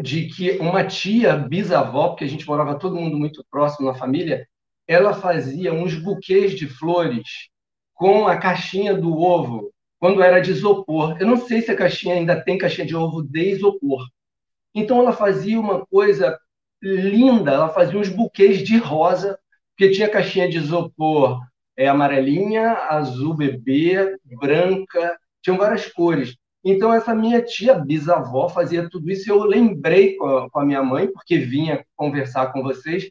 de 0.00 0.26
que 0.28 0.52
uma 0.58 0.84
tia 0.84 1.36
bisavó, 1.36 2.08
porque 2.08 2.24
a 2.24 2.28
gente 2.28 2.46
morava 2.46 2.78
todo 2.78 2.96
mundo 2.96 3.18
muito 3.18 3.44
próximo 3.50 3.86
na 3.86 3.94
família, 3.94 4.46
ela 4.86 5.12
fazia 5.14 5.72
uns 5.72 5.94
buquês 5.94 6.54
de 6.54 6.66
flores 6.66 7.48
com 7.94 8.26
a 8.26 8.36
caixinha 8.36 8.94
do 8.94 9.16
ovo, 9.16 9.72
quando 9.98 10.22
era 10.22 10.40
de 10.40 10.50
isopor. 10.50 11.16
Eu 11.20 11.26
não 11.26 11.36
sei 11.36 11.62
se 11.62 11.70
a 11.70 11.76
caixinha 11.76 12.14
ainda 12.14 12.42
tem 12.42 12.58
caixinha 12.58 12.86
de 12.86 12.96
ovo 12.96 13.22
de 13.22 13.50
isopor. 13.50 14.06
Então 14.74 14.98
ela 14.98 15.12
fazia 15.12 15.60
uma 15.60 15.86
coisa 15.86 16.38
linda, 16.80 17.52
ela 17.52 17.68
fazia 17.68 17.98
uns 17.98 18.08
buquês 18.08 18.62
de 18.62 18.76
rosa, 18.78 19.38
porque 19.70 19.92
tinha 19.92 20.08
caixinha 20.08 20.48
de 20.48 20.58
isopor 20.58 21.40
é, 21.76 21.88
amarelinha, 21.88 22.72
azul 22.90 23.34
bebê, 23.34 24.16
branca, 24.24 25.18
tinham 25.40 25.56
várias 25.56 25.86
cores. 25.86 26.36
Então, 26.64 26.92
essa 26.92 27.14
minha 27.14 27.42
tia 27.42 27.74
bisavó 27.74 28.48
fazia 28.48 28.88
tudo 28.88 29.10
isso. 29.10 29.30
Eu 29.30 29.42
lembrei 29.44 30.16
com 30.16 30.26
a, 30.26 30.50
com 30.50 30.60
a 30.60 30.64
minha 30.64 30.82
mãe, 30.82 31.08
porque 31.10 31.38
vinha 31.38 31.84
conversar 31.96 32.52
com 32.52 32.62
vocês. 32.62 33.10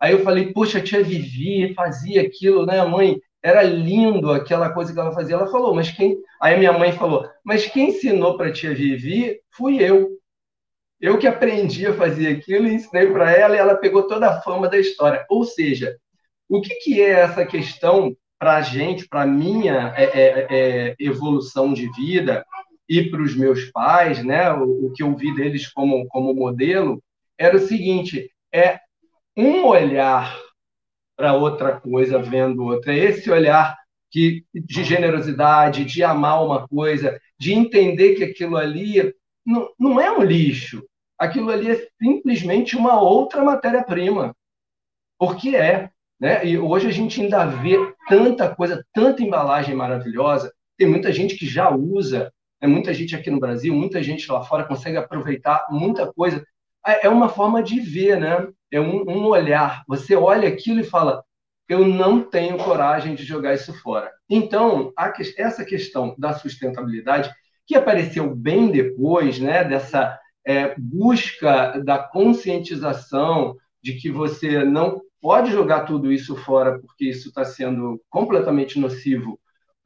Aí 0.00 0.12
eu 0.12 0.20
falei, 0.22 0.52
poxa, 0.52 0.78
a 0.78 0.82
tia 0.82 1.02
Vivi 1.02 1.74
fazia 1.74 2.22
aquilo, 2.22 2.66
né, 2.66 2.84
mãe? 2.84 3.20
Era 3.42 3.62
lindo 3.62 4.32
aquela 4.32 4.70
coisa 4.70 4.92
que 4.92 4.98
ela 4.98 5.12
fazia. 5.12 5.36
Ela 5.36 5.50
falou, 5.50 5.74
mas 5.74 5.90
quem. 5.90 6.18
Aí 6.40 6.58
minha 6.58 6.72
mãe 6.72 6.92
falou, 6.92 7.28
mas 7.44 7.66
quem 7.66 7.90
ensinou 7.90 8.36
para 8.36 8.48
a 8.48 8.52
tia 8.52 8.74
Vivi 8.74 9.40
fui 9.50 9.82
eu. 9.82 10.18
Eu 11.00 11.18
que 11.18 11.28
aprendi 11.28 11.86
a 11.86 11.94
fazer 11.94 12.28
aquilo 12.28 12.66
e 12.66 12.74
ensinei 12.74 13.06
para 13.12 13.30
ela 13.30 13.54
e 13.54 13.58
ela 13.58 13.76
pegou 13.76 14.08
toda 14.08 14.28
a 14.28 14.40
fama 14.40 14.68
da 14.68 14.78
história. 14.78 15.24
Ou 15.30 15.44
seja, 15.44 15.96
o 16.48 16.60
que, 16.60 16.74
que 16.76 17.00
é 17.00 17.10
essa 17.10 17.46
questão 17.46 18.16
para 18.38 18.56
a 18.56 18.62
gente, 18.62 19.06
para 19.08 19.22
a 19.22 19.26
minha 19.26 19.92
é, 19.96 20.04
é, 20.04 20.46
é, 20.50 20.94
evolução 20.98 21.72
de 21.72 21.90
vida, 21.92 22.44
e 22.88 23.10
para 23.10 23.22
os 23.22 23.36
meus 23.36 23.70
pais, 23.70 24.24
né, 24.24 24.50
o, 24.52 24.86
o, 24.86 24.92
que 24.92 25.02
eu 25.02 25.14
vi 25.14 25.34
deles 25.34 25.68
como, 25.68 26.06
como 26.08 26.34
modelo, 26.34 27.02
era 27.36 27.56
o 27.56 27.60
seguinte: 27.60 28.30
é 28.52 28.80
um 29.36 29.66
olhar 29.66 30.36
para 31.16 31.34
outra 31.34 31.78
coisa 31.80 32.18
vendo 32.20 32.64
outra, 32.64 32.94
é 32.94 32.98
esse 32.98 33.30
olhar 33.30 33.76
que, 34.10 34.44
de 34.54 34.84
generosidade, 34.84 35.84
de 35.84 36.02
amar 36.02 36.42
uma 36.44 36.66
coisa, 36.66 37.20
de 37.38 37.52
entender 37.52 38.14
que 38.14 38.24
aquilo 38.24 38.56
ali 38.56 39.14
não, 39.44 39.68
não 39.78 40.00
é 40.00 40.10
um 40.10 40.22
lixo, 40.22 40.82
aquilo 41.18 41.50
ali 41.50 41.70
é 41.70 41.88
simplesmente 42.00 42.76
uma 42.76 43.00
outra 43.00 43.44
matéria-prima, 43.44 44.34
porque 45.18 45.54
é. 45.56 45.90
Né? 46.20 46.44
E 46.46 46.58
hoje 46.58 46.88
a 46.88 46.90
gente 46.90 47.20
ainda 47.20 47.46
vê 47.46 47.76
tanta 48.08 48.52
coisa, 48.52 48.84
tanta 48.92 49.22
embalagem 49.22 49.74
maravilhosa, 49.74 50.52
tem 50.76 50.88
muita 50.88 51.12
gente 51.12 51.36
que 51.36 51.46
já 51.46 51.70
usa 51.70 52.32
é 52.60 52.66
muita 52.66 52.92
gente 52.92 53.14
aqui 53.14 53.30
no 53.30 53.40
Brasil, 53.40 53.74
muita 53.74 54.02
gente 54.02 54.30
lá 54.30 54.42
fora 54.42 54.64
consegue 54.64 54.96
aproveitar 54.96 55.66
muita 55.70 56.12
coisa. 56.12 56.44
É, 56.86 57.06
é 57.06 57.08
uma 57.08 57.28
forma 57.28 57.62
de 57.62 57.80
ver, 57.80 58.18
né? 58.18 58.48
É 58.70 58.80
um, 58.80 59.02
um 59.08 59.26
olhar. 59.26 59.84
Você 59.86 60.14
olha 60.16 60.48
aquilo 60.48 60.80
e 60.80 60.84
fala: 60.84 61.22
eu 61.68 61.86
não 61.86 62.22
tenho 62.22 62.56
coragem 62.56 63.14
de 63.14 63.24
jogar 63.24 63.54
isso 63.54 63.72
fora. 63.74 64.10
Então, 64.28 64.92
essa 65.36 65.64
questão 65.64 66.14
da 66.18 66.32
sustentabilidade, 66.32 67.30
que 67.66 67.74
apareceu 67.74 68.34
bem 68.34 68.70
depois, 68.70 69.38
né, 69.38 69.62
dessa 69.62 70.18
é, 70.46 70.74
busca 70.78 71.78
da 71.84 71.98
conscientização 71.98 73.54
de 73.82 73.94
que 73.94 74.10
você 74.10 74.64
não 74.64 75.02
pode 75.20 75.50
jogar 75.50 75.80
tudo 75.80 76.10
isso 76.10 76.34
fora 76.36 76.78
porque 76.78 77.06
isso 77.10 77.28
está 77.28 77.44
sendo 77.44 78.00
completamente 78.08 78.78
nocivo 78.78 79.38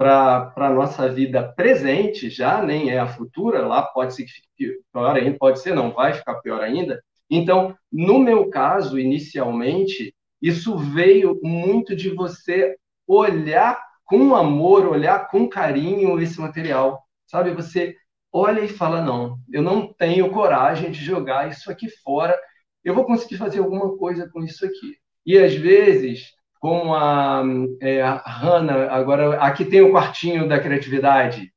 para 0.03 0.53
a 0.57 0.71
nossa 0.71 1.09
vida 1.09 1.53
presente, 1.55 2.29
já 2.29 2.61
nem 2.61 2.91
é 2.91 2.99
a 2.99 3.07
futura, 3.07 3.65
lá 3.65 3.83
pode 3.83 4.15
ser 4.15 4.25
que 4.25 4.33
fique 4.33 4.81
pior 4.93 5.17
ainda, 5.17 5.39
pode 5.39 5.61
ser 5.61 5.75
não, 5.75 5.93
vai 5.93 6.13
ficar 6.13 6.41
pior 6.41 6.61
ainda. 6.61 7.01
Então, 7.31 7.77
no 7.91 8.19
meu 8.19 8.51
caso, 8.51 8.99
inicialmente, 8.99 10.13
isso 10.41 10.77
veio 10.77 11.39
muito 11.41 11.95
de 11.95 12.11
você 12.11 12.77
olhar 13.07 13.81
com 14.05 14.35
amor, 14.35 14.89
olhar 14.89 15.29
com 15.29 15.49
carinho 15.49 16.21
esse 16.21 16.41
material, 16.41 17.01
sabe? 17.25 17.53
Você 17.53 17.97
olha 18.33 18.61
e 18.61 18.69
fala: 18.69 19.01
não, 19.01 19.39
eu 19.53 19.63
não 19.63 19.93
tenho 19.93 20.33
coragem 20.33 20.91
de 20.91 20.99
jogar 20.99 21.49
isso 21.49 21.71
aqui 21.71 21.89
fora, 21.89 22.37
eu 22.83 22.93
vou 22.93 23.05
conseguir 23.05 23.37
fazer 23.37 23.61
alguma 23.61 23.97
coisa 23.97 24.29
com 24.29 24.43
isso 24.43 24.67
aqui. 24.67 24.97
E 25.25 25.39
às 25.39 25.55
vezes, 25.55 26.33
como 26.63 26.95
a, 26.95 27.43
é, 27.81 28.01
a 28.03 28.19
Hannah, 28.19 28.93
agora 28.93 29.37
aqui 29.41 29.65
tem 29.65 29.81
o 29.81 29.91
quartinho 29.91 30.49
da 30.49 30.61
criatividade. 30.61 31.53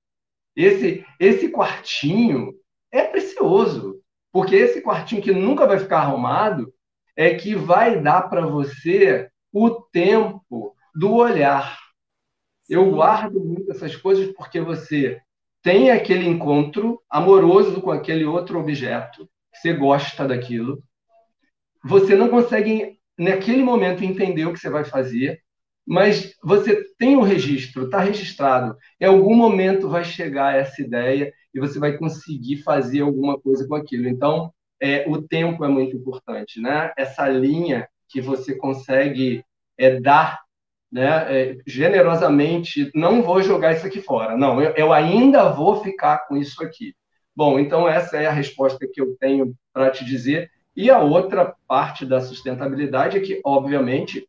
Esse, 0.56 1.06
esse 1.20 1.50
quartinho 1.50 2.56
é 2.92 3.04
precioso, 3.04 4.02
porque 4.32 4.56
esse 4.56 4.82
quartinho 4.82 5.22
que 5.22 5.32
nunca 5.32 5.68
vai 5.68 5.78
ficar 5.78 6.00
arrumado 6.00 6.74
é 7.16 7.36
que 7.36 7.54
vai 7.54 8.02
dar 8.02 8.24
para 8.24 8.48
você 8.48 9.30
o 9.54 9.70
tempo 9.70 10.76
do 10.96 11.14
olhar. 11.14 11.78
Eu 12.68 12.90
guardo 12.90 13.40
muito 13.40 13.70
essas 13.70 13.96
coisas 13.96 14.34
porque 14.34 14.60
você 14.60 15.22
tem 15.62 15.92
aquele 15.92 16.28
encontro 16.28 17.00
amoroso 17.08 17.80
com 17.80 17.92
aquele 17.92 18.26
outro 18.26 18.60
objeto, 18.60 19.30
você 19.54 19.72
gosta 19.72 20.28
daquilo, 20.28 20.84
você 21.84 22.16
não 22.16 22.28
consegue, 22.28 22.95
naquele 23.18 23.64
momento, 23.64 24.04
entender 24.04 24.46
o 24.46 24.54
que 24.54 24.60
você 24.60 24.70
vai 24.70 24.84
fazer, 24.84 25.42
mas 25.86 26.34
você 26.44 26.84
tem 26.98 27.16
o 27.16 27.22
registro, 27.22 27.86
está 27.86 28.00
registrado. 28.00 28.76
Em 29.00 29.06
algum 29.06 29.36
momento 29.36 29.88
vai 29.88 30.04
chegar 30.04 30.56
essa 30.56 30.82
ideia 30.82 31.32
e 31.54 31.60
você 31.60 31.78
vai 31.80 31.98
conseguir 31.98 32.58
fazer 32.64 33.02
alguma 33.02 33.40
coisa 33.40 33.68
com 33.68 33.76
aquilo. 33.76 34.08
Então, 34.08 34.52
é, 34.82 35.06
o 35.08 35.22
tempo 35.22 35.64
é 35.64 35.68
muito 35.68 35.96
importante, 35.96 36.60
né? 36.60 36.92
Essa 36.98 37.28
linha 37.30 37.88
que 38.10 38.20
você 38.20 38.56
consegue 38.56 39.44
é, 39.78 40.00
dar 40.00 40.46
né, 40.92 41.26
é, 41.30 41.58
generosamente, 41.68 42.90
não 42.96 43.22
vou 43.22 43.42
jogar 43.42 43.74
isso 43.74 43.86
aqui 43.86 44.02
fora. 44.02 44.38
Não, 44.38 44.62
eu, 44.62 44.74
eu 44.76 44.94
ainda 44.94 45.50
vou 45.50 45.84
ficar 45.84 46.20
com 46.28 46.38
isso 46.38 46.64
aqui. 46.64 46.96
Bom, 47.36 47.60
então 47.60 47.88
essa 47.88 48.18
é 48.18 48.26
a 48.28 48.32
resposta 48.32 48.88
que 48.92 49.02
eu 49.02 49.16
tenho 49.18 49.54
para 49.74 49.92
te 49.92 50.06
dizer. 50.06 50.50
E 50.76 50.90
a 50.90 51.00
outra 51.00 51.56
parte 51.68 52.06
da 52.06 52.20
sustentabilidade 52.20 53.18
é 53.18 53.22
que, 53.22 53.42
obviamente, 53.46 54.28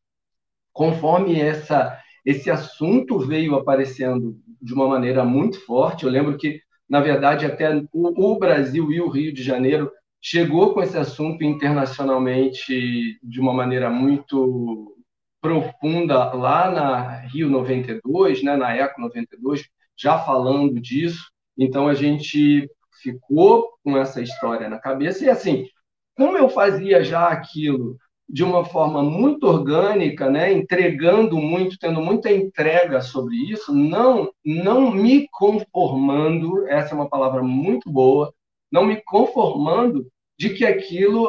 conforme 0.72 1.40
essa, 1.40 1.98
esse 2.24 2.50
assunto 2.50 3.18
veio 3.18 3.56
aparecendo 3.56 4.38
de 4.60 4.72
uma 4.72 4.86
maneira 4.86 5.24
muito 5.24 5.64
forte, 5.64 6.04
eu 6.04 6.10
lembro 6.10 6.36
que, 6.36 6.60
na 6.88 7.00
verdade, 7.00 7.46
até 7.46 7.74
o, 7.92 8.32
o 8.32 8.38
Brasil 8.38 8.92
e 8.92 9.00
o 9.00 9.08
Rio 9.08 9.32
de 9.32 9.42
Janeiro 9.42 9.90
chegou 10.20 10.72
com 10.72 10.82
esse 10.82 10.96
assunto 10.96 11.42
internacionalmente 11.44 13.18
de 13.22 13.40
uma 13.40 13.52
maneira 13.52 13.90
muito 13.90 14.96
profunda 15.40 16.32
lá 16.32 16.70
na 16.70 17.20
Rio 17.28 17.48
92, 17.48 18.42
né, 18.42 18.56
na 18.56 18.74
Eco 18.74 19.00
92, 19.00 19.68
já 19.96 20.18
falando 20.18 20.80
disso. 20.80 21.30
Então 21.56 21.88
a 21.88 21.94
gente 21.94 22.68
ficou 23.02 23.68
com 23.84 23.96
essa 23.96 24.20
história 24.20 24.68
na 24.68 24.78
cabeça 24.78 25.24
e 25.24 25.30
assim, 25.30 25.68
como 26.16 26.36
eu 26.36 26.48
fazia 26.48 27.04
já 27.04 27.28
aquilo 27.28 27.96
de 28.28 28.42
uma 28.42 28.64
forma 28.64 29.02
muito 29.02 29.46
orgânica, 29.46 30.28
né, 30.28 30.52
entregando 30.52 31.36
muito, 31.36 31.78
tendo 31.78 32.00
muita 32.00 32.32
entrega 32.32 33.00
sobre 33.00 33.36
isso, 33.36 33.72
não 33.72 34.32
não 34.44 34.90
me 34.90 35.28
conformando, 35.30 36.66
essa 36.66 36.92
é 36.92 36.96
uma 36.96 37.08
palavra 37.08 37.42
muito 37.42 37.90
boa, 37.90 38.32
não 38.70 38.84
me 38.84 39.00
conformando 39.04 40.06
de 40.38 40.50
que 40.50 40.64
aquilo 40.66 41.28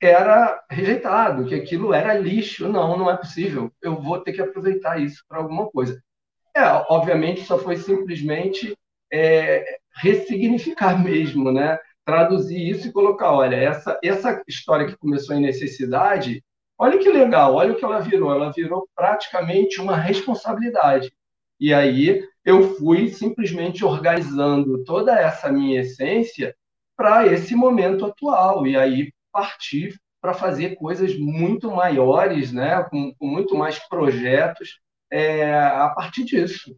era 0.00 0.62
rejeitado, 0.70 1.44
que 1.46 1.54
aquilo 1.54 1.92
era 1.92 2.14
lixo. 2.14 2.68
Não, 2.68 2.96
não 2.96 3.10
é 3.10 3.16
possível. 3.16 3.70
Eu 3.82 4.00
vou 4.00 4.18
ter 4.20 4.32
que 4.32 4.40
aproveitar 4.40 5.00
isso 5.00 5.22
para 5.28 5.38
alguma 5.38 5.68
coisa. 5.70 6.02
É, 6.56 6.62
obviamente, 6.88 7.42
só 7.42 7.58
foi 7.58 7.76
simplesmente 7.76 8.76
é, 9.12 9.64
ressignificar 9.96 10.98
mesmo, 11.02 11.52
né? 11.52 11.78
Traduzir 12.10 12.68
isso 12.68 12.88
e 12.88 12.92
colocar, 12.92 13.30
olha, 13.30 13.54
essa, 13.54 13.98
essa 14.02 14.42
história 14.48 14.86
que 14.86 14.96
começou 14.96 15.36
em 15.36 15.40
necessidade, 15.40 16.42
olha 16.76 16.98
que 16.98 17.08
legal, 17.08 17.54
olha 17.54 17.72
o 17.72 17.76
que 17.76 17.84
ela 17.84 18.00
virou, 18.00 18.32
ela 18.32 18.50
virou 18.50 18.88
praticamente 18.96 19.80
uma 19.80 19.96
responsabilidade. 19.96 21.12
E 21.60 21.72
aí 21.72 22.24
eu 22.44 22.74
fui 22.74 23.10
simplesmente 23.10 23.84
organizando 23.84 24.82
toda 24.82 25.16
essa 25.16 25.52
minha 25.52 25.82
essência 25.82 26.52
para 26.96 27.28
esse 27.28 27.54
momento 27.54 28.04
atual, 28.04 28.66
e 28.66 28.76
aí 28.76 29.12
partir 29.32 29.96
para 30.20 30.34
fazer 30.34 30.74
coisas 30.74 31.16
muito 31.16 31.70
maiores, 31.70 32.52
né, 32.52 32.82
com, 32.90 33.14
com 33.14 33.26
muito 33.26 33.56
mais 33.56 33.78
projetos 33.88 34.80
é, 35.10 35.54
a 35.54 35.88
partir 35.90 36.24
disso. 36.24 36.76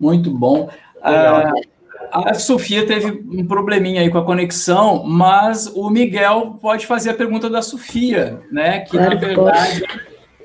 Muito 0.00 0.30
bom. 0.30 0.68
Uh, 0.96 1.71
a 2.10 2.34
Sofia 2.34 2.86
teve 2.86 3.06
um 3.06 3.46
probleminha 3.46 4.00
aí 4.00 4.10
com 4.10 4.18
a 4.18 4.24
conexão, 4.24 5.04
mas 5.04 5.66
o 5.66 5.88
Miguel 5.90 6.58
pode 6.60 6.86
fazer 6.86 7.10
a 7.10 7.14
pergunta 7.14 7.48
da 7.48 7.62
Sofia, 7.62 8.40
né? 8.50 8.80
Que 8.80 8.90
claro 8.90 9.14
na 9.14 9.20
verdade 9.20 9.84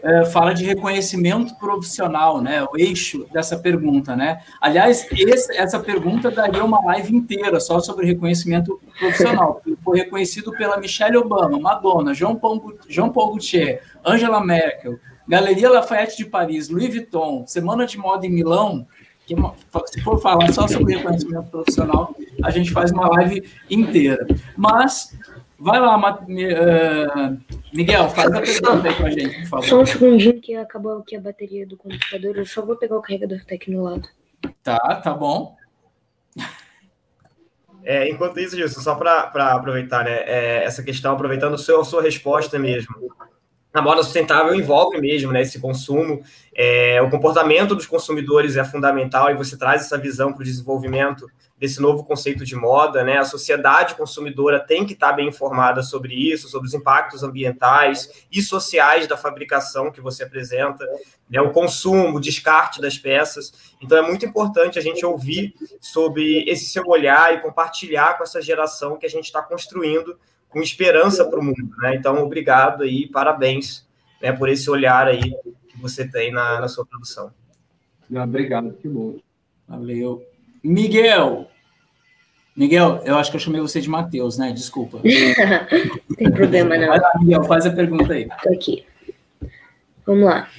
é, 0.03 0.25
fala 0.25 0.53
de 0.53 0.63
reconhecimento 0.63 1.55
profissional, 1.57 2.41
né? 2.41 2.63
O 2.63 2.77
eixo 2.77 3.25
dessa 3.33 3.57
pergunta, 3.57 4.15
né? 4.15 4.39
Aliás, 4.61 5.07
esse, 5.11 5.55
essa 5.57 5.79
pergunta 5.79 6.29
daria 6.31 6.63
uma 6.63 6.83
live 6.85 7.15
inteira 7.15 7.59
só 7.59 7.79
sobre 7.79 8.05
reconhecimento 8.05 8.79
profissional. 8.97 9.61
Foi 9.83 9.97
reconhecido 9.97 10.51
pela 10.51 10.77
Michelle 10.77 11.17
Obama, 11.17 11.59
Madonna, 11.59 12.13
João 12.13 12.35
Paul, 12.35 12.73
João 12.87 13.09
Paul 13.09 13.27
Gaultier, 13.29 13.81
Angela 14.05 14.43
Merkel, 14.43 14.97
Galeria 15.27 15.69
Lafayette 15.69 16.15
de 16.15 16.25
Paris, 16.25 16.69
Louis 16.69 16.87
Vuitton, 16.87 17.45
Semana 17.45 17.85
de 17.85 17.97
Moda 17.97 18.25
em 18.25 18.29
Milão, 18.29 18.87
que 19.27 19.35
se 19.87 20.01
for 20.01 20.19
falar 20.21 20.51
só 20.53 20.67
sobre 20.67 20.95
reconhecimento 20.95 21.49
profissional, 21.49 22.15
a 22.41 22.49
gente 22.49 22.71
faz 22.71 22.91
uma 22.91 23.09
live 23.09 23.43
inteira. 23.69 24.25
Mas, 24.55 25.13
vai 25.59 25.79
lá, 25.79 25.97
uh, 25.97 27.37
Miguel, 27.73 28.09
faz 28.09 28.31
a 28.31 28.41
pergunta 28.41 28.87
aí 28.87 28.95
com 28.95 29.05
a 29.05 29.09
gente, 29.09 29.39
por 29.41 29.47
favor. 29.47 29.65
Só 29.65 29.81
um 29.81 29.85
segundinho 29.85 30.39
que 30.39 30.55
acabou 30.55 30.99
aqui 30.99 31.17
a 31.17 31.21
bateria 31.21 31.67
do 31.67 31.75
computador, 31.75 32.37
eu 32.37 32.45
só 32.45 32.65
vou 32.65 32.77
pegar 32.77 32.97
o 32.97 33.01
carregador 33.01 33.39
tá 33.45 33.55
aqui 33.55 33.69
no 33.69 33.83
lado. 33.83 34.07
Tá, 34.63 34.77
tá 35.03 35.13
bom. 35.13 35.57
É, 37.83 38.09
enquanto 38.09 38.39
isso, 38.39 38.55
Gilson, 38.55 38.81
só 38.81 38.95
para 38.95 39.53
aproveitar 39.53 40.03
né, 40.03 40.19
é, 40.25 40.63
essa 40.63 40.83
questão, 40.83 41.13
aproveitando 41.13 41.55
a 41.55 41.57
sua, 41.57 41.81
a 41.81 41.85
sua 41.85 42.01
resposta 42.01 42.57
mesmo 42.57 42.95
a 43.73 43.81
moda 43.81 44.01
sustentável 44.01 44.55
envolve 44.55 44.99
mesmo 44.99 45.31
né, 45.31 45.41
esse 45.41 45.59
consumo. 45.59 46.23
É, 46.55 47.01
o 47.01 47.09
comportamento 47.09 47.75
dos 47.75 47.85
consumidores 47.85 48.57
é 48.57 48.63
fundamental 48.63 49.29
e 49.29 49.35
você 49.35 49.57
traz 49.57 49.81
essa 49.81 49.97
visão 49.97 50.33
para 50.33 50.41
o 50.41 50.45
desenvolvimento 50.45 51.27
desse 51.59 51.81
novo 51.81 52.03
conceito 52.03 52.45
de 52.45 52.55
moda. 52.55 53.03
Né? 53.03 53.17
A 53.17 53.25
sociedade 53.25 53.95
consumidora 53.95 54.59
tem 54.59 54.85
que 54.85 54.93
estar 54.93 55.13
bem 55.13 55.27
informada 55.27 55.83
sobre 55.83 56.15
isso, 56.15 56.47
sobre 56.47 56.67
os 56.67 56.73
impactos 56.73 57.23
ambientais 57.23 58.25
e 58.31 58.41
sociais 58.41 59.05
da 59.07 59.17
fabricação 59.17 59.91
que 59.91 60.01
você 60.01 60.23
apresenta, 60.23 60.85
né? 61.29 61.41
o 61.41 61.51
consumo, 61.51 62.17
o 62.17 62.21
descarte 62.21 62.81
das 62.81 62.97
peças. 62.97 63.75
Então 63.81 63.97
é 63.97 64.01
muito 64.01 64.25
importante 64.25 64.79
a 64.79 64.81
gente 64.81 65.05
ouvir 65.05 65.53
sobre 65.79 66.43
esse 66.49 66.65
seu 66.65 66.83
olhar 66.87 67.33
e 67.33 67.41
compartilhar 67.41 68.17
com 68.17 68.23
essa 68.23 68.41
geração 68.41 68.97
que 68.97 69.05
a 69.05 69.09
gente 69.09 69.25
está 69.25 69.41
construindo 69.41 70.17
com 70.49 70.61
esperança 70.61 71.25
para 71.25 71.39
o 71.39 71.43
mundo. 71.43 71.69
Né? 71.79 71.95
Então, 71.95 72.17
obrigado 72.23 72.83
aí, 72.83 73.07
parabéns 73.07 73.85
né, 74.21 74.31
por 74.31 74.49
esse 74.49 74.69
olhar 74.69 75.07
aí 75.07 75.35
que 75.69 75.79
você 75.79 76.07
tem 76.07 76.31
na, 76.31 76.59
na 76.61 76.67
sua 76.67 76.85
produção. 76.85 77.31
obrigado, 78.11 78.73
que 78.73 78.87
bom. 78.87 79.17
Valeu. 79.67 80.23
Miguel, 80.63 81.49
Miguel, 82.57 83.03
eu 83.05 83.15
acho 83.17 83.29
que 83.29 83.37
eu 83.37 83.41
chamei 83.41 83.61
você 83.61 83.79
de 83.79 83.87
Matheus, 83.87 84.35
né? 84.35 84.51
Desculpa. 84.51 84.99
não 85.03 85.03
tem 86.17 86.31
problema, 86.31 86.75
não. 86.75 86.87
Vai 86.87 86.99
lá, 86.99 87.11
Miguel, 87.19 87.43
faz 87.43 87.67
a 87.67 87.71
pergunta 87.71 88.13
aí. 88.13 88.23
Estou 88.23 88.51
aqui. 88.51 88.83
Vamos 90.03 90.25
lá. 90.25 90.49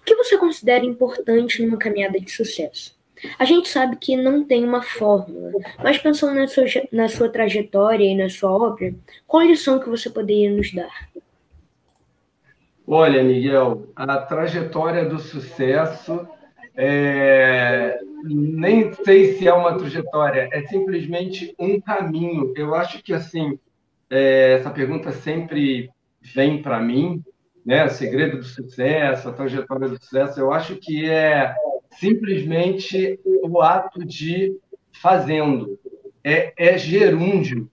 O 0.00 0.04
que 0.04 0.16
você 0.16 0.36
considera 0.36 0.84
importante 0.84 1.62
numa 1.62 1.76
caminhada 1.76 2.18
de 2.18 2.28
sucesso? 2.28 2.95
A 3.38 3.44
gente 3.44 3.68
sabe 3.68 3.96
que 3.96 4.16
não 4.16 4.44
tem 4.44 4.64
uma 4.64 4.82
fórmula, 4.82 5.50
mas 5.82 5.98
pensando 5.98 6.34
na 6.34 6.46
sua, 6.46 6.64
na 6.92 7.08
sua 7.08 7.28
trajetória 7.28 8.04
e 8.04 8.14
na 8.14 8.28
sua 8.28 8.50
obra, 8.50 8.94
qual 9.26 9.42
lição 9.42 9.78
que 9.78 9.88
você 9.88 10.10
poderia 10.10 10.50
nos 10.50 10.72
dar? 10.72 11.08
Olha, 12.86 13.22
Miguel, 13.24 13.88
a 13.96 14.18
trajetória 14.18 15.04
do 15.04 15.18
sucesso 15.18 16.28
é... 16.76 17.98
nem 18.22 18.92
sei 18.92 19.34
se 19.34 19.48
é 19.48 19.52
uma 19.52 19.76
trajetória, 19.76 20.48
é 20.52 20.62
simplesmente 20.66 21.54
um 21.58 21.80
caminho. 21.80 22.52
Eu 22.54 22.74
acho 22.74 23.02
que 23.02 23.12
assim 23.12 23.58
é... 24.10 24.52
essa 24.52 24.70
pergunta 24.70 25.10
sempre 25.10 25.90
vem 26.20 26.62
para 26.62 26.78
mim, 26.78 27.24
né? 27.64 27.84
O 27.84 27.90
segredo 27.90 28.36
do 28.36 28.44
sucesso, 28.44 29.28
a 29.28 29.32
trajetória 29.32 29.88
do 29.88 29.98
sucesso. 29.98 30.38
Eu 30.38 30.52
acho 30.52 30.76
que 30.76 31.10
é 31.10 31.54
simplesmente 31.98 33.18
o 33.24 33.60
ato 33.60 34.04
de 34.04 34.56
fazendo. 34.92 35.78
É, 36.22 36.52
é 36.56 36.78
gerúndio, 36.78 37.70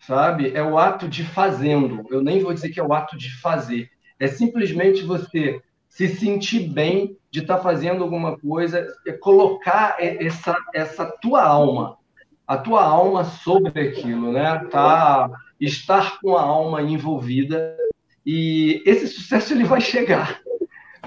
sabe? 0.00 0.52
É 0.54 0.62
o 0.62 0.78
ato 0.78 1.08
de 1.08 1.24
fazendo. 1.24 2.04
Eu 2.10 2.22
nem 2.22 2.40
vou 2.40 2.54
dizer 2.54 2.70
que 2.70 2.80
é 2.80 2.82
o 2.82 2.92
ato 2.92 3.16
de 3.16 3.34
fazer. 3.40 3.90
É 4.18 4.28
simplesmente 4.28 5.02
você 5.02 5.60
se 5.88 6.08
sentir 6.08 6.68
bem 6.68 7.16
de 7.30 7.40
estar 7.40 7.56
tá 7.56 7.62
fazendo 7.62 8.02
alguma 8.02 8.38
coisa, 8.38 8.86
é 9.06 9.12
colocar 9.12 9.96
essa, 9.98 10.56
essa 10.74 11.06
tua 11.20 11.42
alma, 11.42 11.98
a 12.46 12.56
tua 12.56 12.82
alma 12.82 13.24
sobre 13.24 13.80
aquilo, 13.80 14.32
né? 14.32 14.66
Tá, 14.70 15.30
estar 15.60 16.18
com 16.20 16.36
a 16.36 16.42
alma 16.42 16.82
envolvida 16.82 17.76
e 18.24 18.82
esse 18.86 19.08
sucesso 19.08 19.52
ele 19.52 19.64
vai 19.64 19.80
chegar, 19.80 20.40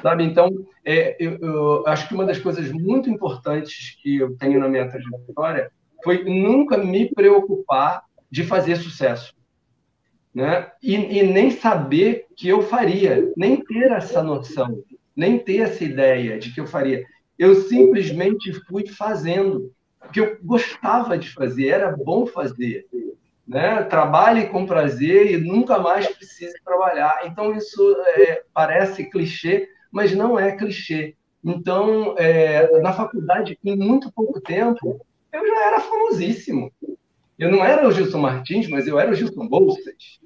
sabe? 0.02 0.24
Então, 0.24 0.50
é, 0.84 1.16
eu, 1.20 1.38
eu, 1.40 1.88
acho 1.88 2.08
que 2.08 2.14
uma 2.14 2.26
das 2.26 2.40
coisas 2.40 2.72
muito 2.72 3.10
importantes 3.10 3.98
que 4.02 4.18
eu 4.18 4.36
tenho 4.38 4.60
na 4.60 4.68
minha 4.68 4.90
trajetória 4.90 5.72
foi 6.04 6.24
nunca 6.24 6.78
me 6.78 7.10
preocupar 7.14 8.04
de 8.30 8.44
fazer 8.44 8.76
sucesso, 8.76 9.34
né? 10.34 10.72
E, 10.82 10.96
e 10.96 11.24
nem 11.24 11.50
saber 11.50 12.26
que 12.36 12.48
eu 12.48 12.62
faria, 12.62 13.32
nem 13.36 13.64
ter 13.64 13.92
essa 13.92 14.22
noção, 14.22 14.84
nem 15.16 15.40
ter 15.40 15.62
essa 15.62 15.84
ideia 15.84 16.38
de 16.38 16.54
que 16.54 16.60
eu 16.60 16.68
faria. 16.68 17.04
Eu 17.40 17.56
simplesmente 17.56 18.54
fui 18.68 18.86
fazendo, 18.88 19.72
porque 20.00 20.20
eu 20.20 20.38
gostava 20.44 21.18
de 21.18 21.30
fazer, 21.32 21.70
era 21.70 21.96
bom 21.96 22.26
fazer. 22.26 22.86
Né? 23.48 23.84
Trabalhe 23.84 24.48
com 24.48 24.66
prazer 24.66 25.32
e 25.32 25.38
nunca 25.38 25.80
mais 25.80 26.08
precise 26.08 26.56
trabalhar. 26.64 27.22
Então, 27.26 27.56
isso 27.56 27.96
é, 28.18 28.44
parece 28.54 29.10
clichê, 29.10 29.70
mas 29.96 30.14
não 30.14 30.38
é 30.38 30.52
clichê. 30.52 31.16
Então, 31.42 32.16
é, 32.18 32.82
na 32.82 32.92
faculdade, 32.92 33.58
em 33.64 33.78
muito 33.78 34.12
pouco 34.12 34.42
tempo, 34.42 35.00
eu 35.32 35.48
já 35.48 35.68
era 35.68 35.80
famosíssimo. 35.80 36.70
Eu 37.40 37.50
não 37.50 37.64
era 37.64 37.88
o 37.88 37.92
Gilson 37.94 38.20
Martins, 38.20 38.68
mas 38.68 38.88
eu 38.88 39.00
era 39.00 39.10
o 39.10 39.16
Gilson 39.16 39.48
Bolsas. 39.48 40.20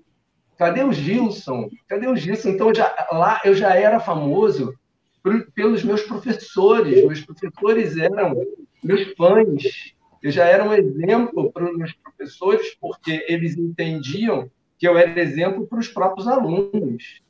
Cadê 0.57 0.83
o 0.83 0.91
Gilson? 0.91 1.69
Cadê 1.87 2.07
o 2.07 2.15
Gilson? 2.15 2.49
Então, 2.49 2.73
já, 2.73 2.91
lá 3.11 3.39
eu 3.45 3.53
já 3.53 3.75
era 3.75 3.99
famoso 3.99 4.73
por, 5.21 5.51
pelos 5.51 5.83
meus 5.83 6.01
professores. 6.01 7.05
Meus 7.05 7.21
professores 7.21 7.95
eram 7.95 8.41
meus 8.83 9.13
fãs. 9.13 9.93
Eu 10.23 10.31
já 10.31 10.45
era 10.45 10.63
um 10.63 10.73
exemplo 10.73 11.51
para 11.51 11.69
os 11.69 11.77
meus 11.77 11.93
professores, 11.93 12.75
porque 12.81 13.23
eles 13.29 13.55
entendiam 13.55 14.49
que 14.79 14.87
eu 14.87 14.97
era 14.97 15.21
exemplo 15.21 15.67
para 15.67 15.79
os 15.79 15.87
próprios 15.87 16.27
alunos. 16.27 17.21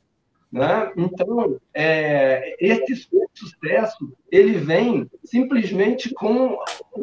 Né? 0.52 0.90
Então, 0.96 1.60
é, 1.72 2.56
esse 2.58 3.08
sucesso 3.32 4.12
ele 4.32 4.54
vem 4.54 5.08
simplesmente 5.24 6.12
com 6.12 6.58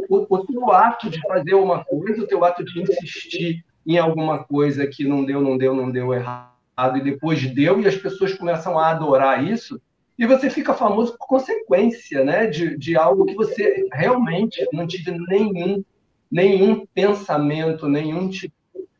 o, 0.09 0.35
o 0.35 0.45
teu 0.45 0.69
ato 0.71 1.09
de 1.09 1.21
fazer 1.21 1.53
uma 1.53 1.83
coisa, 1.85 2.23
o 2.23 2.27
teu 2.27 2.43
ato 2.43 2.63
de 2.65 2.81
insistir 2.81 3.65
em 3.85 3.97
alguma 3.97 4.43
coisa 4.43 4.85
que 4.85 5.05
não 5.05 5.23
deu, 5.23 5.39
não 5.39 5.57
deu, 5.57 5.73
não 5.73 5.89
deu 5.89 6.13
errado, 6.13 6.97
e 6.97 7.01
depois 7.01 7.41
deu, 7.53 7.79
e 7.79 7.87
as 7.87 7.95
pessoas 7.95 8.33
começam 8.33 8.77
a 8.77 8.89
adorar 8.89 9.41
isso, 9.41 9.81
e 10.19 10.25
você 10.25 10.49
fica 10.49 10.73
famoso 10.73 11.17
por 11.17 11.27
consequência 11.27 12.25
né? 12.25 12.47
de, 12.47 12.77
de 12.77 12.97
algo 12.97 13.25
que 13.25 13.35
você 13.35 13.87
realmente 13.93 14.67
não 14.73 14.85
tive 14.85 15.11
nenhum, 15.29 15.83
nenhum 16.29 16.85
pensamento, 16.93 17.87
nenhum 17.87 18.29
tipo 18.29 18.53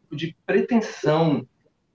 de 0.09 0.33
pretensão 0.45 1.45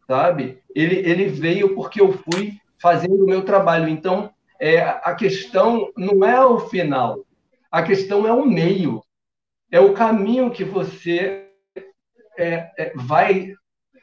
sabe? 0.07 0.59
Ele, 0.75 0.97
ele 0.97 1.27
veio 1.27 1.75
porque 1.75 2.01
eu 2.01 2.13
fui 2.13 2.59
fazendo 2.81 3.25
o 3.25 3.27
meu 3.27 3.45
trabalho. 3.45 3.89
Então, 3.89 4.31
é, 4.61 4.81
a 4.81 5.15
questão 5.15 5.91
não 5.97 6.25
é 6.25 6.45
o 6.45 6.61
final, 6.61 7.25
a 7.71 7.83
questão 7.83 8.27
é 8.27 8.33
o 8.33 8.47
meio, 8.47 9.03
é 9.71 9.81
o 9.81 9.93
caminho 9.93 10.51
que 10.51 10.65
você 10.65 11.49
é, 12.39 12.71
é, 12.79 12.93
vai 12.95 13.55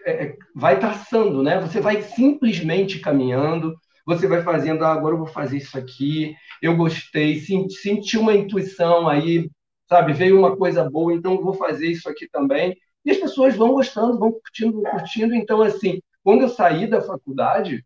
é, 0.05 0.35
vai 0.55 0.79
traçando, 0.79 1.43
né? 1.43 1.59
Você 1.59 1.79
vai 1.79 2.01
simplesmente 2.01 2.99
caminhando, 2.99 3.75
você 4.05 4.27
vai 4.27 4.41
fazendo, 4.41 4.83
ah, 4.83 4.93
agora 4.93 5.13
eu 5.13 5.19
vou 5.19 5.27
fazer 5.27 5.57
isso 5.57 5.77
aqui, 5.77 6.35
eu 6.61 6.75
gostei, 6.75 7.39
senti, 7.39 7.75
senti 7.75 8.17
uma 8.17 8.33
intuição 8.33 9.07
aí, 9.07 9.49
sabe? 9.87 10.13
Veio 10.13 10.37
uma 10.37 10.55
coisa 10.55 10.89
boa, 10.89 11.13
então 11.13 11.35
eu 11.35 11.43
vou 11.43 11.53
fazer 11.53 11.87
isso 11.87 12.09
aqui 12.09 12.27
também. 12.27 12.75
E 13.09 13.11
as 13.11 13.17
pessoas 13.17 13.55
vão 13.55 13.73
gostando, 13.73 14.19
vão 14.19 14.31
curtindo, 14.31 14.83
vão 14.83 14.91
curtindo. 14.91 15.33
Então, 15.33 15.63
assim, 15.63 15.99
quando 16.23 16.41
eu 16.41 16.49
saí 16.49 16.85
da 16.85 17.01
faculdade, 17.01 17.83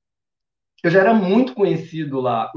eu 0.83 0.91
já 0.91 0.99
era 0.99 1.13
muito 1.13 1.55
conhecido 1.55 2.19
lá. 2.19 2.51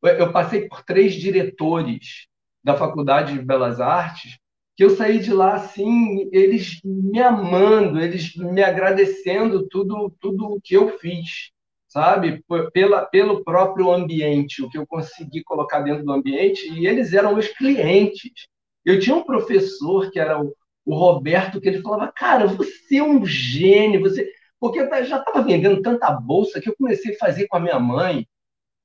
eu 0.00 0.30
passei 0.30 0.68
por 0.68 0.84
três 0.84 1.14
diretores 1.14 2.28
da 2.62 2.76
Faculdade 2.76 3.32
de 3.32 3.44
Belas 3.44 3.80
Artes, 3.80 4.38
que 4.76 4.84
eu 4.84 4.90
saí 4.90 5.18
de 5.18 5.32
lá 5.34 5.54
assim, 5.54 6.30
eles 6.32 6.78
me 6.84 7.20
amando, 7.20 7.98
eles 7.98 8.36
me 8.36 8.62
agradecendo 8.62 9.66
tudo 9.66 10.14
tudo 10.20 10.46
o 10.52 10.60
que 10.60 10.76
eu 10.76 10.96
fiz, 11.00 11.50
sabe? 11.88 12.44
Pela, 12.72 13.06
pelo 13.06 13.42
próprio 13.42 13.90
ambiente, 13.90 14.62
o 14.62 14.70
que 14.70 14.78
eu 14.78 14.86
consegui 14.86 15.42
colocar 15.42 15.80
dentro 15.80 16.04
do 16.04 16.12
ambiente, 16.12 16.72
e 16.72 16.86
eles 16.86 17.12
eram 17.12 17.32
meus 17.34 17.48
clientes. 17.48 18.46
Eu 18.84 19.00
tinha 19.00 19.16
um 19.16 19.24
professor 19.24 20.12
que 20.12 20.20
era 20.20 20.40
o, 20.40 20.54
o 20.84 20.94
Roberto, 20.94 21.60
que 21.60 21.68
ele 21.68 21.82
falava, 21.82 22.12
cara, 22.12 22.46
você 22.46 22.96
é 22.96 23.02
um 23.02 23.24
gênio, 23.24 24.00
você. 24.00 24.28
Porque 24.60 24.80
eu 24.80 25.04
já 25.04 25.18
estava 25.18 25.42
vendendo 25.42 25.82
tanta 25.82 26.10
bolsa 26.10 26.60
que 26.60 26.68
eu 26.68 26.76
comecei 26.76 27.14
a 27.14 27.18
fazer 27.18 27.46
com 27.46 27.56
a 27.56 27.60
minha 27.60 27.78
mãe, 27.78 28.26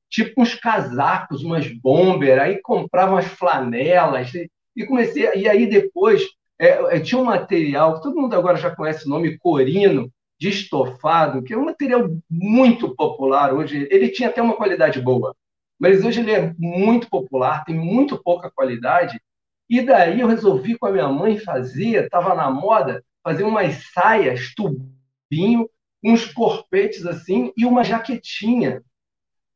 tipo 0.09 0.41
uns 0.41 0.55
casacos, 0.55 1.43
umas 1.43 1.67
bomber, 1.67 2.41
aí 2.41 2.61
comprava 2.61 3.13
umas 3.13 3.25
flanelas, 3.25 4.33
e, 4.33 4.49
e 4.75 4.85
comecei. 4.85 5.29
E 5.35 5.47
aí 5.47 5.67
depois 5.67 6.23
é, 6.59 6.97
é, 6.97 6.99
tinha 6.99 7.19
um 7.19 7.25
material, 7.25 7.95
que 7.95 8.03
todo 8.03 8.19
mundo 8.19 8.35
agora 8.35 8.57
já 8.57 8.75
conhece 8.75 9.05
o 9.05 9.09
nome 9.09 9.37
corino, 9.37 10.11
de 10.39 10.49
estofado, 10.49 11.43
que 11.43 11.53
é 11.53 11.57
um 11.57 11.65
material 11.65 12.09
muito 12.29 12.95
popular 12.95 13.53
hoje. 13.53 13.87
Ele 13.91 14.09
tinha 14.09 14.29
até 14.29 14.41
uma 14.41 14.55
qualidade 14.55 15.01
boa, 15.01 15.35
mas 15.77 16.03
hoje 16.03 16.21
ele 16.21 16.31
é 16.31 16.53
muito 16.57 17.09
popular, 17.09 17.65
tem 17.65 17.75
muito 17.75 18.21
pouca 18.21 18.49
qualidade, 18.49 19.21
e 19.69 19.81
daí 19.81 20.21
eu 20.21 20.27
resolvi 20.27 20.77
com 20.77 20.87
a 20.87 20.91
minha 20.91 21.07
mãe 21.07 21.37
fazer, 21.37 22.05
estava 22.05 22.33
na 22.33 22.49
moda, 22.49 23.03
fazer 23.23 23.43
umas 23.43 23.91
saias, 23.93 24.53
tubinho, 24.55 25.69
uns 26.03 26.25
corpetes 26.25 27.05
assim 27.05 27.51
e 27.55 27.65
uma 27.65 27.83
jaquetinha. 27.83 28.81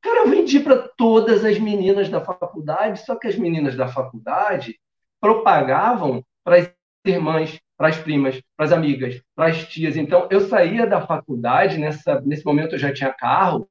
Cara, 0.01 0.20
eu 0.20 0.30
vendi 0.30 0.59
para 0.59 0.78
todas 0.97 1.45
as 1.45 1.57
meninas 1.57 2.09
da 2.09 2.20
faculdade, 2.20 3.05
só 3.05 3.16
que 3.16 3.28
as 3.28 3.38
meninas 3.38 3.76
da 3.76 3.88
faculdade 3.88 4.78
propagavam 5.20 6.24
para 6.43 6.57
as 6.57 6.72
irmãs, 7.05 7.59
para 7.78 7.88
as 7.88 7.97
primas, 7.97 8.41
para 8.55 8.66
as 8.66 8.72
amigas, 8.72 9.22
para 9.36 9.47
as 9.47 9.66
tias. 9.66 9.95
Então, 9.95 10.28
eu 10.30 10.41
saía 10.41 10.86
da 10.86 11.01
faculdade, 11.01 11.78
nessa, 11.78 12.22
nesse 12.22 12.45
momento 12.45 12.76
eu 12.76 12.80
já 12.80 12.93
tinha 12.93 13.14
carro, 13.14 13.68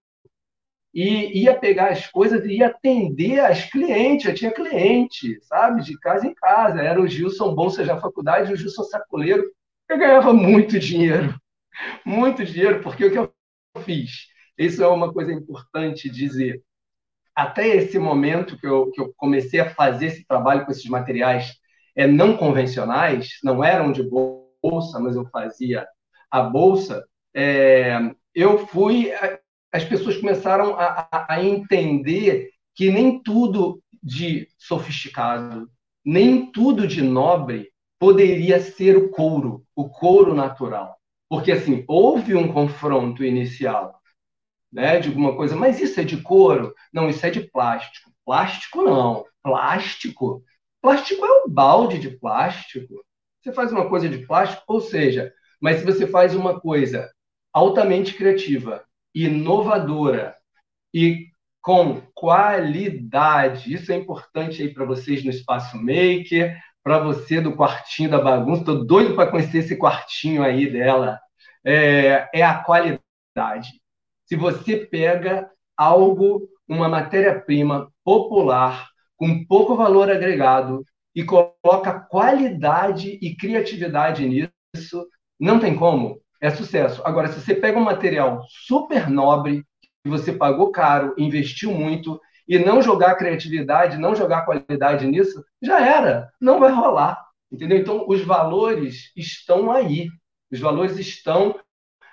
e 0.95 1.43
ia 1.43 1.59
pegar 1.59 1.88
as 1.90 2.07
coisas 2.07 2.45
e 2.45 2.59
ia 2.59 2.66
atender 2.66 3.40
as 3.40 3.64
clientes. 3.70 4.26
Eu 4.26 4.34
tinha 4.34 4.51
cliente, 4.53 5.38
sabe, 5.43 5.82
de 5.82 5.99
casa 5.99 6.26
em 6.26 6.34
casa. 6.34 6.82
Era 6.82 7.01
o 7.01 7.07
Gilson 7.07 7.55
Bolsa 7.55 7.84
da 7.84 7.99
faculdade, 7.99 8.53
o 8.53 8.57
Gilson 8.57 8.84
Sacoleiro. 8.84 9.45
Eu 9.88 9.99
ganhava 9.99 10.32
muito 10.32 10.78
dinheiro, 10.78 11.34
muito 12.05 12.45
dinheiro, 12.45 12.82
porque 12.82 13.07
o 13.07 13.11
que 13.11 13.18
eu 13.18 13.32
fiz? 13.84 14.28
Isso 14.57 14.82
é 14.82 14.88
uma 14.88 15.12
coisa 15.12 15.32
importante 15.32 16.11
dizer. 16.11 16.62
Até 17.34 17.66
esse 17.68 17.99
momento 17.99 18.59
que 18.59 18.66
eu, 18.66 18.90
que 18.90 19.01
eu 19.01 19.12
comecei 19.16 19.61
a 19.61 19.70
fazer 19.70 20.07
esse 20.07 20.26
trabalho 20.26 20.66
com 20.66 20.70
esses 20.70 20.86
materiais 20.86 21.55
é, 21.97 22.07
não 22.07 22.36
convencionais, 22.36 23.38
não 23.43 23.64
eram 23.64 23.93
de 23.93 24.03
bolsa, 24.03 24.99
mas 25.01 25.16
eu 25.16 25.24
fazia 25.26 25.86
a 26.30 26.43
bolsa, 26.43 27.05
é, 27.34 27.99
eu 28.34 28.66
fui 28.66 29.11
as 29.72 29.84
pessoas 29.84 30.18
começaram 30.18 30.76
a, 30.78 31.26
a, 31.28 31.42
entender 31.42 32.50
que 32.74 32.90
nem 32.90 33.22
tudo 33.22 33.82
de 34.02 34.46
sofisticado, 34.58 35.70
nem 36.04 36.50
tudo 36.52 36.86
de 36.86 37.00
nobre 37.00 37.72
poderia 37.98 38.60
ser 38.60 38.96
o 38.96 39.08
couro, 39.10 39.64
o 39.74 39.88
couro 39.88 40.34
natural. 40.34 40.96
Porque, 41.28 41.52
assim, 41.52 41.84
houve 41.88 42.34
um 42.34 42.52
confronto 42.52 43.24
inicial, 43.24 43.98
né, 44.70 44.98
de 44.98 45.08
alguma 45.08 45.34
coisa, 45.34 45.56
mas 45.56 45.80
isso 45.80 45.98
é 46.00 46.04
de 46.04 46.20
couro? 46.20 46.74
Não, 46.92 47.08
isso 47.08 47.24
é 47.24 47.30
de 47.30 47.40
plástico. 47.40 48.10
Plástico 48.24 48.82
não, 48.82 49.24
plástico. 49.42 50.44
Plástico 50.82 51.24
é 51.24 51.44
um 51.44 51.48
balde 51.48 51.98
de 51.98 52.10
plástico. 52.10 53.02
Você 53.40 53.52
faz 53.52 53.72
uma 53.72 53.88
coisa 53.88 54.08
de 54.08 54.26
plástico, 54.26 54.62
ou 54.66 54.80
seja, 54.80 55.32
mas 55.60 55.78
se 55.78 55.84
você 55.84 56.06
faz 56.06 56.34
uma 56.34 56.60
coisa 56.60 57.10
altamente 57.52 58.14
criativa, 58.14 58.84
inovadora 59.14 60.36
e 60.92 61.28
com 61.60 62.02
qualidade. 62.14 63.72
Isso 63.72 63.92
é 63.92 63.96
importante 63.96 64.62
aí 64.62 64.72
para 64.72 64.84
vocês 64.84 65.24
no 65.24 65.30
Espaço 65.30 65.76
Maker, 65.76 66.58
para 66.82 66.98
você 66.98 67.40
do 67.40 67.54
quartinho 67.54 68.10
da 68.10 68.20
bagunça. 68.20 68.62
Estou 68.62 68.84
doido 68.84 69.14
para 69.14 69.30
conhecer 69.30 69.58
esse 69.58 69.76
quartinho 69.76 70.42
aí 70.42 70.70
dela. 70.70 71.20
É, 71.64 72.28
é 72.34 72.42
a 72.42 72.62
qualidade. 72.62 73.80
Se 74.26 74.36
você 74.36 74.76
pega 74.76 75.48
algo, 75.76 76.48
uma 76.66 76.88
matéria-prima 76.88 77.90
popular, 78.04 78.88
com 79.16 79.44
pouco 79.44 79.76
valor 79.76 80.10
agregado, 80.10 80.84
e 81.14 81.22
coloca 81.24 82.00
qualidade 82.08 83.18
e 83.20 83.36
criatividade 83.36 84.26
nisso, 84.26 85.06
não 85.38 85.60
tem 85.60 85.76
como 85.76 86.20
é 86.43 86.51
sucesso. 86.51 87.01
Agora, 87.05 87.28
se 87.28 87.40
você 87.40 87.55
pega 87.55 87.78
um 87.78 87.84
material 87.84 88.45
super 88.49 89.09
nobre, 89.09 89.64
você 90.05 90.32
pagou 90.32 90.72
caro, 90.72 91.14
investiu 91.16 91.72
muito, 91.72 92.20
e 92.49 92.59
não 92.59 92.82
jogar 92.82 93.14
criatividade, 93.14 93.97
não 93.97 94.16
jogar 94.16 94.45
qualidade 94.45 95.07
nisso, 95.07 95.45
já 95.62 95.80
era, 95.80 96.30
não 96.40 96.59
vai 96.59 96.72
rolar. 96.72 97.24
Entendeu? 97.51 97.78
Então, 97.78 98.05
os 98.09 98.22
valores 98.22 99.12
estão 99.16 99.70
aí. 99.70 100.09
Os 100.51 100.59
valores 100.59 100.99
estão 100.99 101.55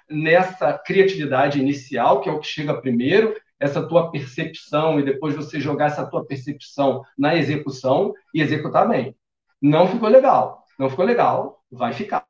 nessa 0.08 0.78
criatividade 0.78 1.60
inicial, 1.60 2.22
que 2.22 2.30
é 2.30 2.32
o 2.32 2.40
que 2.40 2.48
chega 2.48 2.80
primeiro, 2.80 3.36
essa 3.60 3.82
tua 3.82 4.12
percepção, 4.12 5.00
e 5.00 5.04
depois 5.04 5.36
você 5.36 5.60
jogar 5.60 5.88
essa 5.88 6.06
tua 6.06 6.24
percepção 6.24 7.04
na 7.18 7.36
execução 7.36 8.14
e 8.34 8.42
executar 8.42 8.88
bem. 8.88 9.16
Não 9.60 9.88
ficou 9.88 10.08
legal. 10.08 10.64
Não 10.78 10.90
ficou 10.90 11.04
legal, 11.04 11.64
vai 11.72 11.94
ficar. 11.94 12.26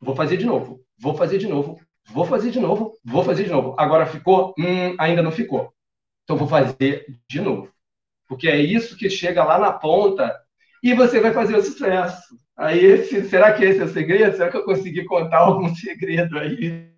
Vou 0.00 0.14
fazer 0.14 0.36
de 0.36 0.46
novo, 0.46 0.75
vou 0.98 1.14
fazer 1.14 1.38
de 1.38 1.46
novo, 1.46 1.80
vou 2.06 2.24
fazer 2.24 2.50
de 2.50 2.60
novo, 2.60 2.94
vou 3.04 3.24
fazer 3.24 3.44
de 3.44 3.50
novo. 3.50 3.74
Agora 3.78 4.06
ficou? 4.06 4.54
Hum, 4.58 4.94
ainda 4.98 5.22
não 5.22 5.30
ficou. 5.30 5.72
Então 6.24 6.36
vou 6.36 6.48
fazer 6.48 7.06
de 7.28 7.40
novo. 7.40 7.70
Porque 8.28 8.48
é 8.48 8.56
isso 8.58 8.96
que 8.96 9.08
chega 9.08 9.44
lá 9.44 9.58
na 9.58 9.72
ponta 9.72 10.34
e 10.82 10.94
você 10.94 11.20
vai 11.20 11.32
fazer 11.32 11.56
o 11.56 11.62
sucesso. 11.62 12.36
Aí, 12.56 12.84
esse, 12.84 13.28
será 13.28 13.52
que 13.52 13.64
esse 13.64 13.80
é 13.80 13.84
o 13.84 13.88
segredo? 13.88 14.36
Será 14.36 14.50
que 14.50 14.56
eu 14.56 14.64
consegui 14.64 15.04
contar 15.04 15.38
algum 15.38 15.72
segredo 15.76 16.38
aí? 16.38 16.95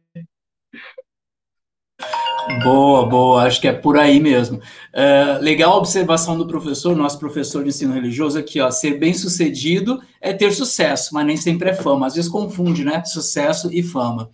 Boa, 2.57 3.07
boa, 3.07 3.42
acho 3.42 3.61
que 3.61 3.68
é 3.68 3.72
por 3.72 3.99
aí 3.99 4.18
mesmo. 4.18 4.59
Uh, 4.59 5.40
legal 5.40 5.74
a 5.74 5.76
observação 5.76 6.36
do 6.36 6.46
professor, 6.46 6.96
nosso 6.96 7.18
professor 7.18 7.62
de 7.62 7.68
ensino 7.68 7.92
religioso 7.92 8.38
aqui, 8.38 8.61
ó, 8.61 8.70
ser 8.70 8.99
bem 8.99 9.12
sucedido 9.12 10.01
é 10.20 10.32
ter 10.32 10.53
sucesso, 10.53 11.14
mas 11.14 11.26
nem 11.26 11.36
sempre 11.36 11.70
é 11.70 11.74
fama. 11.74 12.07
Às 12.07 12.14
vezes 12.14 12.30
confunde, 12.30 12.84
né? 12.84 13.05
Sucesso 13.05 13.70
e 13.72 13.82
fama. 13.82 14.30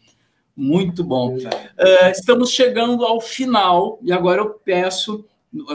Muito 0.56 1.02
bom. 1.02 1.34
Uh, 1.36 2.10
estamos 2.10 2.50
chegando 2.50 3.04
ao 3.04 3.20
final 3.20 3.98
e 4.02 4.12
agora 4.12 4.40
eu 4.40 4.50
peço, 4.50 5.24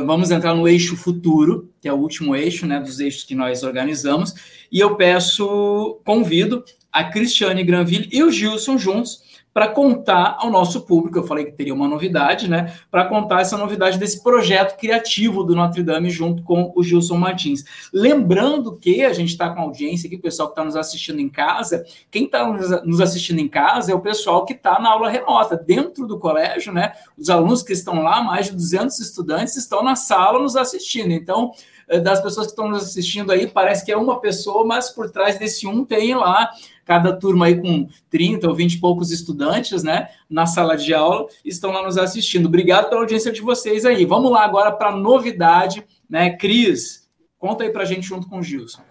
vamos 0.05 0.31
entrar 0.31 0.55
no 0.55 0.67
eixo 0.67 0.95
futuro, 0.95 1.69
que 1.81 1.87
é 1.87 1.93
o 1.93 1.97
último 1.97 2.35
eixo, 2.35 2.65
né, 2.65 2.79
dos 2.79 2.99
eixos 2.99 3.25
que 3.25 3.35
nós 3.35 3.63
organizamos, 3.63 4.33
e 4.71 4.79
eu 4.79 4.95
peço, 4.95 5.99
convido 6.05 6.63
a 6.91 7.03
Cristiane 7.03 7.63
Granville 7.63 8.09
e 8.11 8.23
o 8.23 8.31
Gilson 8.31 8.77
juntos 8.77 9.28
para 9.53 9.67
contar 9.67 10.37
ao 10.39 10.49
nosso 10.49 10.81
público, 10.81 11.17
eu 11.17 11.23
falei 11.23 11.45
que 11.45 11.51
teria 11.51 11.73
uma 11.73 11.87
novidade, 11.87 12.49
né? 12.49 12.73
Para 12.91 13.05
contar 13.05 13.41
essa 13.41 13.57
novidade 13.57 13.97
desse 13.97 14.21
projeto 14.21 14.77
criativo 14.77 15.43
do 15.43 15.55
Notre 15.55 15.81
Dame 15.81 16.09
junto 16.09 16.43
com 16.43 16.71
o 16.75 16.83
Gilson 16.83 17.17
Martins. 17.17 17.63
Lembrando 17.91 18.75
que 18.75 19.03
a 19.03 19.11
gente 19.11 19.29
está 19.29 19.49
com 19.49 19.61
audiência 19.61 20.07
aqui, 20.07 20.15
o 20.15 20.21
pessoal 20.21 20.49
que 20.49 20.53
está 20.53 20.63
nos 20.63 20.75
assistindo 20.75 21.19
em 21.19 21.29
casa, 21.29 21.83
quem 22.11 22.25
está 22.25 22.47
nos 22.83 23.01
assistindo 23.01 23.39
em 23.39 23.47
casa 23.47 23.91
é 23.91 23.95
o 23.95 24.01
pessoal 24.01 24.45
que 24.45 24.53
está 24.53 24.79
na 24.79 24.91
aula 24.91 25.09
remota, 25.09 25.57
dentro 25.57 26.05
do 26.05 26.19
colégio, 26.19 26.71
né? 26.71 26.93
Os 27.17 27.29
alunos 27.29 27.63
que 27.63 27.73
estão 27.73 28.03
lá, 28.03 28.21
mais 28.21 28.47
de 28.47 28.53
200 28.53 28.99
estudantes, 28.99 29.55
estão 29.55 29.83
na 29.83 29.95
sala 29.95 30.39
nos 30.39 30.55
assistindo. 30.55 31.11
Então, 31.11 31.51
eh, 31.87 31.99
das 31.99 32.21
pessoas 32.21 32.45
que 32.45 32.51
estão 32.51 32.69
nos 32.69 32.83
assistindo 32.83 33.31
aí, 33.31 33.47
parece 33.47 33.83
que 33.83 33.91
é 33.91 33.97
uma 33.97 34.19
pessoa, 34.21 34.65
mas 34.65 34.89
por 34.89 35.09
trás 35.09 35.39
desse 35.39 35.65
um 35.65 35.83
tem 35.83 36.13
lá 36.13 36.51
cada 36.89 37.15
turma 37.15 37.45
aí 37.45 37.61
com 37.61 37.87
30 38.09 38.47
ou 38.47 38.55
20 38.55 38.73
e 38.73 38.79
poucos 38.79 39.11
estudantes, 39.11 39.83
né, 39.83 40.09
na 40.27 40.47
sala 40.47 40.75
de 40.75 40.91
aula, 40.91 41.27
estão 41.45 41.71
lá 41.71 41.83
nos 41.83 41.99
assistindo. 41.99 42.47
Obrigado 42.47 42.89
pela 42.89 43.01
audiência 43.01 43.31
de 43.31 43.43
vocês 43.43 43.85
aí. 43.85 44.05
Vamos 44.05 44.31
lá 44.31 44.43
agora 44.43 44.71
para 44.71 44.89
a 44.89 44.95
novidade, 44.95 45.85
né, 46.09 46.31
Cris, 46.31 47.07
conta 47.37 47.63
aí 47.63 47.69
para 47.69 47.83
a 47.83 47.85
gente 47.85 48.07
junto 48.07 48.27
com 48.27 48.39
o 48.39 48.43
Gilson. 48.43 48.81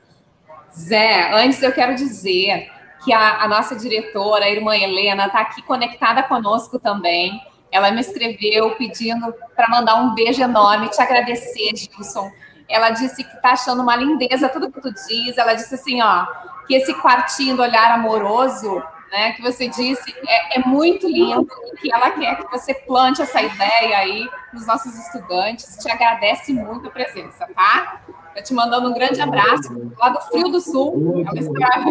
Zé, 0.72 1.32
antes 1.34 1.60
eu 1.60 1.72
quero 1.72 1.96
dizer 1.96 2.70
que 3.04 3.12
a, 3.12 3.42
a 3.42 3.48
nossa 3.48 3.74
diretora, 3.74 4.44
a 4.44 4.50
irmã 4.50 4.76
Helena, 4.76 5.26
está 5.26 5.40
aqui 5.40 5.60
conectada 5.62 6.22
conosco 6.22 6.78
também. 6.78 7.32
Ela 7.72 7.90
me 7.90 8.00
escreveu 8.00 8.76
pedindo 8.76 9.34
para 9.56 9.68
mandar 9.68 9.96
um 9.96 10.14
beijo 10.14 10.40
enorme, 10.40 10.88
te 10.88 11.02
agradecer, 11.02 11.74
Gilson. 11.74 12.30
Ela 12.68 12.90
disse 12.90 13.24
que 13.24 13.34
está 13.34 13.52
achando 13.52 13.82
uma 13.82 13.96
lindeza 13.96 14.48
tudo 14.48 14.70
que 14.70 14.80
tu 14.80 14.92
diz. 14.92 15.38
Ela 15.38 15.54
disse 15.54 15.74
assim, 15.74 16.02
ó, 16.02 16.26
que 16.66 16.74
esse 16.74 16.92
quartinho 16.94 17.56
do 17.56 17.62
olhar 17.62 17.90
amoroso, 17.92 18.82
né, 19.10 19.32
que 19.32 19.42
você 19.42 19.68
disse, 19.68 20.14
é, 20.26 20.58
é 20.58 20.62
muito 20.66 21.08
lindo 21.08 21.48
e 21.72 21.76
que 21.78 21.92
ela 21.92 22.10
quer 22.10 22.36
que 22.36 22.50
você 22.50 22.74
plante 22.74 23.22
essa 23.22 23.40
ideia 23.40 23.98
aí 23.98 24.28
nos 24.52 24.66
nossos 24.66 24.94
estudantes. 24.94 25.76
Te 25.78 25.90
agradece 25.90 26.52
muito 26.52 26.88
a 26.88 26.90
presença, 26.90 27.48
tá? 27.54 28.02
Estou 28.28 28.42
te 28.42 28.54
mandando 28.54 28.90
um 28.90 28.94
grande 28.94 29.20
abraço 29.20 29.92
lá 29.98 30.10
do 30.10 30.20
Frio 30.22 30.48
do 30.48 30.60
Sul. 30.60 31.24
Ela 31.26 31.38
está, 31.38 31.84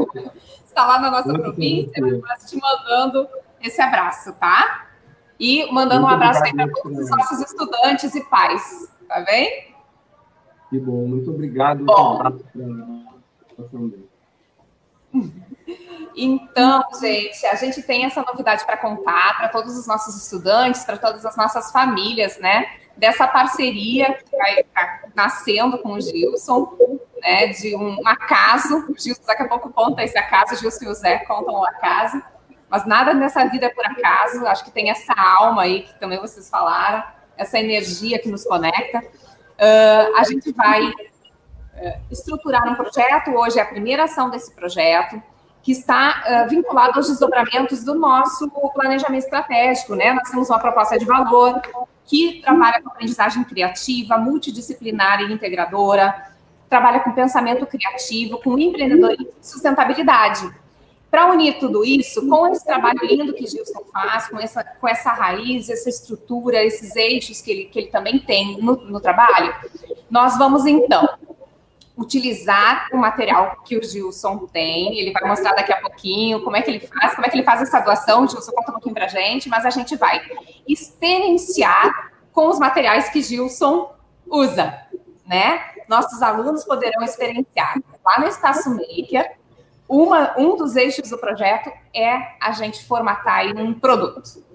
está 0.63 0.85
lá 0.85 0.99
na 0.99 1.09
nossa 1.09 1.33
província, 1.33 2.01
mas 2.21 2.49
te 2.49 2.57
mandando 2.57 3.27
esse 3.61 3.81
abraço, 3.81 4.31
tá? 4.33 4.85
E 5.39 5.71
mandando 5.71 6.05
um 6.05 6.09
abraço 6.09 6.43
aí 6.43 6.53
para 6.53 6.67
todos 6.71 6.99
os 6.99 7.09
nossos 7.09 7.41
estudantes 7.41 8.13
e 8.15 8.23
pais, 8.25 8.91
tá 9.07 9.21
bem? 9.21 9.66
Que 10.69 10.79
bom, 10.79 11.07
muito 11.07 11.31
obrigado. 11.31 11.85
Bom. 11.85 12.21
Então, 16.19 16.83
gente, 16.99 17.45
a 17.45 17.55
gente 17.55 17.83
tem 17.83 18.03
essa 18.05 18.23
novidade 18.23 18.65
para 18.65 18.75
contar 18.77 19.37
para 19.37 19.49
todos 19.49 19.77
os 19.77 19.85
nossos 19.85 20.15
estudantes, 20.15 20.83
para 20.83 20.97
todas 20.97 21.23
as 21.23 21.37
nossas 21.37 21.71
famílias, 21.71 22.39
né? 22.39 22.65
Dessa 22.95 23.27
parceria 23.27 24.13
que 24.13 24.35
vai 24.35 24.61
estar 24.61 25.03
nascendo 25.13 25.77
com 25.77 25.93
o 25.93 26.01
Gilson, 26.01 26.75
né? 27.21 27.47
De 27.47 27.75
um 27.75 27.99
acaso. 28.07 28.87
O 28.89 28.99
Gilson 28.99 29.21
daqui 29.27 29.43
a 29.43 29.47
pouco 29.47 29.69
conta 29.71 30.03
esse 30.03 30.17
acaso, 30.17 30.55
o 30.55 30.57
Gilson 30.57 30.85
e 30.85 30.87
o 30.87 30.93
Zé 30.95 31.19
contam 31.19 31.53
o 31.53 31.65
acaso. 31.65 32.19
Mas 32.67 32.85
nada 32.87 33.13
nessa 33.13 33.45
vida 33.45 33.67
é 33.67 33.69
por 33.69 33.85
acaso. 33.85 34.45
Acho 34.47 34.65
que 34.65 34.71
tem 34.71 34.89
essa 34.89 35.13
alma 35.15 35.61
aí 35.61 35.83
que 35.83 35.99
também 35.99 36.19
vocês 36.19 36.49
falaram, 36.49 37.03
essa 37.37 37.59
energia 37.59 38.17
que 38.17 38.29
nos 38.29 38.43
conecta. 38.43 39.03
Uh, 39.57 40.17
a 40.17 40.23
gente 40.23 40.51
vai 40.51 40.85
uh, 40.87 40.93
estruturar 42.11 42.71
um 42.71 42.75
projeto, 42.75 43.31
hoje 43.31 43.57
é 43.57 43.61
a 43.61 43.65
primeira 43.65 44.03
ação 44.03 44.29
desse 44.29 44.53
projeto, 44.53 45.21
que 45.63 45.71
está 45.71 46.45
uh, 46.45 46.49
vinculado 46.49 46.93
aos 46.97 47.07
desdobramentos 47.07 47.83
do 47.83 47.95
nosso 47.95 48.49
planejamento 48.73 49.23
estratégico. 49.23 49.95
Né? 49.95 50.13
Nós 50.13 50.29
temos 50.29 50.49
uma 50.49 50.59
proposta 50.59 50.97
de 50.97 51.05
valor 51.05 51.59
que 52.05 52.39
trabalha 52.41 52.81
com 52.81 52.89
aprendizagem 52.89 53.43
criativa, 53.43 54.17
multidisciplinar 54.17 55.21
e 55.21 55.33
integradora, 55.33 56.15
trabalha 56.69 56.99
com 56.99 57.11
pensamento 57.11 57.65
criativo, 57.65 58.39
com 58.41 58.57
empreendedorismo 58.57 59.33
e 59.41 59.45
sustentabilidade. 59.45 60.49
Para 61.09 61.31
unir 61.31 61.57
tudo 61.57 61.85
isso, 61.85 62.27
com 62.27 62.47
esse 62.47 62.65
trabalho 62.65 62.99
lindo 63.03 63.33
que 63.33 63.47
Gilson 63.47 63.83
faz, 63.91 64.27
com 64.27 64.37
essa, 64.37 64.63
com 64.63 64.87
essa 64.87 65.13
raiz, 65.13 65.69
essa 65.69 65.89
estrutura, 65.89 66.63
esses 66.63 66.95
eixos 66.95 67.41
que 67.41 67.51
ele, 67.51 67.65
que 67.65 67.79
ele 67.79 67.87
também 67.87 68.19
tem 68.19 68.61
no, 68.61 68.75
no 68.75 68.99
trabalho, 68.99 69.55
nós 70.09 70.37
vamos 70.37 70.65
então 70.65 71.07
utilizar 71.97 72.87
o 72.93 72.97
material 72.97 73.57
que 73.65 73.75
o 73.75 73.83
Gilson 73.83 74.45
tem. 74.47 74.99
Ele 74.99 75.11
vai 75.11 75.27
mostrar 75.27 75.53
daqui 75.53 75.73
a 75.73 75.81
pouquinho 75.81 76.43
como 76.43 76.55
é 76.55 76.61
que 76.61 76.69
ele 76.69 76.79
faz, 76.79 77.15
como 77.15 77.25
é 77.25 77.29
que 77.29 77.35
ele 77.35 77.43
faz 77.43 77.61
essa 77.61 77.79
doação. 77.79 78.27
Gilson 78.27 78.51
conta 78.51 78.69
um 78.69 78.73
pouquinho 78.73 78.93
para 78.93 79.05
a 79.05 79.09
gente, 79.09 79.49
mas 79.49 79.65
a 79.65 79.69
gente 79.69 79.95
vai 79.95 80.21
experienciar 80.67 82.11
com 82.31 82.49
os 82.49 82.59
materiais 82.59 83.09
que 83.09 83.21
Gilson 83.21 83.91
usa, 84.27 84.79
né? 85.25 85.59
Nossos 85.89 86.21
alunos 86.21 86.63
poderão 86.65 87.01
experienciar 87.01 87.81
lá 88.05 88.19
no 88.19 88.27
Espaço 88.27 88.69
Maker 88.69 89.36
uma, 89.89 90.37
um 90.37 90.55
dos 90.57 90.75
eixos 90.75 91.09
do 91.09 91.17
projeto 91.17 91.71
é 91.95 92.35
a 92.41 92.51
gente 92.51 92.85
formatar 92.85 93.45
um 93.55 93.73
produto. 93.73 94.45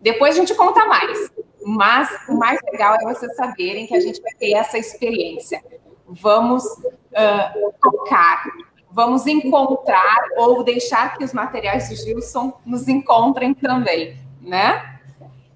Depois 0.00 0.34
a 0.34 0.40
gente 0.40 0.54
conta 0.54 0.84
mais, 0.86 1.30
mas 1.64 2.08
o 2.28 2.36
mais 2.36 2.58
legal 2.70 2.96
é 2.96 3.04
vocês 3.04 3.34
saberem 3.36 3.86
que 3.86 3.94
a 3.94 4.00
gente 4.00 4.20
vai 4.20 4.32
ter 4.32 4.52
essa 4.54 4.76
experiência. 4.76 5.62
Vamos 6.08 6.64
uh, 6.64 7.72
tocar, 7.80 8.44
vamos 8.90 9.26
encontrar 9.26 10.18
ou 10.36 10.64
deixar 10.64 11.16
que 11.16 11.24
os 11.24 11.32
materiais 11.32 11.88
do 11.88 11.94
Gilson 11.94 12.52
nos 12.66 12.88
encontrem 12.88 13.54
também, 13.54 14.18
né? 14.40 14.98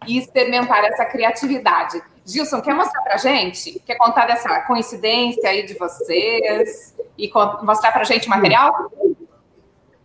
E 0.06 0.16
experimentar 0.16 0.84
essa 0.84 1.04
criatividade. 1.04 2.00
Gilson, 2.24 2.60
quer 2.60 2.74
mostrar 2.74 3.02
para 3.02 3.16
gente? 3.16 3.80
Quer 3.86 3.96
contar 3.96 4.26
dessa 4.26 4.60
coincidência 4.62 5.48
aí 5.48 5.66
de 5.66 5.74
vocês 5.74 6.94
e 7.18 7.30
mostrar 7.62 7.92
para 7.92 8.04
gente 8.04 8.26
o 8.26 8.30
material? 8.30 8.90
Sim, 9.00 9.15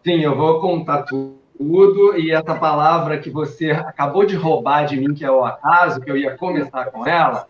eu 0.06 0.36
vou 0.36 0.60
contar 0.60 1.04
tudo. 1.04 1.40
E 2.18 2.32
essa 2.32 2.56
palavra 2.56 3.20
que 3.20 3.30
você 3.30 3.70
acabou 3.70 4.26
de 4.26 4.36
roubar 4.36 4.86
de 4.86 4.98
mim, 4.98 5.14
que 5.14 5.24
é 5.24 5.30
o 5.30 5.46
acaso, 5.46 6.02
que 6.02 6.10
eu 6.10 6.18
ia 6.18 6.36
começar 6.36 6.86
com 6.86 7.06
ela, 7.06 7.46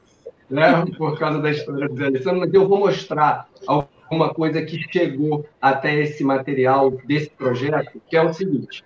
né, 0.49 0.83
por 0.97 1.17
causa 1.17 1.39
da 1.39 1.49
história 1.49 1.87
do 1.87 1.95
Zé 1.95 2.07
Alessandro, 2.07 2.41
mas 2.41 2.53
eu 2.53 2.67
vou 2.67 2.77
mostrar 2.77 3.47
alguma 3.65 4.33
coisa 4.33 4.61
que 4.63 4.85
chegou 4.91 5.45
até 5.61 5.95
esse 5.95 6.25
material 6.25 6.91
desse 7.05 7.29
projeto, 7.29 8.01
que 8.09 8.17
é 8.17 8.21
o 8.21 8.33
seguinte. 8.33 8.83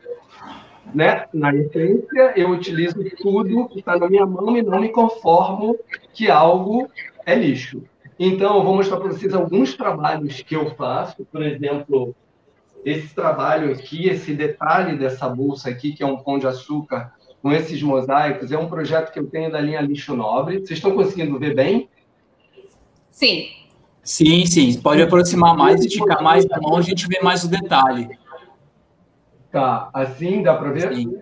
Né? 0.93 1.25
Na 1.33 1.53
essência, 1.55 2.33
eu 2.35 2.51
utilizo 2.51 3.03
tudo 3.17 3.67
que 3.69 3.79
está 3.79 3.97
na 3.97 4.07
minha 4.07 4.27
mão 4.27 4.55
e 4.55 4.61
não 4.61 4.79
me 4.79 4.89
conformo 4.89 5.75
que 6.13 6.29
algo 6.29 6.87
é 7.25 7.33
lixo. 7.33 7.81
Então, 8.19 8.57
eu 8.57 8.63
vou 8.63 8.75
mostrar 8.75 8.97
para 8.97 9.07
vocês 9.07 9.33
alguns 9.33 9.73
trabalhos 9.73 10.39
que 10.41 10.55
eu 10.55 10.69
faço, 10.75 11.25
por 11.31 11.41
exemplo, 11.41 12.15
esse 12.85 13.13
trabalho 13.15 13.71
aqui, 13.71 14.07
esse 14.07 14.33
detalhe 14.33 14.95
dessa 14.95 15.27
bolsa 15.27 15.69
aqui, 15.69 15.91
que 15.91 16.03
é 16.03 16.05
um 16.05 16.17
pão 16.17 16.37
de 16.37 16.45
açúcar 16.45 17.11
com 17.41 17.51
esses 17.51 17.79
mosaicos 17.83 18.51
é 18.51 18.57
um 18.57 18.67
projeto 18.67 19.11
que 19.11 19.19
eu 19.19 19.27
tenho 19.27 19.51
da 19.51 19.61
linha 19.61 19.79
Lixo 19.79 20.15
Nobre. 20.15 20.57
Vocês 20.57 20.79
estão 20.79 20.95
conseguindo 20.95 21.37
ver 21.37 21.53
bem? 21.53 21.87
Sim. 23.11 23.49
Sim, 24.01 24.47
sim. 24.47 24.81
Pode 24.81 25.03
aproximar 25.03 25.55
mais, 25.55 25.79
esticar 25.81 26.23
mais 26.23 26.43
a 26.51 26.59
mão, 26.59 26.75
a 26.75 26.81
gente 26.81 27.07
vê 27.07 27.19
mais 27.21 27.43
o 27.43 27.47
detalhe. 27.47 28.09
Tá, 29.51 29.89
assim 29.93 30.41
dá 30.41 30.55
para 30.55 30.71
ver? 30.71 30.95
Sim. 30.95 31.19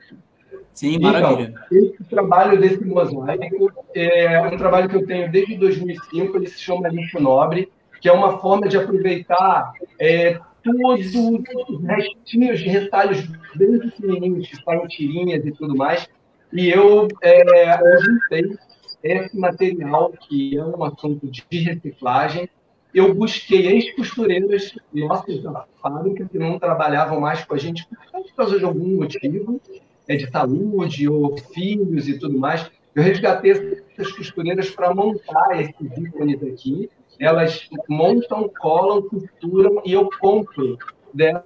Sim, 0.74 1.00
maravilha. 1.00 1.54
Então, 1.70 1.78
esse 1.78 2.04
trabalho 2.06 2.60
desse 2.60 2.84
mosaico 2.86 3.72
é 3.94 4.42
um 4.48 4.58
trabalho 4.58 4.88
que 4.88 4.96
eu 4.96 5.06
tenho 5.06 5.30
desde 5.30 5.58
2005, 5.58 6.38
ele 6.38 6.48
se 6.48 6.62
chama 6.62 6.88
Lixo 6.88 7.20
Nobre, 7.20 7.70
que 8.02 8.08
é 8.08 8.14
uma 8.14 8.40
forma 8.40 8.70
de 8.70 8.78
aproveitar 8.78 9.74
é, 10.00 10.40
todos 10.64 11.14
os 11.16 11.84
restinhos 11.84 12.60
de 12.60 12.70
retalhos 12.70 13.28
bem 13.56 13.80
pequenininhos, 13.80 14.50
que 14.50 14.88
tirinhas 14.88 15.46
e 15.46 15.52
tudo 15.52 15.76
mais, 15.76 16.08
e 16.52 16.70
eu, 16.70 17.08
é, 17.22 17.80
juntei 18.00 18.58
esse 19.04 19.38
material, 19.38 20.14
que 20.28 20.58
é 20.58 20.64
um 20.64 20.84
assunto 20.84 21.28
de 21.28 21.44
reciclagem, 21.52 22.50
eu 22.94 23.14
busquei 23.14 23.66
ex-costureiras 23.68 24.76
nossas 24.94 25.42
da 25.42 25.66
fábrica 25.82 26.30
que 26.32 26.38
não 26.38 26.60
trabalhavam 26.60 27.20
mais 27.20 27.44
com 27.44 27.56
a 27.56 27.58
gente 27.58 27.88
por 27.88 28.36
causa 28.36 28.60
de 28.60 28.64
algum 28.64 28.98
motivo, 28.98 29.60
é 30.08 30.16
de 30.16 30.30
saúde 30.30 31.10
ou 31.10 31.36
filhos 31.38 32.08
e 32.08 32.20
tudo 32.20 32.38
mais. 32.38 32.70
Eu 32.94 33.02
resgatei 33.02 33.52
essas 33.52 34.12
costureiras 34.12 34.70
para 34.70 34.94
montar 34.94 35.60
esses 35.60 35.98
ícones 35.98 36.44
aqui. 36.44 36.90
Elas 37.20 37.70
montam, 37.88 38.50
colam, 38.50 39.02
costuram 39.04 39.82
e 39.86 39.94
eu 39.94 40.10
compro 40.20 40.78
delas 41.14 41.44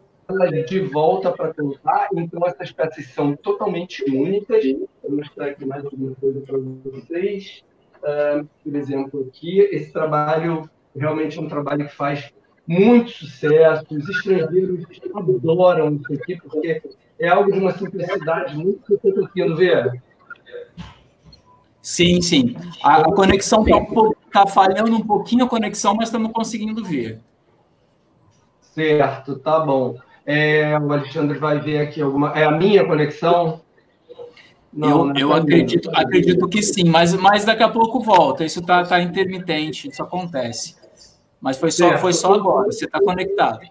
de 0.68 0.80
volta 0.80 1.32
para 1.32 1.54
colocar. 1.54 2.10
Então, 2.14 2.42
essas 2.46 2.72
peças 2.72 3.08
são 3.08 3.36
totalmente 3.36 4.04
únicas. 4.10 4.64
Vou 5.02 5.18
mostrar 5.18 5.48
aqui 5.48 5.66
mais 5.66 5.84
alguma 5.86 6.16
coisa 6.16 6.42
para 6.42 6.58
vocês. 6.58 7.64
Uh, 7.98 8.48
por 8.64 8.76
exemplo, 8.76 9.28
aqui, 9.28 9.60
esse 9.60 9.92
trabalho 9.92 10.70
realmente 10.96 11.38
é 11.38 11.42
um 11.42 11.48
trabalho 11.48 11.88
que 11.88 11.96
faz 11.96 12.32
muito 12.68 13.12
sucesso. 13.12 13.86
Os 13.92 14.10
estrangeiros 14.10 14.86
adoram 15.16 15.96
isso 15.96 16.14
aqui, 16.14 16.36
porque 16.38 16.82
é 17.20 17.28
algo 17.28 17.52
de 17.52 17.60
uma 17.60 17.72
simplicidade 17.72 18.56
muito 18.56 18.98
que 19.00 19.08
eu 19.08 19.14
conseguindo 19.14 19.56
ver. 19.56 20.02
Sim, 21.82 22.22
sim. 22.22 22.56
A, 22.84 22.98
a 22.98 23.14
conexão 23.14 23.64
está 23.64 23.80
tá 24.46 24.48
falhando 24.48 24.96
um 24.96 25.06
pouquinho 25.06 25.46
a 25.46 25.50
conexão, 25.50 25.96
mas 25.96 26.10
estamos 26.10 26.32
conseguindo 26.32 26.84
ver. 26.84 27.20
Certo, 28.62 29.38
tá 29.40 29.60
bom. 29.60 29.98
É, 30.26 30.78
o 30.78 30.92
Alexandre 30.92 31.38
vai 31.40 31.60
ver 31.60 31.80
aqui 31.80 32.02
alguma. 32.02 32.32
É 32.38 32.44
a 32.44 32.52
minha 32.52 32.86
conexão? 32.86 33.62
Não, 34.72 35.10
eu, 35.10 35.30
eu 35.30 35.34
acredito, 35.34 35.90
acredito 35.94 36.48
que 36.48 36.62
sim, 36.62 36.84
mas, 36.84 37.14
mas 37.14 37.46
daqui 37.46 37.64
a 37.64 37.70
pouco 37.70 38.00
volta. 38.00 38.44
Isso 38.44 38.60
está 38.60 38.84
tá 38.84 39.02
intermitente, 39.02 39.90
isso 39.90 40.04
acontece. 40.04 40.76
Mas 41.42 41.58
foi 41.58 41.72
só, 41.72 41.98
foi 41.98 42.14
só 42.14 42.34
agora, 42.34 42.66
você 42.68 42.86
está 42.86 43.00
conectado. 43.00 43.62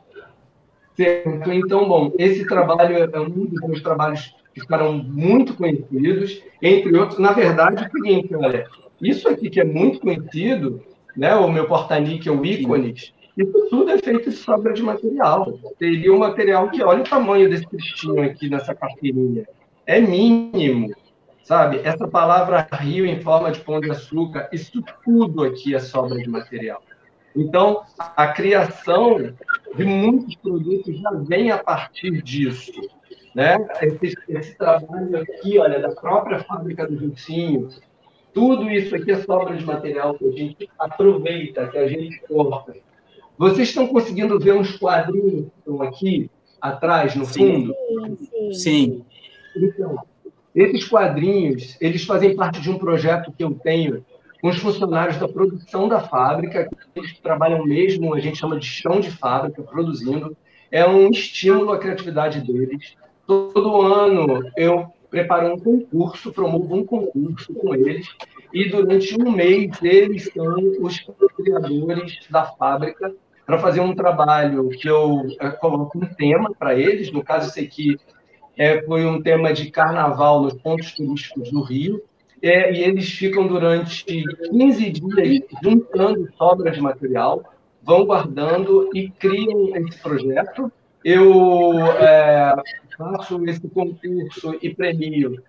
Certo. 0.97 1.53
Então, 1.53 1.87
bom, 1.87 2.13
esse 2.19 2.47
trabalho 2.47 2.97
é 2.97 3.21
um 3.21 3.29
dos 3.29 3.61
meus 3.61 3.83
trabalhos 3.83 4.35
que 4.55 4.61
ficaram 4.63 4.95
muito 4.95 5.55
conhecidos, 5.55 6.43
entre 6.63 6.97
outros. 6.97 7.19
Na 7.19 7.33
verdade, 7.33 7.85
é 7.85 7.87
o 7.87 7.91
seguinte, 7.91 8.35
olha, 8.35 8.67
isso 9.01 9.29
aqui 9.29 9.51
que 9.51 9.61
é 9.61 9.65
muito 9.65 10.01
conhecido, 10.01 10.83
né, 11.17 11.35
o 11.35 11.51
meu 11.51 11.67
porta-níquel 11.67 12.45
ícones, 12.45 13.13
isso 13.37 13.67
tudo 13.69 13.91
é 13.91 13.99
feito 13.99 14.31
de 14.31 14.37
sobra 14.37 14.73
de 14.73 14.83
material. 14.83 15.59
Teria 15.79 16.13
um 16.13 16.19
material 16.19 16.71
que, 16.71 16.83
olha 16.83 17.03
o 17.03 17.09
tamanho 17.09 17.51
desse 17.51 17.67
cristinho 17.67 18.23
aqui 18.23 18.49
nessa 18.49 18.75
carteirinha. 18.75 19.47
É 19.87 20.01
mínimo, 20.01 20.95
sabe? 21.45 21.81
Essa 21.85 22.09
palavra 22.09 22.67
rio 22.73 23.05
em 23.05 23.21
forma 23.21 23.53
de 23.53 23.61
pão 23.61 23.79
de 23.79 23.91
açúcar, 23.91 24.49
isso 24.53 24.83
tudo 25.05 25.45
aqui 25.45 25.75
é 25.75 25.79
sobra 25.79 26.17
de 26.19 26.29
material. 26.29 26.83
Então, 27.37 27.83
a 27.99 28.29
criação 28.29 29.19
de 29.77 29.85
muitos 29.85 30.35
produtos 30.37 30.99
já 30.99 31.11
vem 31.11 31.51
a 31.51 31.59
partir 31.59 32.23
disso. 32.23 32.73
Né? 33.35 33.59
Esse, 33.83 34.17
esse 34.31 34.57
trabalho 34.57 35.19
aqui, 35.19 35.59
olha, 35.59 35.79
da 35.79 35.91
própria 35.91 36.39
fábrica 36.39 36.87
do 36.87 36.99
Jucinho, 36.99 37.69
tudo 38.37 38.71
isso 38.71 38.95
aqui 38.95 39.13
é 39.13 39.23
sobra 39.23 39.57
de 39.57 39.65
material 39.65 40.13
que 40.13 40.27
a 40.27 40.31
gente 40.31 40.69
aproveita, 40.79 41.69
que 41.69 41.79
a 41.79 41.89
gente 41.89 42.21
corta. 42.29 42.77
Vocês 43.39 43.71
estão 43.71 43.87
conseguindo 43.87 44.39
ver 44.39 44.53
uns 44.53 44.77
quadrinhos 44.77 45.47
que 45.47 45.59
estão 45.59 45.81
aqui 45.81 46.31
atrás, 46.61 47.17
no 47.17 47.25
fundo? 47.25 47.75
Sim. 47.89 48.53
sim. 48.53 48.53
sim. 48.53 49.05
Então, 49.57 49.97
esses 50.55 50.87
quadrinhos, 50.87 51.79
eles 51.81 52.05
fazem 52.05 52.37
parte 52.37 52.61
de 52.61 52.69
um 52.69 52.77
projeto 52.77 53.33
que 53.33 53.43
eu 53.43 53.55
tenho 53.55 54.05
com 54.43 54.49
os 54.49 54.59
funcionários 54.59 55.17
da 55.17 55.27
produção 55.27 55.89
da 55.89 56.01
fábrica, 56.01 56.69
eles 56.95 57.19
trabalham 57.21 57.65
mesmo, 57.65 58.13
a 58.13 58.21
gente 58.21 58.37
chama 58.37 58.59
de 58.59 58.67
chão 58.67 59.01
de 59.01 59.11
fábrica, 59.11 59.63
produzindo. 59.63 60.37
É 60.71 60.87
um 60.87 61.09
estímulo 61.09 61.73
à 61.73 61.79
criatividade 61.79 62.43
deles. 62.43 62.97
Todo 63.27 63.81
ano 63.81 64.43
eu 64.59 64.93
preparo 65.11 65.55
um 65.55 65.59
concurso, 65.59 66.33
promovo 66.33 66.75
um 66.75 66.85
concurso 66.85 67.53
com 67.55 67.75
eles, 67.75 68.07
e 68.53 68.69
durante 68.69 69.21
um 69.21 69.31
mês 69.31 69.71
eles 69.83 70.31
são 70.33 70.57
os 70.81 70.99
criadores 71.37 72.19
da 72.31 72.45
fábrica 72.45 73.15
para 73.45 73.59
fazer 73.59 73.81
um 73.81 73.95
trabalho 73.95 74.69
que 74.71 74.89
eu 74.89 75.25
é, 75.41 75.51
coloco 75.51 75.99
um 75.99 76.07
tema 76.07 76.53
para 76.59 76.75
eles. 76.75 77.13
No 77.13 77.23
caso, 77.23 77.49
esse 77.49 77.61
aqui 77.61 77.97
é, 78.57 78.83
foi 78.83 79.07
um 79.07 79.23
tema 79.23 79.53
de 79.53 79.71
carnaval 79.71 80.43
nos 80.43 80.55
pontos 80.55 80.93
turísticos 80.93 81.51
do 81.51 81.63
Rio 81.63 82.03
é, 82.43 82.73
e 82.73 82.83
eles 82.83 83.09
ficam 83.09 83.47
durante 83.47 84.05
15 84.05 84.91
dias 84.91 85.43
juntando 85.63 86.29
sobra 86.37 86.71
de 86.71 86.81
material, 86.81 87.43
vão 87.83 88.05
guardando 88.05 88.91
e 88.95 89.09
criam 89.11 89.77
esse 89.77 89.99
projeto. 90.01 90.71
Eu 91.05 91.87
é, 91.99 92.55
faço 92.97 93.45
esse 93.45 93.69
concurso 93.69 94.57
e 94.63 94.75
premio 94.75 95.43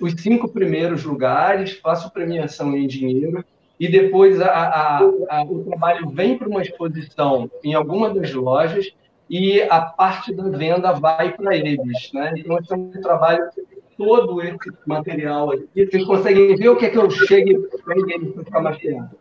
os 0.00 0.14
cinco 0.20 0.48
primeiros 0.48 1.04
lugares, 1.04 1.72
faço 1.72 2.10
premiação 2.10 2.76
em 2.76 2.86
dinheiro 2.86 3.44
e 3.78 3.88
depois 3.88 4.40
a, 4.40 4.46
a, 4.46 4.98
a, 5.28 5.42
o 5.42 5.64
trabalho 5.64 6.08
vem 6.10 6.38
para 6.38 6.48
uma 6.48 6.62
exposição 6.62 7.50
em 7.64 7.74
alguma 7.74 8.12
das 8.12 8.32
lojas 8.32 8.92
e 9.28 9.62
a 9.62 9.80
parte 9.80 10.32
da 10.32 10.48
venda 10.48 10.92
vai 10.92 11.32
para 11.34 11.56
eles. 11.56 12.10
Né? 12.12 12.34
Então, 12.36 12.58
esse 12.58 12.72
é 12.72 12.76
um 12.76 12.90
trabalho 12.92 13.48
todo 13.96 14.40
esse 14.42 14.58
material 14.86 15.50
aqui. 15.52 15.86
Vocês 15.86 16.04
conseguem 16.04 16.54
ver 16.56 16.68
o 16.68 16.76
que 16.76 16.86
é 16.86 16.90
que 16.90 16.98
eu 16.98 17.10
cheguei 17.10 17.58
para 17.58 18.44
ficar 18.44 18.60
mais 18.60 18.78
perto? 18.78 19.16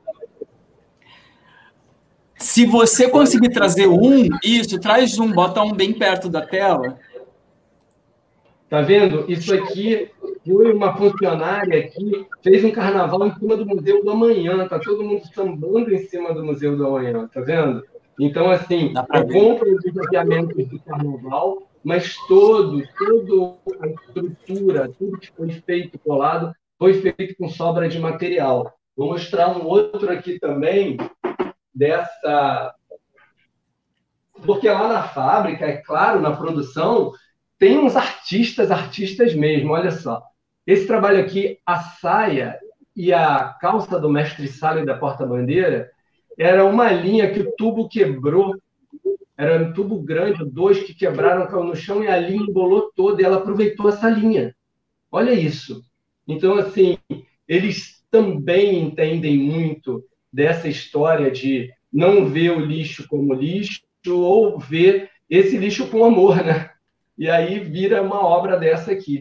Se 2.35 2.65
você 2.65 3.07
conseguir 3.07 3.49
trazer 3.49 3.87
um, 3.87 4.27
isso, 4.43 4.79
traz 4.79 5.19
um, 5.19 5.31
bota 5.31 5.61
um 5.61 5.73
bem 5.73 5.93
perto 5.93 6.27
da 6.27 6.41
tela. 6.41 6.97
Tá 8.71 8.79
vendo? 8.79 9.25
Isso 9.29 9.53
aqui 9.53 10.09
foi 10.47 10.71
uma 10.71 10.95
funcionária 10.95 11.89
que 11.89 12.25
fez 12.41 12.63
um 12.63 12.71
carnaval 12.71 13.27
em 13.27 13.33
cima 13.35 13.57
do 13.57 13.65
Museu 13.65 14.01
do 14.01 14.11
Amanhã. 14.11 14.65
Tá 14.65 14.79
todo 14.79 15.03
mundo 15.03 15.23
sambando 15.35 15.93
em 15.93 15.97
cima 16.07 16.33
do 16.33 16.41
Museu 16.41 16.77
do 16.77 16.87
Amanhã, 16.87 17.27
tá 17.27 17.41
vendo? 17.41 17.83
Então, 18.17 18.49
assim, 18.49 18.93
eu 19.13 19.27
compro 19.27 19.75
os 19.75 19.83
desafiamentos 19.83 20.69
de 20.69 20.79
carnaval, 20.79 21.63
mas 21.83 22.15
todo, 22.29 22.81
toda 22.97 23.57
a 23.81 23.87
estrutura, 23.87 24.89
tudo 24.97 25.19
que 25.19 25.33
foi 25.33 25.49
feito 25.49 25.99
colado, 25.99 26.53
foi 26.79 26.93
feito 26.93 27.35
com 27.37 27.49
sobra 27.49 27.89
de 27.89 27.99
material. 27.99 28.73
Vou 28.95 29.09
mostrar 29.09 29.49
um 29.49 29.67
outro 29.67 30.09
aqui 30.09 30.39
também, 30.39 30.95
dessa. 31.75 32.73
Porque 34.45 34.69
lá 34.69 34.87
na 34.87 35.03
fábrica, 35.03 35.65
é 35.65 35.75
claro, 35.75 36.21
na 36.21 36.31
produção, 36.31 37.11
tem 37.61 37.77
uns 37.77 37.95
artistas, 37.95 38.71
artistas 38.71 39.35
mesmo, 39.35 39.73
olha 39.73 39.91
só. 39.91 40.23
Esse 40.65 40.87
trabalho 40.87 41.19
aqui, 41.19 41.59
a 41.63 41.77
saia 41.77 42.59
e 42.95 43.13
a 43.13 43.55
calça 43.61 43.99
do 43.99 44.09
mestre 44.09 44.47
Sala 44.47 44.83
da 44.83 44.97
porta-bandeira, 44.97 45.91
era 46.35 46.65
uma 46.65 46.91
linha 46.91 47.31
que 47.31 47.39
o 47.39 47.51
tubo 47.51 47.87
quebrou 47.87 48.59
era 49.37 49.63
um 49.63 49.73
tubo 49.73 50.01
grande, 50.01 50.43
dois 50.43 50.81
que 50.81 50.93
quebraram, 50.95 51.45
caiu 51.45 51.63
no 51.63 51.75
chão 51.75 52.03
e 52.03 52.07
a 52.07 52.17
linha 52.17 52.41
embolou 52.41 52.91
toda 52.95 53.21
e 53.21 53.25
ela 53.25 53.37
aproveitou 53.37 53.89
essa 53.89 54.09
linha. 54.09 54.55
Olha 55.11 55.31
isso. 55.31 55.83
Então, 56.27 56.55
assim, 56.55 56.97
eles 57.47 58.03
também 58.09 58.79
entendem 58.79 59.37
muito 59.37 60.03
dessa 60.33 60.67
história 60.67 61.29
de 61.29 61.71
não 61.93 62.25
ver 62.25 62.51
o 62.51 62.59
lixo 62.59 63.07
como 63.07 63.35
lixo 63.35 63.81
ou 64.07 64.57
ver 64.57 65.11
esse 65.29 65.57
lixo 65.57 65.87
com 65.89 66.03
amor, 66.03 66.43
né? 66.43 66.71
E 67.21 67.29
aí 67.29 67.59
vira 67.59 68.01
uma 68.01 68.25
obra 68.25 68.57
dessa 68.57 68.91
aqui, 68.91 69.19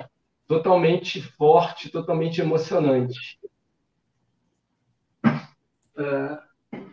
totalmente 0.49 1.21
forte, 1.21 1.91
totalmente 1.91 2.41
emocionante. 2.41 3.39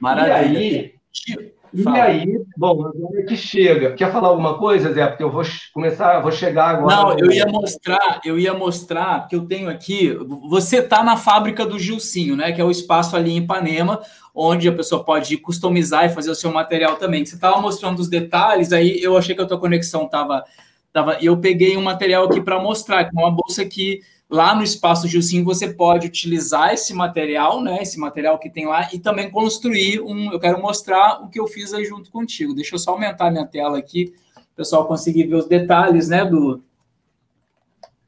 Maravilha. 0.02 0.92
E 1.30 1.32
aí, 1.32 1.54
E 1.74 1.88
aí, 1.88 2.42
bom, 2.58 2.88
agora 2.88 3.24
que 3.26 3.36
chega. 3.36 3.94
Quer 3.94 4.12
falar 4.12 4.30
alguma 4.30 4.58
coisa, 4.58 4.94
Zé? 4.94 5.06
Porque 5.06 5.24
eu 5.24 5.32
vou 5.32 5.44
começar, 5.74 6.20
vou 6.22 6.32
chegar 6.32 6.70
agora. 6.70 6.96
Não, 6.96 7.18
eu 7.18 7.32
ia 7.32 7.46
mostrar, 7.46 8.22
eu 8.24 8.40
ia 8.40 8.54
mostrar 8.54 9.28
que 9.28 9.36
eu 9.36 9.46
tenho 9.46 9.70
aqui. 9.70 10.14
Você 10.50 10.78
está 10.78 11.04
na 11.04 11.18
fábrica 11.18 11.66
do 11.66 11.78
Gilcinho, 11.78 12.36
né? 12.36 12.52
Que 12.52 12.62
é 12.62 12.64
o 12.64 12.72
espaço 12.72 13.16
ali 13.16 13.32
em 13.32 13.38
Ipanema, 13.38 14.02
onde 14.34 14.68
a 14.68 14.74
pessoa 14.74 15.04
pode 15.04 15.38
customizar 15.38 16.06
e 16.06 16.10
fazer 16.10 16.32
o 16.32 16.36
seu 16.36 16.52
material 16.52 16.96
também. 16.96 17.26
Você 17.26 17.36
estava 17.36 17.60
mostrando 17.60 18.00
os 18.00 18.10
detalhes, 18.10 18.72
aí 18.72 19.02
eu 19.02 19.18
achei 19.18 19.36
que 19.36 19.42
a 19.42 19.46
tua 19.46 19.60
conexão 19.60 20.06
estava. 20.06 20.44
Tava, 20.98 21.20
eu 21.22 21.38
peguei 21.38 21.78
um 21.78 21.84
material 21.84 22.26
aqui 22.26 22.42
para 22.42 22.60
mostrar, 22.60 23.06
que 23.06 23.16
é 23.16 23.20
uma 23.22 23.30
bolsa 23.30 23.64
que 23.64 24.02
Lá 24.28 24.54
no 24.54 24.62
espaço 24.62 25.08
Gilcinho 25.08 25.46
você 25.46 25.74
pode 25.74 26.08
utilizar 26.08 26.74
esse 26.74 26.94
material, 26.94 27.62
né? 27.62 27.82
Esse 27.82 27.98
material 27.98 28.38
que 28.38 28.50
tem 28.50 28.66
lá 28.66 28.90
e 28.92 29.00
também 29.00 29.30
construir 29.32 30.02
um. 30.02 30.34
Eu 30.34 30.40
quero 30.40 30.62
mostrar 30.62 31.24
o 31.24 31.30
que 31.30 31.40
eu 31.40 31.48
fiz 31.48 31.74
aí 31.74 31.86
junto 31.86 32.12
contigo. 32.12 32.54
Deixa 32.54 32.76
eu 32.76 32.80
só 32.80 32.92
aumentar 32.92 33.32
minha 33.32 33.46
tela 33.46 33.78
aqui, 33.78 34.14
o 34.36 34.56
pessoal 34.58 34.86
conseguir 34.86 35.28
ver 35.28 35.36
os 35.36 35.48
detalhes, 35.48 36.10
né, 36.10 36.26
do. 36.26 36.62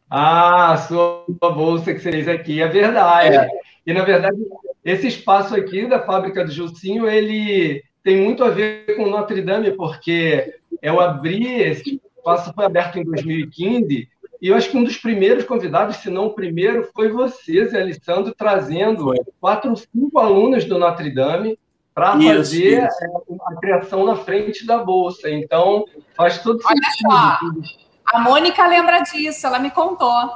Ah, 0.09 0.75
sua 0.89 1.23
bolsa 1.39 1.93
que 1.93 2.01
você 2.01 2.11
fez 2.11 2.27
aqui, 2.27 2.61
é 2.61 2.67
verdade. 2.67 3.37
É. 3.37 3.49
E 3.87 3.93
na 3.93 4.03
verdade, 4.03 4.35
esse 4.83 5.07
espaço 5.07 5.55
aqui 5.55 5.87
da 5.87 6.01
fábrica 6.01 6.43
do 6.43 6.51
Gilcinho, 6.51 7.07
ele 7.07 7.81
tem 8.03 8.17
muito 8.17 8.43
a 8.43 8.49
ver 8.49 8.97
com 8.97 9.09
Notre 9.09 9.41
Dame, 9.41 9.71
porque 9.71 10.53
eu 10.81 10.99
abri, 10.99 11.61
esse 11.61 12.01
espaço 12.19 12.53
foi 12.53 12.65
aberto 12.65 12.99
em 12.99 13.03
2015 13.03 14.09
e 14.41 14.47
eu 14.47 14.55
acho 14.55 14.69
que 14.69 14.77
um 14.77 14.83
dos 14.83 14.97
primeiros 14.97 15.43
convidados, 15.43 15.97
se 15.97 16.09
não 16.09 16.27
o 16.27 16.33
primeiro, 16.33 16.89
foi 16.95 17.09
você, 17.09 17.65
Zé 17.65 17.81
Alessandro, 17.81 18.33
trazendo 18.33 19.13
quatro, 19.39 19.75
cinco 19.75 20.17
alunos 20.17 20.63
do 20.63 20.79
Notre 20.79 21.13
Dame 21.13 21.59
para 21.93 22.13
fazer 22.13 22.85
isso. 22.85 23.03
É, 23.03 23.47
a 23.47 23.55
criação 23.59 24.05
na 24.05 24.15
frente 24.15 24.65
da 24.65 24.77
bolsa. 24.77 25.29
Então, 25.29 25.83
faz 26.15 26.41
todo 26.41 26.61
Olha 26.63 26.75
sentido. 26.75 27.65
Só, 27.65 28.15
a 28.15 28.19
Mônica 28.21 28.65
lembra 28.65 29.01
disso, 29.01 29.45
ela 29.45 29.59
me 29.59 29.71
contou. 29.71 30.29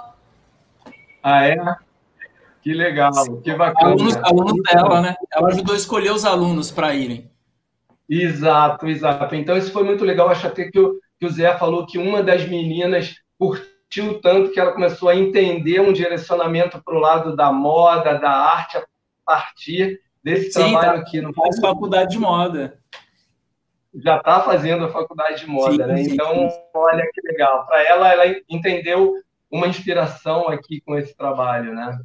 Ah, 1.24 1.48
é? 1.48 1.56
Que 2.62 2.74
legal, 2.74 3.12
que 3.42 3.54
bacana. 3.54 3.92
Alunos, 3.92 4.16
alunos 4.18 4.64
dela, 4.64 5.02
né? 5.02 5.16
Ela 5.32 5.48
ajudou 5.48 5.74
a 5.74 5.78
escolher 5.78 6.12
os 6.12 6.26
alunos 6.26 6.72
para 6.72 6.94
irem. 6.94 7.32
Exato, 8.10 8.86
exato. 8.88 9.34
Então, 9.34 9.58
isso 9.58 9.72
foi 9.72 9.84
muito 9.84 10.04
legal. 10.04 10.30
Acho 10.30 10.48
até 10.48 10.70
que 10.70 10.80
o, 10.80 11.00
que 11.24 11.28
o 11.28 11.30
Zé 11.30 11.58
falou 11.58 11.86
que 11.86 11.98
uma 11.98 12.22
das 12.22 12.46
meninas 12.46 13.16
curtiu 13.40 14.20
tanto 14.20 14.52
que 14.52 14.60
ela 14.60 14.74
começou 14.74 15.08
a 15.08 15.16
entender 15.16 15.80
um 15.80 15.94
direcionamento 15.94 16.84
para 16.84 16.96
o 16.96 17.00
lado 17.00 17.34
da 17.34 17.50
moda, 17.50 18.20
da 18.20 18.30
arte, 18.30 18.76
a 18.76 18.84
partir 19.26 20.02
desse 20.22 20.52
Sim, 20.52 20.72
trabalho 20.72 20.96
tá. 20.96 21.00
aqui. 21.00 21.22
Não 21.22 21.34
faz 21.34 21.58
faculdade 21.62 22.12
de 22.12 22.20
moda. 22.20 22.78
Já 23.96 24.18
está 24.18 24.42
fazendo 24.42 24.84
a 24.84 24.92
faculdade 24.92 25.42
de 25.42 25.48
moda, 25.48 25.86
sim, 25.86 25.92
né? 25.92 25.98
Sim, 26.04 26.14
então, 26.14 26.50
sim. 26.50 26.58
olha 26.74 27.10
que 27.14 27.22
legal. 27.26 27.66
Para 27.68 27.84
ela, 27.84 28.12
ela 28.12 28.36
entendeu 28.50 29.14
uma 29.50 29.68
inspiração 29.68 30.50
aqui 30.50 30.82
com 30.82 30.98
esse 30.98 31.16
trabalho, 31.16 31.74
né? 31.74 31.98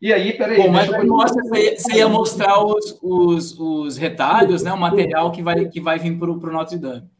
E 0.00 0.12
aí, 0.12 0.34
peraí. 0.34 0.58
Bom, 0.58 0.68
mas 0.68 0.88
eu... 0.88 1.06
mostra, 1.06 1.42
você 1.42 1.96
ia 1.96 2.08
mostrar 2.08 2.64
os, 2.64 2.98
os, 3.02 3.58
os 3.58 3.96
retalhos, 3.96 4.62
né? 4.62 4.72
O 4.72 4.78
material 4.78 5.32
que 5.32 5.42
vai, 5.42 5.64
que 5.64 5.80
vai 5.80 5.98
vir 5.98 6.16
para 6.16 6.30
o 6.30 6.52
Notre 6.52 6.78
Dame. 6.78 7.10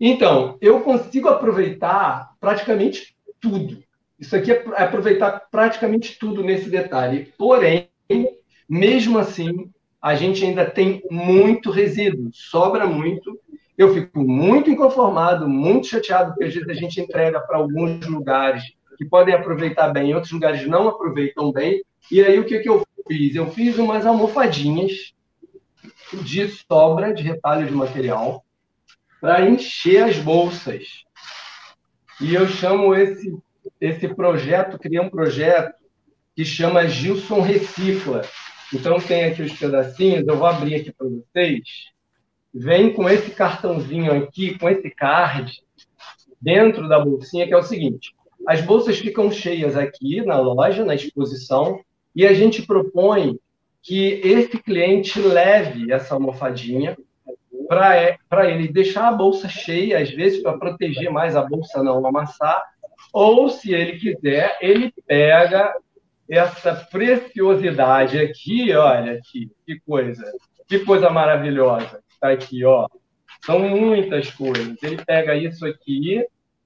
Então, 0.00 0.58
eu 0.60 0.80
consigo 0.80 1.28
aproveitar 1.28 2.32
praticamente 2.40 3.16
tudo. 3.40 3.82
Isso 4.18 4.34
aqui 4.34 4.52
é 4.52 4.64
aproveitar 4.76 5.42
praticamente 5.50 6.18
tudo 6.18 6.42
nesse 6.42 6.70
detalhe. 6.70 7.32
Porém, 7.36 7.88
mesmo 8.68 9.18
assim, 9.18 9.70
a 10.00 10.14
gente 10.14 10.44
ainda 10.44 10.64
tem 10.64 11.02
muito 11.10 11.70
resíduo, 11.70 12.30
sobra 12.32 12.86
muito. 12.86 13.38
Eu 13.76 13.92
fico 13.92 14.20
muito 14.20 14.70
inconformado, 14.70 15.48
muito 15.48 15.86
chateado, 15.86 16.30
porque 16.30 16.44
às 16.44 16.54
vezes 16.54 16.68
a 16.68 16.74
gente 16.74 17.00
entrega 17.00 17.40
para 17.40 17.58
alguns 17.58 18.06
lugares 18.06 18.62
que 18.96 19.04
podem 19.04 19.34
aproveitar 19.34 19.90
bem, 19.90 20.14
outros 20.14 20.32
lugares 20.32 20.66
não 20.66 20.88
aproveitam 20.88 21.52
bem. 21.52 21.82
E 22.10 22.22
aí, 22.22 22.38
o 22.38 22.44
que, 22.44 22.60
que 22.60 22.68
eu 22.68 22.86
fiz? 23.06 23.34
Eu 23.34 23.50
fiz 23.50 23.76
umas 23.76 24.06
almofadinhas 24.06 25.12
de 26.22 26.48
sobra 26.48 27.12
de 27.12 27.22
retalho 27.22 27.66
de 27.66 27.74
material 27.74 28.45
para 29.20 29.48
encher 29.48 30.04
as 30.04 30.16
bolsas. 30.16 31.04
E 32.20 32.34
eu 32.34 32.46
chamo 32.46 32.94
esse, 32.94 33.36
esse 33.80 34.08
projeto, 34.08 34.78
criei 34.78 35.00
um 35.00 35.10
projeto 35.10 35.74
que 36.34 36.44
chama 36.44 36.86
Gilson 36.86 37.40
Recicla. 37.40 38.22
Então, 38.72 38.98
tem 38.98 39.24
aqui 39.24 39.42
os 39.42 39.52
pedacinhos, 39.52 40.26
eu 40.26 40.36
vou 40.36 40.46
abrir 40.46 40.76
aqui 40.76 40.92
para 40.92 41.06
vocês. 41.06 41.62
Vem 42.52 42.92
com 42.92 43.08
esse 43.08 43.30
cartãozinho 43.30 44.12
aqui, 44.12 44.58
com 44.58 44.68
esse 44.68 44.90
card, 44.90 45.62
dentro 46.40 46.88
da 46.88 46.98
bolsinha, 46.98 47.46
que 47.46 47.54
é 47.54 47.56
o 47.56 47.62
seguinte: 47.62 48.14
as 48.46 48.60
bolsas 48.60 48.98
ficam 48.98 49.30
cheias 49.30 49.76
aqui 49.76 50.24
na 50.24 50.38
loja, 50.38 50.84
na 50.84 50.94
exposição, 50.94 51.80
e 52.14 52.26
a 52.26 52.32
gente 52.32 52.62
propõe 52.62 53.38
que 53.82 54.20
esse 54.24 54.58
cliente 54.58 55.20
leve 55.20 55.92
essa 55.92 56.14
almofadinha 56.14 56.96
para 57.66 58.50
ele 58.50 58.68
deixar 58.68 59.08
a 59.08 59.12
bolsa 59.12 59.48
cheia, 59.48 59.98
às 59.98 60.10
vezes, 60.10 60.42
para 60.42 60.58
proteger 60.58 61.10
mais 61.10 61.36
a 61.36 61.42
bolsa 61.42 61.82
não 61.82 62.04
amassar, 62.06 62.62
ou, 63.12 63.48
se 63.48 63.72
ele 63.72 63.98
quiser, 63.98 64.58
ele 64.60 64.92
pega 65.06 65.74
essa 66.28 66.74
preciosidade 66.74 68.18
aqui, 68.18 68.74
olha 68.74 69.12
aqui, 69.12 69.50
que 69.64 69.80
coisa, 69.80 70.24
que 70.66 70.80
coisa 70.80 71.08
maravilhosa, 71.08 72.00
está 72.10 72.30
aqui, 72.30 72.64
ó. 72.64 72.88
São 73.44 73.60
muitas 73.60 74.30
coisas. 74.30 74.76
Ele 74.82 74.96
pega 75.04 75.36
isso 75.36 75.64
aqui 75.64 76.24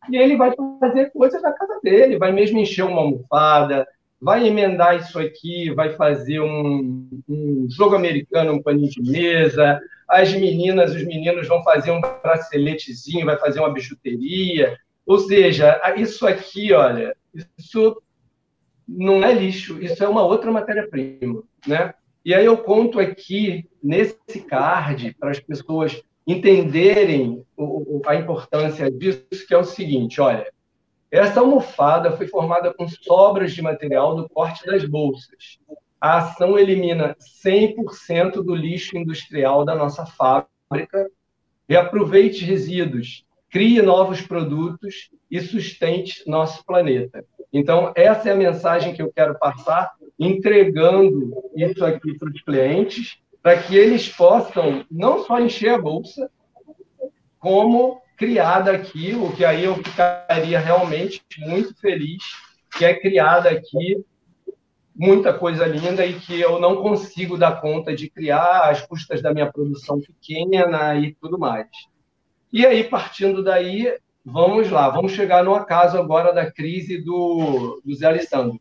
e 0.09 0.17
ele 0.17 0.37
vai 0.37 0.53
fazer 0.81 1.11
coisas 1.11 1.43
da 1.43 1.53
casa 1.53 1.79
dele, 1.83 2.19
vai 2.19 2.33
mesmo 2.33 2.59
encher 2.59 2.85
uma 2.85 3.03
almofada, 3.03 3.87
vai 4.21 4.47
emendar 4.47 4.97
isso 4.97 5.19
aqui, 5.19 5.71
vai 5.75 5.91
fazer 5.91 6.41
um, 6.41 7.07
um 7.29 7.67
jogo 7.71 7.95
americano, 7.95 8.53
um 8.53 8.63
paninho 8.63 8.89
de 8.89 9.03
mesa, 9.03 9.81
as 10.11 10.33
meninas, 10.35 10.95
os 10.95 11.05
meninos 11.05 11.47
vão 11.47 11.63
fazer 11.63 11.93
um 11.93 12.01
braceletezinho, 12.01 13.27
vai 13.27 13.39
fazer 13.39 13.61
uma 13.61 13.73
bijuteria. 13.73 14.77
Ou 15.07 15.19
seja, 15.19 15.81
isso 15.97 16.27
aqui, 16.27 16.73
olha, 16.73 17.17
isso 17.57 18.03
não 18.87 19.25
é 19.25 19.33
lixo, 19.33 19.81
isso 19.81 20.03
é 20.03 20.09
uma 20.09 20.25
outra 20.25 20.51
matéria-prima, 20.51 21.43
né? 21.67 21.95
E 22.25 22.35
aí 22.35 22.45
eu 22.45 22.59
conto 22.59 22.99
aqui 22.99 23.69
nesse 23.83 24.41
card 24.47 25.17
para 25.19 25.31
as 25.31 25.39
pessoas 25.39 26.03
entenderem 26.27 27.45
a 28.05 28.15
importância 28.15 28.91
disso, 28.91 29.47
que 29.47 29.55
é 29.55 29.59
o 29.59 29.65
seguinte, 29.65 30.21
olha, 30.21 30.53
essa 31.11 31.41
almofada 31.41 32.13
foi 32.17 32.27
formada 32.27 32.75
com 32.75 32.87
sobras 32.89 33.53
de 33.53 33.63
material 33.63 34.15
do 34.15 34.29
corte 34.29 34.67
das 34.67 34.85
bolsas 34.85 35.59
a 36.01 36.19
ação 36.19 36.59
elimina 36.59 37.15
100% 37.45 38.43
do 38.43 38.55
lixo 38.55 38.97
industrial 38.97 39.65
da 39.65 39.75
nossa 39.75 40.07
fábrica, 40.07 41.11
reaproveite 41.69 42.45
resíduos, 42.45 43.25
crie 43.51 43.83
novos 43.83 44.23
produtos 44.23 45.11
e 45.31 45.41
sustente 45.41 46.23
nosso 46.27 46.65
planeta. 46.65 47.25
Então, 47.53 47.93
essa 47.95 48.29
é 48.29 48.33
a 48.33 48.37
mensagem 48.37 48.95
que 48.95 49.03
eu 49.03 49.13
quero 49.13 49.39
passar, 49.39 49.91
entregando 50.19 51.37
isso 51.55 51.85
aqui 51.85 52.17
para 52.17 52.31
os 52.31 52.43
clientes, 52.43 53.19
para 53.43 53.61
que 53.61 53.77
eles 53.77 54.09
possam 54.09 54.85
não 54.91 55.25
só 55.25 55.41
encher 55.41 55.75
a 55.75 55.79
bolsa, 55.79 56.31
como 57.39 58.01
criar 58.17 58.61
daqui, 58.61 59.15
o 59.15 59.33
que 59.33 59.45
aí 59.45 59.65
eu 59.65 59.77
ficaria 59.77 60.59
realmente 60.59 61.23
muito 61.39 61.75
feliz, 61.81 62.23
que 62.77 62.85
é 62.85 62.95
criada 62.95 63.51
aqui 63.51 64.05
muita 65.01 65.33
coisa 65.33 65.65
linda 65.65 66.05
e 66.05 66.21
que 66.21 66.39
eu 66.39 66.61
não 66.61 66.83
consigo 66.83 67.39
dar 67.39 67.59
conta 67.63 67.97
de 67.97 68.11
criar 68.11 68.69
às 68.69 68.83
custas 68.83 69.23
da 69.23 69.33
minha 69.33 69.51
produção 69.51 69.99
pequena 69.99 70.95
e 70.95 71.15
tudo 71.15 71.39
mais. 71.39 71.69
E 72.53 72.67
aí, 72.67 72.85
partindo 72.85 73.43
daí, 73.43 73.97
vamos 74.23 74.71
lá, 74.71 74.91
vamos 74.91 75.13
chegar 75.13 75.43
no 75.43 75.55
acaso 75.55 75.97
agora 75.97 76.35
da 76.35 76.51
crise 76.51 76.99
do, 76.99 77.81
do 77.83 77.95
Zé 77.95 78.09
Alessandro. 78.09 78.61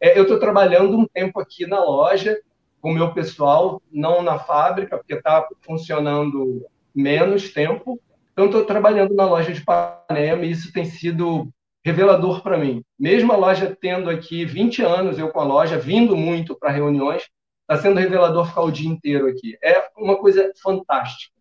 É, 0.00 0.16
eu 0.16 0.22
estou 0.22 0.38
trabalhando 0.38 0.96
um 0.96 1.08
tempo 1.08 1.40
aqui 1.40 1.66
na 1.66 1.84
loja 1.84 2.40
com 2.80 2.92
o 2.92 2.94
meu 2.94 3.12
pessoal, 3.12 3.82
não 3.90 4.22
na 4.22 4.38
fábrica, 4.38 4.96
porque 4.96 5.14
está 5.14 5.44
funcionando 5.60 6.64
menos 6.94 7.52
tempo. 7.52 8.00
Então, 8.32 8.46
estou 8.46 8.64
trabalhando 8.64 9.12
na 9.12 9.24
loja 9.24 9.52
de 9.52 9.64
Panema 9.64 10.44
e 10.44 10.52
isso 10.52 10.72
tem 10.72 10.84
sido 10.84 11.52
revelador 11.84 12.42
para 12.42 12.58
mim. 12.58 12.82
Mesmo 12.98 13.32
a 13.32 13.36
loja 13.36 13.76
tendo 13.80 14.10
aqui 14.10 14.44
20 14.44 14.82
anos, 14.82 15.18
eu 15.18 15.30
com 15.30 15.40
a 15.40 15.44
loja, 15.44 15.78
vindo 15.78 16.16
muito 16.16 16.58
para 16.58 16.70
reuniões, 16.70 17.22
está 17.62 17.80
sendo 17.80 17.98
revelador 17.98 18.46
ficar 18.46 18.62
o 18.62 18.70
dia 18.70 18.88
inteiro 18.88 19.26
aqui. 19.26 19.56
É 19.62 19.88
uma 19.96 20.16
coisa 20.16 20.52
fantástica. 20.62 21.32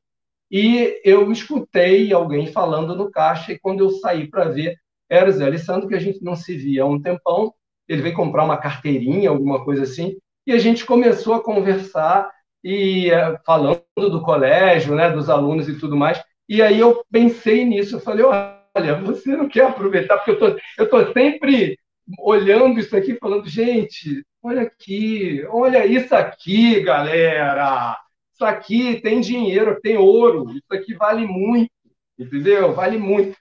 E 0.51 0.99
eu 1.03 1.31
escutei 1.31 2.11
alguém 2.11 2.47
falando 2.47 2.95
no 2.95 3.11
caixa, 3.11 3.51
e 3.53 3.59
quando 3.59 3.81
eu 3.81 3.89
saí 3.91 4.27
para 4.27 4.45
ver, 4.45 4.75
era 5.09 5.29
o 5.29 5.31
Zé 5.31 5.45
Alessandro, 5.45 5.87
que 5.87 5.95
a 5.95 5.99
gente 5.99 6.23
não 6.23 6.35
se 6.35 6.55
via 6.55 6.83
há 6.83 6.85
um 6.85 7.01
tempão. 7.01 7.53
Ele 7.87 8.01
veio 8.01 8.15
comprar 8.15 8.45
uma 8.45 8.57
carteirinha, 8.57 9.29
alguma 9.29 9.63
coisa 9.63 9.83
assim, 9.83 10.15
e 10.45 10.51
a 10.51 10.57
gente 10.57 10.85
começou 10.85 11.33
a 11.33 11.43
conversar. 11.43 12.29
e 12.63 13.09
eh, 13.09 13.39
falando 13.45 13.81
do 13.95 14.21
colégio, 14.21 14.93
né, 14.93 15.09
dos 15.09 15.29
alunos 15.29 15.69
e 15.69 15.79
tudo 15.79 15.95
mais. 15.95 16.21
E 16.47 16.61
aí 16.61 16.79
eu 16.79 17.03
pensei 17.11 17.63
nisso, 17.63 17.95
eu 17.95 17.99
falei, 18.01 18.25
olha, 18.25 18.59
você 19.03 19.36
não 19.36 19.47
quer 19.47 19.65
aproveitar, 19.65 20.17
porque 20.17 20.32
eu 20.32 20.39
tô, 20.39 20.59
eu 20.78 20.89
tô 20.89 21.13
sempre 21.13 21.78
olhando 22.20 22.80
isso 22.80 22.95
aqui, 22.95 23.15
falando, 23.15 23.47
gente, 23.47 24.26
olha 24.41 24.63
aqui, 24.63 25.43
olha 25.49 25.86
isso 25.86 26.15
aqui, 26.15 26.82
galera, 26.82 27.97
isso 28.34 28.45
aqui 28.45 29.01
tem 29.01 29.20
dinheiro, 29.20 29.80
tem 29.82 29.97
ouro, 29.97 30.49
isso 30.51 30.74
aqui 30.74 30.93
vale 30.95 31.26
muito, 31.26 31.72
entendeu? 32.17 32.74
Vale 32.74 32.97
muito. 32.97 33.38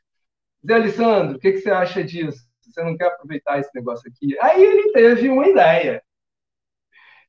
Zé 0.67 0.75
Alessandro, 0.75 1.37
o 1.37 1.39
que, 1.39 1.53
que 1.53 1.59
você 1.59 1.71
acha 1.71 2.03
disso? 2.05 2.41
Você 2.61 2.83
não 2.83 2.97
quer 2.97 3.07
aproveitar 3.07 3.59
esse 3.59 3.71
negócio 3.75 4.11
aqui? 4.11 4.39
Aí 4.41 4.63
ele 4.63 4.93
teve 4.93 5.29
uma 5.29 5.49
ideia. 5.49 6.03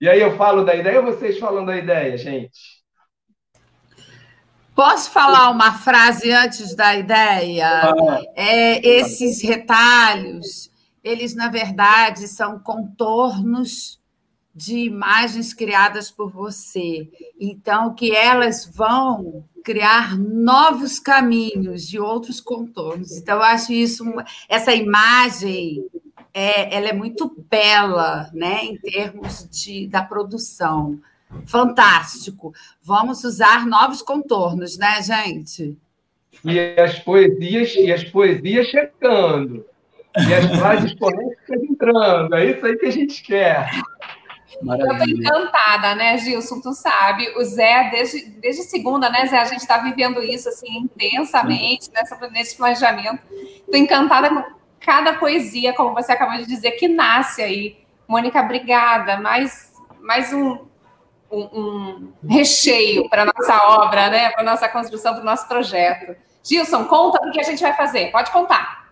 E 0.02 0.08
aí 0.10 0.22
eu 0.22 0.36
falo 0.38 0.64
da 0.64 0.76
ideia 0.76 1.02
vocês 1.02 1.38
falam 1.38 1.66
da 1.66 1.78
ideia, 1.78 2.18
gente? 2.18 2.79
Posso 4.80 5.12
falar 5.12 5.50
uma 5.50 5.74
frase 5.74 6.32
antes 6.32 6.74
da 6.74 6.96
ideia? 6.96 7.68
Ah, 7.68 8.22
é, 8.34 8.80
esses 8.88 9.42
retalhos, 9.42 10.72
eles, 11.04 11.36
na 11.36 11.50
verdade, 11.50 12.30
são 12.30 12.58
contornos 12.58 14.00
de 14.56 14.78
imagens 14.78 15.54
criadas 15.54 16.10
por 16.10 16.32
você. 16.32 17.10
Então, 17.38 17.94
que 17.94 18.16
elas 18.16 18.72
vão 18.74 19.44
criar 19.66 20.18
novos 20.18 20.98
caminhos 20.98 21.86
de 21.86 22.00
outros 22.00 22.40
contornos. 22.40 23.18
Então, 23.18 23.36
eu 23.36 23.44
acho 23.44 23.74
isso, 23.74 24.06
essa 24.48 24.74
imagem, 24.74 25.86
é, 26.34 26.74
ela 26.74 26.88
é 26.88 26.94
muito 26.94 27.36
bela, 27.50 28.30
né, 28.34 28.64
em 28.64 28.78
termos 28.78 29.46
de, 29.52 29.88
da 29.88 30.02
produção. 30.02 31.02
Fantástico. 31.46 32.54
Vamos 32.82 33.24
usar 33.24 33.66
novos 33.66 34.02
contornos, 34.02 34.78
né, 34.78 35.02
gente? 35.02 35.78
E 36.44 36.60
as 36.80 37.00
poesias, 37.00 37.76
e 37.76 37.92
as 37.92 38.04
poesias 38.04 38.68
chegando. 38.68 39.66
E 40.18 40.34
as 40.34 40.46
frases 40.58 40.94
poéticas 40.96 41.64
entrando. 41.64 42.36
É 42.36 42.46
isso 42.46 42.66
aí 42.66 42.78
que 42.78 42.86
a 42.86 42.92
gente 42.92 43.22
quer. 43.24 43.70
Maravilha. 44.62 44.94
Eu 44.94 45.06
estou 45.06 45.18
encantada, 45.18 45.96
né, 45.96 46.18
Gilson? 46.18 46.60
Tu 46.60 46.74
sabe, 46.74 47.30
o 47.38 47.44
Zé, 47.44 47.90
desde, 47.92 48.26
desde 48.32 48.64
segunda, 48.64 49.10
né, 49.10 49.28
Zé? 49.28 49.38
A 49.38 49.46
gente 49.46 49.60
está 49.60 49.78
vivendo 49.78 50.22
isso 50.22 50.50
assim 50.50 50.80
intensamente 50.80 51.92
nessa, 51.94 52.18
nesse 52.30 52.58
planejamento. 52.58 53.20
Estou 53.32 53.78
encantada 53.78 54.30
com 54.30 54.44
cada 54.80 55.14
poesia, 55.14 55.74
como 55.74 55.94
você 55.94 56.12
acabou 56.12 56.38
de 56.38 56.48
dizer, 56.48 56.72
que 56.72 56.88
nasce 56.88 57.42
aí. 57.42 57.78
Mônica, 58.08 58.42
obrigada. 58.42 59.18
Mais, 59.18 59.72
mais 60.02 60.34
um, 60.34 60.58
um, 61.32 61.42
um 61.42 62.14
recheio 62.28 63.10
para 63.10 63.26
nossa 63.26 63.58
obra, 63.68 64.10
né? 64.10 64.32
Para 64.32 64.44
nossa 64.44 64.68
construção, 64.68 65.14
para 65.14 65.22
o 65.22 65.26
nosso 65.26 65.48
projeto. 65.48 66.16
Gilson, 66.44 66.86
conta 66.86 67.26
o 67.26 67.32
que 67.32 67.40
a 67.40 67.44
gente 67.44 67.62
vai 67.62 67.74
fazer. 67.76 68.12
Pode 68.12 68.32
contar. 68.32 68.90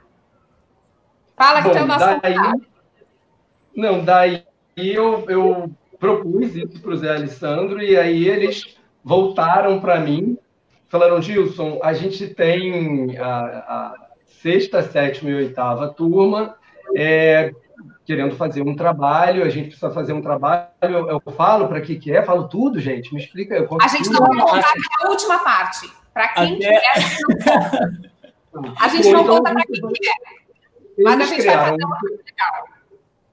Fala 1.35 1.61
que 1.61 1.67
Bom, 1.67 1.73
tem 1.73 1.83
o 1.83 1.87
nosso 1.87 2.21
daí, 2.21 2.35
Não, 3.75 4.03
daí 4.03 4.43
eu, 4.75 5.25
eu 5.29 5.71
propus 5.99 6.55
isso 6.55 6.81
para 6.81 6.91
o 6.91 6.97
Zé 6.97 7.15
Alessandro 7.15 7.81
e 7.81 7.97
aí 7.97 8.27
eles 8.27 8.77
voltaram 9.03 9.79
para 9.79 9.99
mim, 9.99 10.37
falaram, 10.89 11.21
Gilson, 11.21 11.79
a 11.81 11.93
gente 11.93 12.27
tem 12.27 13.17
a, 13.17 13.27
a 13.27 13.95
sexta, 14.25 14.81
sétima 14.81 15.29
e 15.29 15.35
oitava 15.35 15.89
turma, 15.89 16.55
é, 16.95 17.53
querendo 18.07 18.37
fazer 18.37 18.61
um 18.61 18.73
trabalho, 18.73 19.43
a 19.43 19.49
gente 19.49 19.67
precisa 19.67 19.91
fazer 19.91 20.13
um 20.13 20.21
trabalho. 20.21 20.69
Eu, 20.81 21.09
eu 21.09 21.19
falo 21.33 21.67
para 21.67 21.81
que 21.81 21.97
que 21.97 22.09
é, 22.13 22.23
falo 22.23 22.47
tudo, 22.47 22.79
gente. 22.79 23.13
Me 23.13 23.19
explica. 23.19 23.55
Eu 23.55 23.67
a 23.81 23.87
gente 23.89 24.09
não 24.09 24.21
vai 24.21 24.39
contar 24.39 24.73
a 25.03 25.09
última 25.09 25.39
parte. 25.39 25.91
Para 26.13 26.29
quem 26.29 26.55
Até... 26.55 26.79
quer, 26.79 26.93
a 28.79 28.87
gente 28.87 29.11
não 29.11 29.27
conta 29.27 29.51
para 29.53 29.65
quem 29.65 29.81
quer. 29.81 30.15
Mas 31.03 31.19
a 31.19 31.25
gente 31.25 31.45
vai 31.45 31.57
fazer 31.57 31.83
uma 31.83 31.99
coisa 31.99 32.15
legal. 32.25 32.67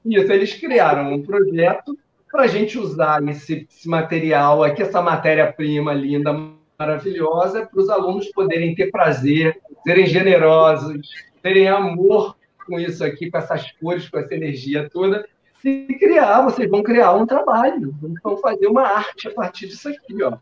Isso, 0.05 0.33
eles 0.33 0.55
criaram 0.55 1.15
um 1.15 1.23
projeto 1.23 1.97
para 2.31 2.43
a 2.43 2.47
gente 2.49 2.77
usar 2.77 3.27
esse, 3.29 3.67
esse 3.71 3.89
material 3.89 4.65
aqui, 4.65 4.83
essa 4.83 5.01
matéria-prima 5.01 5.95
linda, 5.95 6.37
maravilhosa, 6.77 7.65
para 7.65 7.81
os 7.81 7.89
alunos 7.89 8.27
poderem 8.33 8.75
ter 8.75 8.91
prazer, 8.91 9.59
serem 9.87 10.05
generosos, 10.05 11.09
terem 11.41 11.69
amor 11.69 12.37
com 12.65 12.79
isso 12.79 13.05
aqui, 13.05 13.31
com 13.31 13.39
essas 13.39 13.71
cores, 13.73 14.09
com 14.09 14.19
essa 14.19 14.35
energia 14.35 14.89
toda, 14.91 15.27
e 15.65 15.95
criar, 15.99 16.43
vocês 16.43 16.69
vão 16.69 16.83
criar 16.83 17.15
um 17.15 17.27
trabalho, 17.27 17.95
vão 18.23 18.37
fazer 18.37 18.67
uma 18.67 18.83
arte 18.83 19.29
a 19.29 19.31
partir 19.31 19.69
disso 19.69 19.89
aqui, 19.89 20.23
ó. 20.23 20.37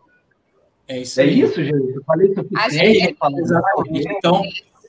É 0.88 0.98
isso, 0.98 1.20
é 1.20 1.26
isso 1.26 1.62
gente. 1.62 1.94
Eu 1.94 2.02
falei 2.04 2.34
suficiente. 2.34 3.16
É, 3.22 3.40
exatamente. 3.40 4.08
Então, 4.10 4.42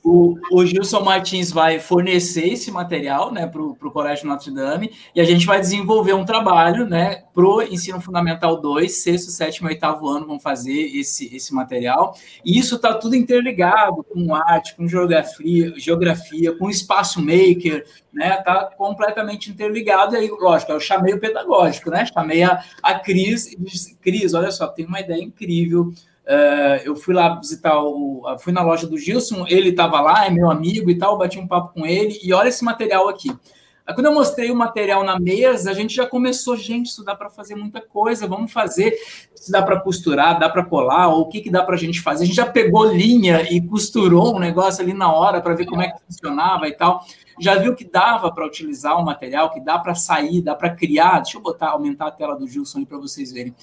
o, 0.04 0.38
o 0.52 0.66
Gilson 0.66 1.00
Martins 1.00 1.50
vai 1.50 1.80
fornecer 1.80 2.46
esse 2.46 2.70
material 2.70 3.32
né, 3.32 3.46
para 3.46 3.62
o 3.62 3.90
Colégio 3.90 4.28
Notre 4.28 4.50
Dame 4.50 4.92
e 5.14 5.20
a 5.20 5.24
gente 5.24 5.46
vai 5.46 5.58
desenvolver 5.58 6.12
um 6.12 6.26
trabalho 6.26 6.86
né, 6.86 7.22
para 7.32 7.46
o 7.46 7.62
ensino 7.62 7.98
fundamental 8.02 8.60
2, 8.60 8.92
sexto, 8.92 9.30
sétimo 9.30 9.66
e 9.68 9.72
oitavo 9.72 10.06
ano 10.06 10.26
vão 10.26 10.38
fazer 10.38 10.94
esse, 10.94 11.34
esse 11.34 11.54
material. 11.54 12.14
E 12.44 12.58
isso 12.58 12.76
está 12.76 12.92
tudo 12.92 13.16
interligado 13.16 14.04
com 14.04 14.34
arte, 14.34 14.76
com 14.76 14.86
geografia, 14.86 15.72
geografia 15.78 16.54
com 16.54 16.68
espaço 16.68 17.18
maker, 17.20 17.86
né? 18.12 18.38
Está 18.38 18.66
completamente 18.76 19.50
interligado. 19.50 20.14
E 20.14 20.18
aí, 20.18 20.28
lógico, 20.28 20.70
eu 20.72 20.80
chamei 20.80 21.14
o 21.14 21.20
pedagógico, 21.20 21.90
né? 21.90 22.04
Chamei 22.04 22.42
a, 22.42 22.62
a 22.82 22.98
Cris 22.98 23.50
e 23.52 23.56
disse, 23.58 23.96
Cris, 23.96 24.34
olha 24.34 24.50
só, 24.50 24.66
tem 24.66 24.84
uma 24.84 25.00
ideia 25.00 25.22
incrível 25.22 25.92
Uh, 26.26 26.80
eu 26.84 26.96
fui 26.96 27.14
lá 27.14 27.34
visitar 27.38 27.78
o. 27.82 28.22
Fui 28.38 28.52
na 28.52 28.62
loja 28.62 28.86
do 28.86 28.96
Gilson, 28.96 29.44
ele 29.46 29.70
estava 29.70 30.00
lá, 30.00 30.26
é 30.26 30.30
meu 30.30 30.50
amigo 30.50 30.90
e 30.90 30.96
tal, 30.96 31.18
bati 31.18 31.38
um 31.38 31.46
papo 31.46 31.74
com 31.74 31.86
ele, 31.86 32.18
e 32.22 32.32
olha 32.32 32.48
esse 32.48 32.64
material 32.64 33.08
aqui. 33.08 33.30
Aí, 33.86 33.94
quando 33.94 34.06
eu 34.06 34.14
mostrei 34.14 34.50
o 34.50 34.56
material 34.56 35.04
na 35.04 35.20
mesa, 35.20 35.70
a 35.70 35.74
gente 35.74 35.94
já 35.94 36.06
começou, 36.06 36.56
gente, 36.56 36.86
isso 36.86 37.04
dá 37.04 37.14
para 37.14 37.28
fazer 37.28 37.54
muita 37.54 37.82
coisa, 37.82 38.26
vamos 38.26 38.50
fazer. 38.50 38.94
Se 39.34 39.52
dá 39.52 39.62
para 39.62 39.78
costurar, 39.78 40.38
dá 40.38 40.48
para 40.48 40.64
colar, 40.64 41.08
ou 41.08 41.20
o 41.20 41.28
que, 41.28 41.42
que 41.42 41.50
dá 41.50 41.62
para 41.62 41.74
a 41.74 41.78
gente 41.78 42.00
fazer. 42.00 42.24
A 42.24 42.26
gente 42.26 42.36
já 42.36 42.46
pegou 42.46 42.90
linha 42.90 43.42
e 43.52 43.60
costurou 43.60 44.34
um 44.34 44.38
negócio 44.38 44.82
ali 44.82 44.94
na 44.94 45.12
hora 45.12 45.42
para 45.42 45.52
ver 45.54 45.66
como 45.66 45.82
é 45.82 45.90
que 45.90 45.98
funcionava 46.06 46.66
e 46.66 46.72
tal. 46.72 47.04
Já 47.38 47.56
viu 47.56 47.74
que 47.74 47.84
dava 47.84 48.32
para 48.32 48.46
utilizar 48.46 48.98
o 48.98 49.04
material, 49.04 49.50
que 49.50 49.60
dá 49.60 49.78
para 49.78 49.94
sair, 49.94 50.40
dá 50.40 50.54
para 50.54 50.70
criar. 50.70 51.20
Deixa 51.20 51.36
eu 51.36 51.42
botar, 51.42 51.68
aumentar 51.70 52.06
a 52.06 52.10
tela 52.10 52.34
do 52.34 52.48
Gilson 52.48 52.86
para 52.86 52.96
vocês 52.96 53.30
verem 53.32 53.54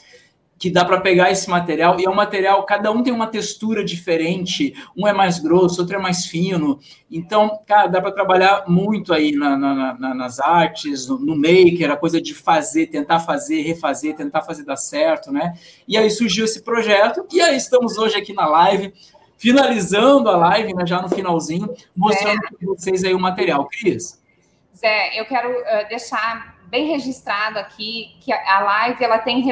que 0.61 0.69
dá 0.69 0.85
para 0.85 1.01
pegar 1.01 1.31
esse 1.31 1.49
material 1.49 1.99
e 1.99 2.05
é 2.05 2.09
um 2.09 2.13
material, 2.13 2.63
cada 2.67 2.91
um 2.91 3.01
tem 3.01 3.11
uma 3.11 3.25
textura 3.25 3.83
diferente, 3.83 4.75
um 4.95 5.07
é 5.07 5.11
mais 5.11 5.39
grosso, 5.39 5.81
outro 5.81 5.95
é 5.95 5.99
mais 5.99 6.27
fino. 6.27 6.79
Então, 7.09 7.59
cara, 7.65 7.87
dá 7.87 7.99
para 7.99 8.11
trabalhar 8.11 8.65
muito 8.67 9.11
aí 9.11 9.31
na, 9.31 9.57
na, 9.57 9.93
na, 9.97 10.13
nas 10.13 10.39
artes, 10.39 11.07
no, 11.07 11.17
no, 11.17 11.35
maker, 11.35 11.89
a 11.89 11.97
coisa 11.97 12.21
de 12.21 12.35
fazer, 12.35 12.85
tentar 12.85 13.21
fazer, 13.21 13.63
refazer, 13.63 14.15
tentar 14.15 14.43
fazer 14.43 14.63
dar 14.63 14.75
certo, 14.75 15.31
né? 15.31 15.55
E 15.87 15.97
aí 15.97 16.11
surgiu 16.11 16.45
esse 16.45 16.61
projeto, 16.61 17.25
e 17.33 17.41
aí 17.41 17.57
estamos 17.57 17.97
hoje 17.97 18.15
aqui 18.15 18.31
na 18.31 18.45
live, 18.45 18.93
finalizando 19.39 20.29
a 20.29 20.37
live, 20.37 20.75
né, 20.75 20.85
já 20.85 21.01
no 21.01 21.09
finalzinho, 21.09 21.73
mostrando 21.95 22.37
é. 22.37 22.49
para 22.49 22.67
vocês 22.67 23.03
aí 23.03 23.15
o 23.15 23.19
material. 23.19 23.67
Cris? 23.67 24.21
Zé, 24.77 25.19
eu 25.19 25.25
quero 25.25 25.49
uh, 25.49 25.89
deixar 25.89 26.60
bem 26.71 26.87
registrado 26.87 27.59
aqui 27.59 28.15
que 28.21 28.31
a 28.31 28.59
live 28.61 29.03
ela 29.03 29.19
tem 29.19 29.43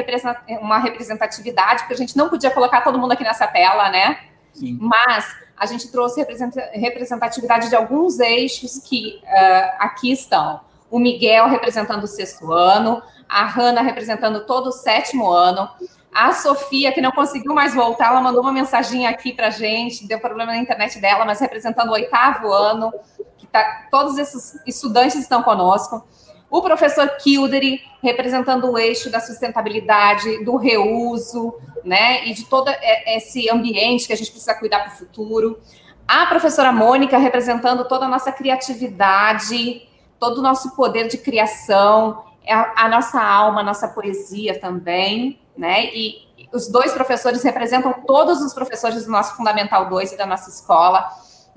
uma 0.62 0.78
representatividade, 0.78 1.80
porque 1.82 1.92
a 1.92 1.96
gente 1.98 2.16
não 2.16 2.30
podia 2.30 2.50
colocar 2.50 2.80
todo 2.80 2.98
mundo 2.98 3.12
aqui 3.12 3.22
nessa 3.22 3.46
tela, 3.46 3.90
né? 3.90 4.18
Sim. 4.54 4.78
Mas 4.80 5.36
a 5.54 5.66
gente 5.66 5.92
trouxe 5.92 6.26
representatividade 6.72 7.68
de 7.68 7.76
alguns 7.76 8.18
eixos 8.18 8.78
que 8.78 9.20
uh, 9.22 9.76
aqui 9.78 10.10
estão. 10.10 10.62
O 10.90 10.98
Miguel 10.98 11.46
representando 11.46 12.04
o 12.04 12.06
sexto 12.06 12.50
ano, 12.52 13.02
a 13.28 13.44
Hanna 13.44 13.82
representando 13.82 14.46
todo 14.46 14.68
o 14.68 14.72
sétimo 14.72 15.30
ano, 15.30 15.68
a 16.12 16.32
Sofia, 16.32 16.90
que 16.90 17.02
não 17.02 17.12
conseguiu 17.12 17.54
mais 17.54 17.74
voltar, 17.74 18.08
ela 18.08 18.22
mandou 18.22 18.40
uma 18.40 18.50
mensagem 18.50 19.06
aqui 19.06 19.32
para 19.32 19.50
gente, 19.50 20.08
deu 20.08 20.18
problema 20.18 20.52
na 20.52 20.58
internet 20.58 20.98
dela, 20.98 21.26
mas 21.26 21.38
representando 21.38 21.90
o 21.90 21.92
oitavo 21.92 22.50
ano, 22.50 22.90
que 23.36 23.46
tá, 23.46 23.86
todos 23.90 24.16
esses 24.16 24.58
estudantes 24.66 25.16
estão 25.16 25.42
conosco 25.42 26.02
o 26.50 26.60
professor 26.60 27.08
Kildare, 27.16 27.80
representando 28.02 28.70
o 28.70 28.76
eixo 28.76 29.08
da 29.08 29.20
sustentabilidade, 29.20 30.44
do 30.44 30.56
reuso, 30.56 31.54
né, 31.84 32.26
e 32.26 32.34
de 32.34 32.44
todo 32.44 32.70
esse 33.06 33.48
ambiente 33.48 34.06
que 34.06 34.12
a 34.12 34.16
gente 34.16 34.30
precisa 34.30 34.54
cuidar 34.54 34.80
para 34.80 34.92
o 34.92 34.96
futuro. 34.96 35.60
A 36.08 36.26
professora 36.26 36.72
Mônica, 36.72 37.16
representando 37.18 37.86
toda 37.86 38.06
a 38.06 38.08
nossa 38.08 38.32
criatividade, 38.32 39.88
todo 40.18 40.38
o 40.38 40.42
nosso 40.42 40.74
poder 40.74 41.06
de 41.06 41.18
criação, 41.18 42.24
a, 42.48 42.84
a 42.84 42.88
nossa 42.88 43.22
alma, 43.22 43.60
a 43.60 43.64
nossa 43.64 43.86
poesia 43.86 44.58
também, 44.58 45.38
né, 45.56 45.86
e 45.94 46.28
os 46.52 46.68
dois 46.68 46.92
professores 46.92 47.44
representam 47.44 47.92
todos 48.06 48.42
os 48.42 48.52
professores 48.52 49.04
do 49.04 49.12
nosso 49.12 49.36
Fundamental 49.36 49.88
2 49.88 50.12
e 50.12 50.16
da 50.16 50.26
nossa 50.26 50.50
escola. 50.50 51.08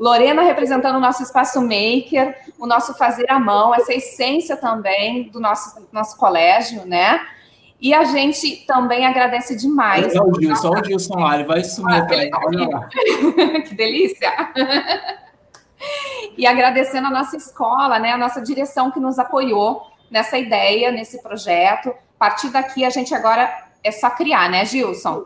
Lorena 0.04 0.42
representando 0.42 0.98
o 0.98 1.00
nosso 1.00 1.24
espaço 1.24 1.62
maker, 1.62 2.38
o 2.60 2.68
nosso 2.68 2.94
fazer 2.94 3.32
à 3.32 3.40
mão, 3.40 3.74
essa 3.74 3.94
essência 3.94 4.58
também 4.58 5.30
do 5.30 5.40
nosso, 5.40 5.88
nosso 5.94 6.18
colégio, 6.18 6.86
né? 6.86 7.26
E 7.80 7.94
a 7.94 8.04
gente 8.04 8.66
também 8.68 9.06
agradece 9.06 9.56
demais. 9.56 10.14
Olha 10.14 10.24
o 10.24 10.42
Gilson, 10.42 10.72
olha 10.72 10.82
o 10.82 10.86
Gilson 10.86 11.18
lá, 11.18 11.36
ele 11.36 11.46
vai 11.46 11.64
sumir 11.64 11.96
ah, 11.96 12.00
atrás. 12.00 12.30
Olha 12.34 12.68
lá. 12.68 12.90
que 13.66 13.74
delícia! 13.76 14.30
e 16.38 16.46
agradecendo 16.46 17.08
a 17.08 17.12
nossa 17.12 17.38
escola, 17.38 17.98
né, 17.98 18.12
a 18.12 18.18
nossa 18.18 18.42
direção 18.42 18.92
que 18.92 19.00
nos 19.00 19.18
apoiou 19.18 19.84
nessa 20.12 20.38
ideia, 20.38 20.92
nesse 20.92 21.24
projeto. 21.24 21.92
A 21.92 22.20
partir 22.20 22.50
daqui, 22.50 22.84
a 22.84 22.90
gente 22.90 23.16
agora 23.16 23.50
é 23.82 23.92
só 23.92 24.10
criar, 24.10 24.50
né, 24.50 24.66
Gilson? 24.66 25.24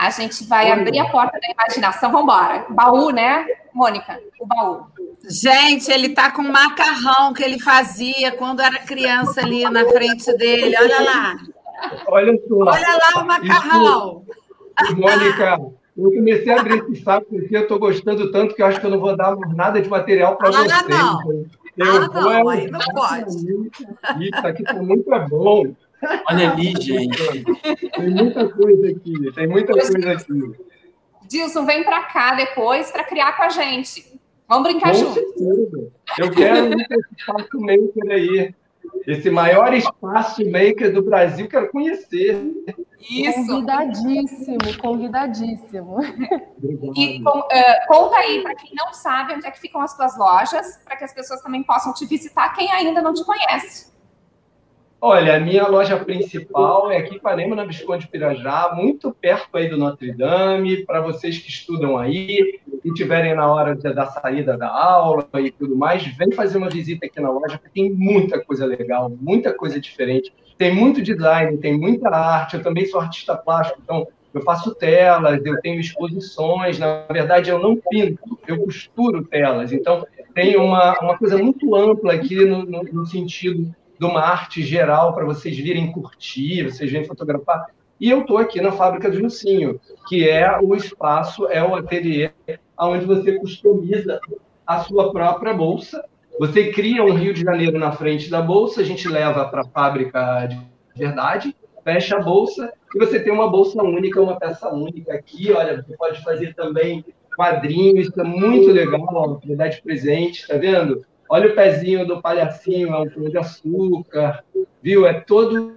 A 0.00 0.08
gente 0.08 0.44
vai 0.44 0.72
abrir 0.72 0.98
a 0.98 1.10
porta 1.10 1.38
da 1.38 1.46
imaginação. 1.46 2.10
Vamos 2.10 2.24
embora. 2.24 2.64
Baú, 2.70 3.10
né, 3.10 3.46
Mônica? 3.74 4.18
O 4.40 4.46
baú. 4.46 4.86
Gente, 5.28 5.92
ele 5.92 6.08
tá 6.14 6.30
com 6.30 6.40
um 6.40 6.50
macarrão 6.50 7.34
que 7.34 7.44
ele 7.44 7.60
fazia 7.60 8.32
quando 8.32 8.62
era 8.62 8.78
criança 8.78 9.42
ali 9.42 9.62
na 9.64 9.84
frente 9.84 10.34
dele. 10.38 10.74
Olha 10.74 11.02
lá. 11.02 11.36
Olha 12.06 12.32
só. 12.48 12.56
Olha 12.56 12.98
lá 12.98 13.22
o 13.22 13.26
macarrão. 13.26 14.24
Isso, 14.82 14.96
Mônica, 14.96 15.58
eu 15.98 16.10
comecei 16.12 16.50
a 16.50 16.60
abrir 16.60 16.78
esse 16.78 17.02
saco 17.02 17.26
porque 17.28 17.54
eu 17.54 17.62
estou 17.62 17.78
gostando 17.78 18.32
tanto 18.32 18.54
que 18.54 18.62
eu 18.62 18.66
acho 18.66 18.80
que 18.80 18.86
eu 18.86 18.90
não 18.90 19.00
vou 19.00 19.14
dar 19.14 19.36
nada 19.54 19.82
de 19.82 19.88
material 19.90 20.36
para 20.36 20.48
ah, 20.48 20.52
vocês. 20.52 20.88
Não. 20.88 21.44
Eu 21.76 21.86
ah, 21.86 22.08
vou, 22.10 22.22
não, 22.22 22.48
aí 22.48 22.70
não 22.70 22.80
pode. 22.80 23.36
Isso 24.24 24.46
aqui 24.46 24.62
tá 24.62 24.82
muito 24.82 25.10
bom. 25.28 25.74
Olha 26.28 26.52
ali, 26.52 26.74
gente. 26.80 27.44
Tem 27.96 28.10
muita 28.10 28.48
coisa 28.48 28.88
aqui, 28.88 29.32
tem 29.34 29.46
muita 29.46 29.72
coisa 29.72 30.12
aqui. 30.12 30.70
Dilson, 31.28 31.64
vem 31.64 31.84
para 31.84 32.02
cá 32.04 32.34
depois 32.34 32.90
para 32.90 33.04
criar 33.04 33.36
com 33.36 33.44
a 33.44 33.48
gente. 33.48 34.20
Vamos 34.48 34.64
brincar 34.64 34.94
juntos. 34.94 35.22
Eu 36.18 36.30
quero 36.30 36.66
muito 36.66 36.92
esse 36.92 37.14
espaço 37.16 37.60
maker 37.60 38.10
aí. 38.10 38.54
Esse 39.06 39.30
maior 39.30 39.72
espaço 39.72 40.42
maker 40.50 40.92
do 40.92 41.02
Brasil, 41.02 41.48
quero 41.48 41.70
conhecer. 41.70 42.42
Isso. 42.98 43.46
Convidadíssimo, 43.46 44.78
convidadíssimo. 44.80 45.98
E 46.96 47.22
com, 47.22 47.38
uh, 47.38 47.86
conta 47.86 48.16
aí, 48.16 48.42
para 48.42 48.54
quem 48.56 48.72
não 48.74 48.92
sabe, 48.92 49.34
onde 49.34 49.46
é 49.46 49.50
que 49.50 49.60
ficam 49.60 49.80
as 49.80 49.96
tuas 49.96 50.18
lojas, 50.18 50.80
para 50.84 50.96
que 50.96 51.04
as 51.04 51.14
pessoas 51.14 51.40
também 51.42 51.62
possam 51.62 51.94
te 51.94 52.04
visitar, 52.06 52.52
quem 52.54 52.70
ainda 52.72 53.00
não 53.00 53.14
te 53.14 53.24
conhece. 53.24 53.90
Olha, 55.02 55.36
a 55.36 55.40
minha 55.40 55.66
loja 55.66 55.96
principal 55.96 56.90
é 56.90 56.98
aqui 56.98 57.14
em 57.14 57.16
Ipanema, 57.16 57.56
na 57.56 57.64
Visconde 57.64 58.06
Pirajá, 58.06 58.74
muito 58.76 59.10
perto 59.18 59.56
aí 59.56 59.66
do 59.66 59.78
Notre 59.78 60.12
Dame, 60.12 60.84
para 60.84 61.00
vocês 61.00 61.38
que 61.38 61.48
estudam 61.48 61.96
aí 61.96 62.60
e 62.84 62.92
tiverem 62.92 63.34
na 63.34 63.50
hora 63.50 63.74
da 63.74 64.04
saída 64.04 64.58
da 64.58 64.68
aula 64.68 65.26
e 65.36 65.50
tudo 65.50 65.74
mais, 65.74 66.06
vem 66.18 66.30
fazer 66.32 66.58
uma 66.58 66.68
visita 66.68 67.06
aqui 67.06 67.18
na 67.18 67.30
loja, 67.30 67.56
porque 67.56 67.80
tem 67.80 67.90
muita 67.90 68.44
coisa 68.44 68.66
legal, 68.66 69.10
muita 69.18 69.54
coisa 69.54 69.80
diferente. 69.80 70.34
Tem 70.58 70.74
muito 70.74 71.00
design, 71.00 71.56
tem 71.56 71.78
muita 71.78 72.10
arte, 72.10 72.56
eu 72.56 72.62
também 72.62 72.84
sou 72.84 73.00
artista 73.00 73.34
plástico, 73.34 73.80
então 73.82 74.06
eu 74.34 74.42
faço 74.42 74.74
telas, 74.74 75.42
eu 75.46 75.58
tenho 75.62 75.80
exposições, 75.80 76.78
na 76.78 77.06
verdade 77.10 77.48
eu 77.48 77.58
não 77.58 77.74
pinto, 77.74 78.38
eu 78.46 78.62
costuro 78.64 79.24
telas, 79.24 79.72
então 79.72 80.06
tem 80.34 80.58
uma, 80.58 80.98
uma 81.00 81.16
coisa 81.16 81.38
muito 81.38 81.74
ampla 81.74 82.12
aqui 82.12 82.44
no, 82.44 82.64
no, 82.64 82.82
no 82.82 83.06
sentido 83.06 83.74
de 84.00 84.06
uma 84.06 84.22
arte 84.22 84.62
geral 84.62 85.12
para 85.14 85.26
vocês 85.26 85.54
virem 85.58 85.92
curtir, 85.92 86.64
vocês 86.64 86.90
virem 86.90 87.06
fotografar. 87.06 87.66
E 88.00 88.08
eu 88.08 88.22
estou 88.22 88.38
aqui 88.38 88.58
na 88.58 88.72
fábrica 88.72 89.10
do 89.10 89.18
Jucinho, 89.18 89.78
que 90.08 90.26
é 90.26 90.58
o 90.58 90.74
espaço, 90.74 91.46
é 91.48 91.62
o 91.62 91.74
ateliê 91.74 92.30
onde 92.78 93.04
você 93.04 93.38
customiza 93.38 94.18
a 94.66 94.80
sua 94.80 95.12
própria 95.12 95.52
bolsa. 95.52 96.02
Você 96.38 96.72
cria 96.72 97.04
um 97.04 97.12
Rio 97.12 97.34
de 97.34 97.42
Janeiro 97.42 97.78
na 97.78 97.92
frente 97.92 98.30
da 98.30 98.40
bolsa, 98.40 98.80
a 98.80 98.84
gente 98.84 99.06
leva 99.06 99.44
para 99.44 99.60
a 99.60 99.68
fábrica 99.68 100.46
de 100.46 100.58
verdade, 100.96 101.54
fecha 101.84 102.16
a 102.16 102.22
bolsa 102.22 102.72
e 102.94 102.98
você 102.98 103.20
tem 103.20 103.30
uma 103.30 103.50
bolsa 103.50 103.82
única, 103.82 104.18
uma 104.18 104.38
peça 104.38 104.70
única 104.70 105.12
aqui. 105.12 105.52
Olha, 105.52 105.82
você 105.82 105.94
pode 105.94 106.24
fazer 106.24 106.54
também 106.54 107.04
quadrinhos, 107.36 108.08
isso 108.08 108.18
é 108.18 108.24
muito 108.24 108.72
legal, 108.72 109.38
dar 109.44 109.68
de 109.68 109.82
presente, 109.82 110.48
tá 110.48 110.56
vendo? 110.56 111.04
Olha 111.32 111.48
o 111.48 111.54
pezinho 111.54 112.04
do 112.04 112.20
palhacinho, 112.20 112.92
é 112.92 112.98
um 112.98 113.08
pão 113.08 113.30
de 113.30 113.38
açúcar, 113.38 114.42
viu? 114.82 115.06
É 115.06 115.20
todo, 115.20 115.76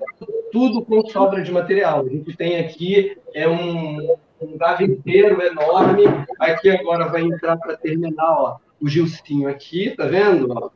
tudo 0.52 0.84
com 0.84 1.06
sobra 1.06 1.44
de 1.44 1.52
material. 1.52 2.04
A 2.04 2.10
gente 2.10 2.36
tem 2.36 2.58
aqui 2.58 3.16
é 3.36 3.48
um, 3.48 4.16
um 4.42 4.58
gaveteiro 4.58 5.40
enorme. 5.44 6.06
Aqui 6.40 6.72
agora 6.72 7.08
vai 7.08 7.22
entrar 7.22 7.56
para 7.58 7.78
terminar, 7.78 8.32
ó, 8.32 8.58
o 8.82 8.90
Gilcinho 8.90 9.48
aqui, 9.48 9.92
tá 9.92 10.08
vendo? 10.08 10.52
Ó? 10.52 10.72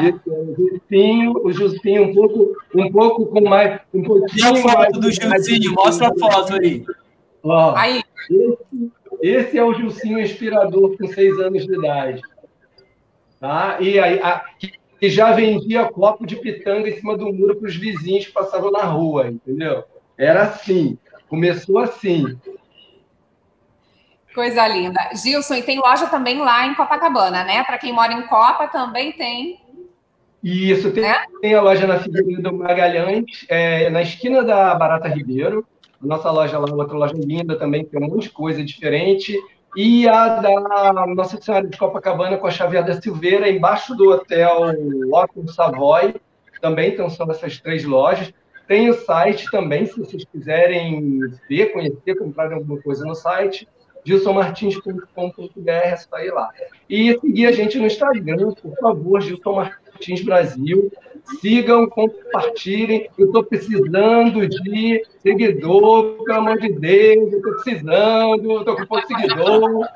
Esse 0.00 0.28
é 0.28 0.32
o 0.32 0.56
Gilcinho, 0.56 1.32
o 1.44 1.52
Gilcinho 1.52 2.02
um 2.10 2.12
pouco, 2.12 2.56
um 2.74 2.90
pouco 2.90 3.26
com 3.26 3.40
mais, 3.48 3.80
um 3.94 4.02
pouquinho 4.02 4.48
a 4.48 4.56
foto 4.56 4.98
do 4.98 5.12
Gilcinho, 5.12 5.74
mostra 5.74 6.08
a 6.08 6.18
foto 6.18 6.54
aí. 6.54 6.84
Ó, 7.44 7.72
aí. 7.76 8.02
Esse, 8.28 8.90
esse 9.22 9.58
é 9.58 9.62
o 9.62 9.72
Gilcinho 9.74 10.18
inspirador 10.18 10.96
com 10.98 11.06
seis 11.06 11.38
anos 11.38 11.64
de 11.64 11.72
idade. 11.72 12.20
Tá? 13.44 13.76
E 13.78 14.00
aí, 14.00 14.18
a, 14.20 14.42
que 14.98 15.10
já 15.10 15.32
vendia 15.32 15.84
copo 15.84 16.26
de 16.26 16.36
pitanga 16.36 16.88
em 16.88 16.96
cima 16.96 17.14
do 17.14 17.30
muro 17.30 17.56
para 17.56 17.68
os 17.68 17.76
vizinhos 17.76 18.24
que 18.24 18.32
passavam 18.32 18.70
na 18.70 18.84
rua, 18.84 19.28
entendeu? 19.28 19.84
Era 20.16 20.44
assim, 20.44 20.96
começou 21.28 21.78
assim. 21.78 22.38
Coisa 24.34 24.66
linda. 24.66 24.98
Gilson, 25.14 25.56
e 25.56 25.62
tem 25.62 25.78
loja 25.78 26.06
também 26.06 26.38
lá 26.38 26.66
em 26.66 26.74
Copacabana, 26.74 27.44
né? 27.44 27.62
Para 27.64 27.76
quem 27.76 27.92
mora 27.92 28.14
em 28.14 28.26
Copa 28.26 28.66
também 28.66 29.12
tem. 29.12 29.60
Isso, 30.42 30.90
tem, 30.90 31.02
né? 31.02 31.26
tem 31.42 31.52
a 31.52 31.60
loja 31.60 31.86
na 31.86 32.00
Figueiredo 32.00 32.50
Magalhães, 32.50 33.44
é, 33.50 33.90
na 33.90 34.00
esquina 34.00 34.42
da 34.42 34.74
Barata 34.74 35.06
Ribeiro. 35.06 35.66
A 36.02 36.06
nossa 36.06 36.30
loja 36.30 36.58
lá, 36.58 36.74
outra 36.74 36.96
loja 36.96 37.14
linda 37.14 37.58
também, 37.58 37.84
tem 37.84 38.02
um 38.02 38.06
monte 38.06 38.22
de 38.22 38.30
coisa 38.30 38.64
diferente 38.64 39.38
e 39.76 40.08
a 40.08 40.40
da 40.40 41.06
Nossa 41.06 41.40
Senhora 41.40 41.66
de 41.66 41.76
Copacabana 41.76 42.36
com 42.38 42.46
a 42.46 42.50
Xavier 42.50 43.02
Silveira, 43.02 43.48
embaixo 43.48 43.94
do 43.94 44.10
hotel 44.10 44.72
Otto 45.12 45.52
Savoy. 45.52 46.14
Também 46.60 46.92
então, 46.92 47.10
são 47.10 47.30
essas 47.30 47.60
três 47.60 47.84
lojas. 47.84 48.32
Tem 48.66 48.88
o 48.88 48.94
site 48.94 49.50
também, 49.50 49.84
se 49.84 49.98
vocês 49.98 50.24
quiserem 50.24 51.20
ver, 51.48 51.72
conhecer, 51.72 52.16
comprar 52.16 52.52
alguma 52.52 52.80
coisa 52.80 53.04
no 53.04 53.14
site, 53.14 53.68
gilsonmartins.com.br, 54.04 55.70
é 55.70 55.96
só 55.96 56.18
ir 56.18 56.32
lá. 56.32 56.50
E 56.88 57.18
seguir 57.20 57.46
a 57.46 57.52
gente 57.52 57.78
no 57.78 57.86
Instagram, 57.86 58.52
por 58.52 58.74
favor, 58.80 59.20
Gilson 59.20 59.52
Martins 59.52 59.83
Brasil. 60.24 60.90
Sigam, 61.40 61.88
compartilhem. 61.88 63.08
Eu 63.18 63.26
estou 63.26 63.44
precisando 63.44 64.46
de 64.46 65.02
seguidor, 65.20 66.22
pelo 66.24 66.38
amor 66.38 66.58
de 66.58 66.68
Deus. 66.68 67.32
Eu 67.32 67.38
estou 67.38 67.54
precisando, 67.54 68.58
estou 68.58 68.76
com 68.76 68.86
pouco 68.86 69.06
seguidor. 69.06 69.88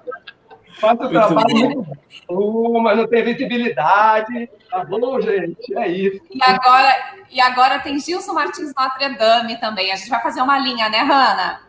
Faço 0.81 1.03
o 1.03 1.09
trabalho 1.09 1.57
muito 1.57 1.87
bom, 2.29 2.81
mas 2.81 2.97
não 2.97 3.07
tem 3.07 3.25
visibilidade. 3.25 4.49
Tá 4.71 4.85
bom, 4.85 5.21
gente? 5.21 5.77
É 5.77 5.89
isso. 5.89 6.21
E 6.31 6.43
agora, 6.43 6.95
e 7.31 7.41
agora 7.41 7.81
tem 7.81 7.99
Gilson 7.99 8.33
Martins 8.33 8.73
Notre 8.77 9.19
Dame 9.19 9.57
também. 9.59 9.93
A 9.93 9.97
gente 9.97 10.09
vai 10.09 10.23
fazer 10.23 10.41
uma 10.41 10.59
linha, 10.59 10.89
né, 10.89 10.99
Hanna? 10.99 11.61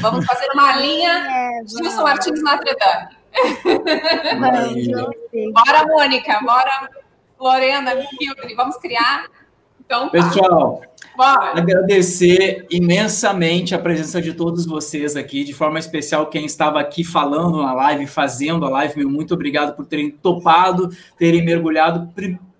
Vamos 0.00 0.26
fazer 0.26 0.48
uma 0.52 0.76
linha 0.76 1.10
é, 1.26 1.60
Gilson 1.66 2.02
Martins 2.02 2.42
Notre 2.42 2.76
Dame. 2.76 3.18
Bora, 5.52 5.86
Mônica, 5.86 6.40
bora 6.42 6.88
Lorena, 7.38 7.94
Hildre, 8.20 8.54
vamos 8.54 8.76
criar? 8.76 9.26
Então, 9.88 10.10
tá. 10.10 10.10
Pessoal, 10.10 10.82
Bora. 11.16 11.58
agradecer 11.58 12.66
imensamente 12.70 13.74
a 13.74 13.78
presença 13.78 14.20
de 14.20 14.34
todos 14.34 14.66
vocês 14.66 15.16
aqui, 15.16 15.44
de 15.44 15.54
forma 15.54 15.78
especial 15.78 16.26
quem 16.26 16.44
estava 16.44 16.78
aqui 16.78 17.02
falando 17.02 17.62
na 17.62 17.72
live, 17.72 18.06
fazendo 18.06 18.66
a 18.66 18.68
live, 18.68 18.98
meu 18.98 19.08
muito 19.08 19.32
obrigado 19.32 19.74
por 19.74 19.86
terem 19.86 20.10
topado, 20.10 20.90
terem 21.16 21.44
mergulhado. 21.44 22.12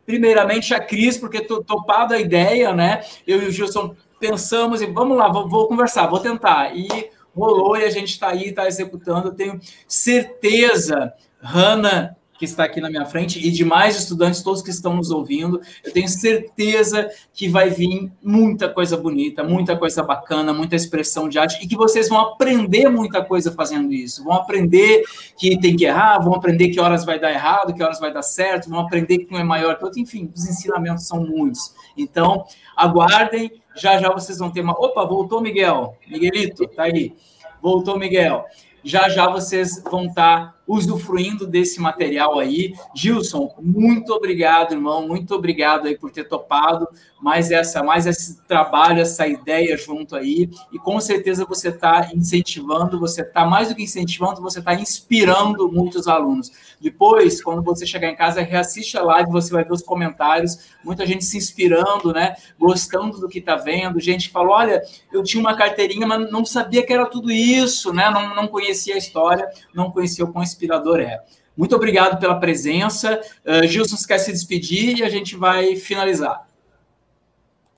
Primeiramente 0.06 0.72
a 0.72 0.80
Cris, 0.80 1.18
porque 1.18 1.40
topado 1.40 2.14
a 2.14 2.18
ideia, 2.18 2.72
né? 2.72 3.02
Eu 3.26 3.42
e 3.42 3.46
o 3.46 3.50
Gilson 3.50 3.94
pensamos 4.18 4.80
e 4.80 4.86
vamos 4.86 5.18
lá, 5.18 5.28
vou, 5.28 5.48
vou 5.48 5.68
conversar, 5.68 6.06
vou 6.06 6.18
tentar. 6.18 6.74
E 6.74 6.88
rolou 7.36 7.76
e 7.76 7.84
a 7.84 7.90
gente 7.90 8.08
está 8.12 8.30
aí, 8.30 8.48
está 8.48 8.66
executando. 8.66 9.28
Eu 9.28 9.34
tenho 9.34 9.60
certeza, 9.86 11.12
Hanna 11.40 12.16
que 12.38 12.44
está 12.44 12.64
aqui 12.64 12.80
na 12.80 12.88
minha 12.88 13.04
frente 13.04 13.44
e 13.44 13.50
demais 13.50 13.96
estudantes, 13.96 14.42
todos 14.42 14.62
que 14.62 14.70
estão 14.70 14.94
nos 14.94 15.10
ouvindo. 15.10 15.60
Eu 15.84 15.92
tenho 15.92 16.08
certeza 16.08 17.10
que 17.34 17.48
vai 17.48 17.68
vir 17.68 18.10
muita 18.22 18.68
coisa 18.68 18.96
bonita, 18.96 19.42
muita 19.42 19.76
coisa 19.76 20.02
bacana, 20.02 20.54
muita 20.54 20.76
expressão 20.76 21.28
de 21.28 21.38
arte 21.38 21.58
e 21.62 21.66
que 21.66 21.76
vocês 21.76 22.08
vão 22.08 22.20
aprender 22.20 22.88
muita 22.88 23.24
coisa 23.24 23.50
fazendo 23.50 23.92
isso. 23.92 24.22
Vão 24.22 24.34
aprender 24.34 25.02
que 25.36 25.58
tem 25.58 25.76
que 25.76 25.84
errar, 25.84 26.20
vão 26.20 26.34
aprender 26.34 26.68
que 26.68 26.80
horas 26.80 27.04
vai 27.04 27.18
dar 27.18 27.32
errado, 27.32 27.74
que 27.74 27.82
horas 27.82 27.98
vai 27.98 28.12
dar 28.12 28.22
certo, 28.22 28.70
vão 28.70 28.80
aprender 28.80 29.18
que 29.18 29.34
um 29.34 29.38
é 29.38 29.44
maior 29.44 29.76
que 29.76 29.84
outro. 29.84 30.00
Enfim, 30.00 30.30
os 30.32 30.48
ensinamentos 30.48 31.06
são 31.06 31.26
muitos. 31.26 31.74
Então, 31.96 32.44
aguardem. 32.76 33.50
Já 33.74 33.98
já 33.98 34.10
vocês 34.10 34.38
vão 34.38 34.50
ter 34.50 34.60
uma. 34.60 34.72
Opa, 34.72 35.04
voltou 35.04 35.40
Miguel. 35.40 35.96
Miguelito, 36.08 36.66
tá 36.68 36.84
aí. 36.84 37.14
Voltou 37.60 37.98
Miguel. 37.98 38.44
Já 38.82 39.08
já 39.08 39.28
vocês 39.28 39.82
vão 39.82 40.06
estar 40.06 40.57
usufruindo 40.68 41.46
desse 41.46 41.80
material 41.80 42.38
aí. 42.38 42.74
Gilson, 42.94 43.54
muito 43.58 44.12
obrigado, 44.12 44.72
irmão, 44.72 45.08
muito 45.08 45.34
obrigado 45.34 45.88
aí 45.88 45.96
por 45.96 46.10
ter 46.10 46.24
topado 46.24 46.86
mais 47.20 47.50
essa, 47.50 47.82
mais 47.82 48.06
esse 48.06 48.40
trabalho, 48.42 49.00
essa 49.00 49.26
ideia 49.26 49.76
junto 49.76 50.14
aí. 50.14 50.50
E 50.72 50.78
com 50.78 51.00
certeza 51.00 51.44
você 51.44 51.68
está 51.70 52.10
incentivando, 52.14 53.00
você 53.00 53.22
está 53.22 53.44
mais 53.44 53.68
do 53.68 53.74
que 53.74 53.82
incentivando, 53.82 54.40
você 54.40 54.60
está 54.60 54.74
inspirando 54.74 55.70
muitos 55.70 56.06
alunos. 56.06 56.52
Depois, 56.80 57.42
quando 57.42 57.62
você 57.62 57.84
chegar 57.86 58.08
em 58.08 58.14
casa, 58.14 58.40
reassiste 58.42 58.96
a 58.96 59.02
live, 59.02 59.30
você 59.30 59.52
vai 59.52 59.64
ver 59.64 59.72
os 59.72 59.82
comentários, 59.82 60.58
muita 60.84 61.04
gente 61.04 61.24
se 61.24 61.36
inspirando, 61.36 62.12
né? 62.12 62.36
Gostando 62.58 63.18
do 63.18 63.28
que 63.28 63.40
está 63.40 63.56
vendo, 63.56 63.98
gente 63.98 64.28
que 64.28 64.32
falou: 64.32 64.54
olha, 64.54 64.82
eu 65.12 65.22
tinha 65.22 65.40
uma 65.40 65.56
carteirinha, 65.56 66.06
mas 66.06 66.30
não 66.30 66.44
sabia 66.44 66.84
que 66.86 66.92
era 66.92 67.06
tudo 67.06 67.30
isso, 67.32 67.92
né? 67.92 68.10
Não, 68.10 68.34
não 68.34 68.46
conhecia 68.46 68.94
a 68.94 68.98
história, 68.98 69.48
não 69.74 69.90
conhecia 69.90 70.24
o 70.24 70.32
quão 70.32 70.42
inspirador 70.58 71.00
é. 71.00 71.20
Muito 71.56 71.74
obrigado 71.74 72.18
pela 72.20 72.38
presença. 72.38 73.20
Uh, 73.44 73.66
Gilson, 73.66 73.96
se 73.96 74.06
quer 74.06 74.18
se 74.18 74.32
despedir 74.32 74.98
e 74.98 75.04
a 75.04 75.08
gente 75.08 75.36
vai 75.36 75.76
finalizar. 75.76 76.46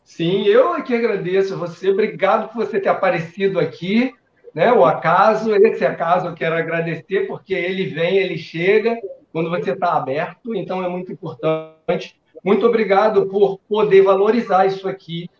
Sim, 0.04 0.44
eu 0.44 0.74
é 0.74 0.82
que 0.82 0.94
agradeço 0.94 1.54
a 1.54 1.56
você. 1.56 1.90
Obrigado 1.90 2.48
por 2.52 2.66
você 2.66 2.80
ter 2.80 2.88
aparecido 2.88 3.58
aqui. 3.58 4.12
Né? 4.54 4.72
O 4.72 4.84
acaso, 4.84 5.54
esse 5.54 5.84
acaso 5.84 6.26
eu 6.26 6.34
quero 6.34 6.56
agradecer, 6.56 7.26
porque 7.26 7.54
ele 7.54 7.86
vem, 7.86 8.18
ele 8.18 8.36
chega 8.36 8.98
quando 9.32 9.48
você 9.48 9.70
está 9.70 9.92
aberto, 9.94 10.54
então 10.54 10.84
é 10.84 10.88
muito 10.88 11.12
importante. 11.12 12.18
Muito 12.44 12.66
obrigado 12.66 13.26
por 13.26 13.58
poder 13.68 14.02
valorizar 14.02 14.66
isso 14.66 14.88
aqui 14.88 15.30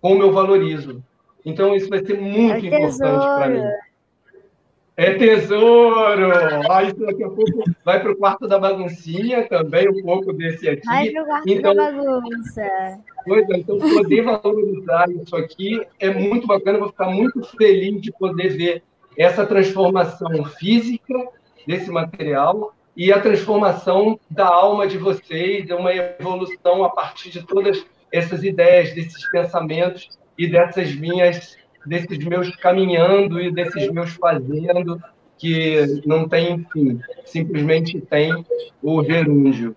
como 0.00 0.22
eu 0.22 0.32
valorizo. 0.32 1.02
Então, 1.44 1.74
isso 1.74 1.88
vai 1.88 2.04
ser 2.04 2.20
muito 2.20 2.66
é 2.66 2.68
importante 2.68 3.24
para 3.24 3.48
mim. 3.48 3.62
É 4.96 5.12
tesouro! 5.12 6.32
Ah, 6.70 6.82
isso 6.84 6.98
daqui 7.00 7.22
a 7.22 7.28
pouco 7.28 7.64
vai 7.84 8.00
para 8.00 8.12
o 8.12 8.16
quarto 8.16 8.48
da 8.48 8.58
baguncinha 8.58 9.46
também, 9.46 9.86
um 9.90 10.02
pouco 10.02 10.32
desse 10.32 10.66
aqui. 10.70 10.86
Vai 10.86 11.10
para 11.10 11.22
o 11.22 11.26
quarto 11.26 11.48
então, 11.50 11.74
da 11.74 11.92
bagunça. 11.92 12.98
Pois 13.26 13.50
é, 13.50 13.56
então 13.58 13.78
poder 13.78 14.22
valorizar 14.22 15.10
isso 15.10 15.36
aqui 15.36 15.86
é 16.00 16.08
muito 16.08 16.46
bacana, 16.46 16.78
vou 16.78 16.88
ficar 16.88 17.10
muito 17.10 17.44
feliz 17.58 18.00
de 18.00 18.10
poder 18.10 18.56
ver 18.56 18.82
essa 19.18 19.44
transformação 19.44 20.44
física 20.44 21.14
desse 21.66 21.90
material 21.90 22.72
e 22.96 23.12
a 23.12 23.20
transformação 23.20 24.18
da 24.30 24.46
alma 24.46 24.86
de 24.86 24.96
vocês, 24.96 25.68
uma 25.70 25.94
evolução 25.94 26.82
a 26.82 26.88
partir 26.88 27.28
de 27.28 27.42
todas 27.42 27.84
essas 28.10 28.42
ideias, 28.42 28.94
desses 28.94 29.30
pensamentos 29.30 30.08
e 30.38 30.46
dessas 30.46 30.94
minhas 30.94 31.58
desses 31.86 32.18
meus 32.24 32.54
caminhando 32.56 33.40
e 33.40 33.52
desses 33.52 33.90
meus 33.90 34.10
fazendo, 34.10 35.00
que 35.38 36.02
não 36.06 36.28
tem 36.28 36.66
fim, 36.72 37.00
simplesmente 37.24 38.00
tem 38.00 38.44
o 38.82 39.04
gerúndio. 39.04 39.76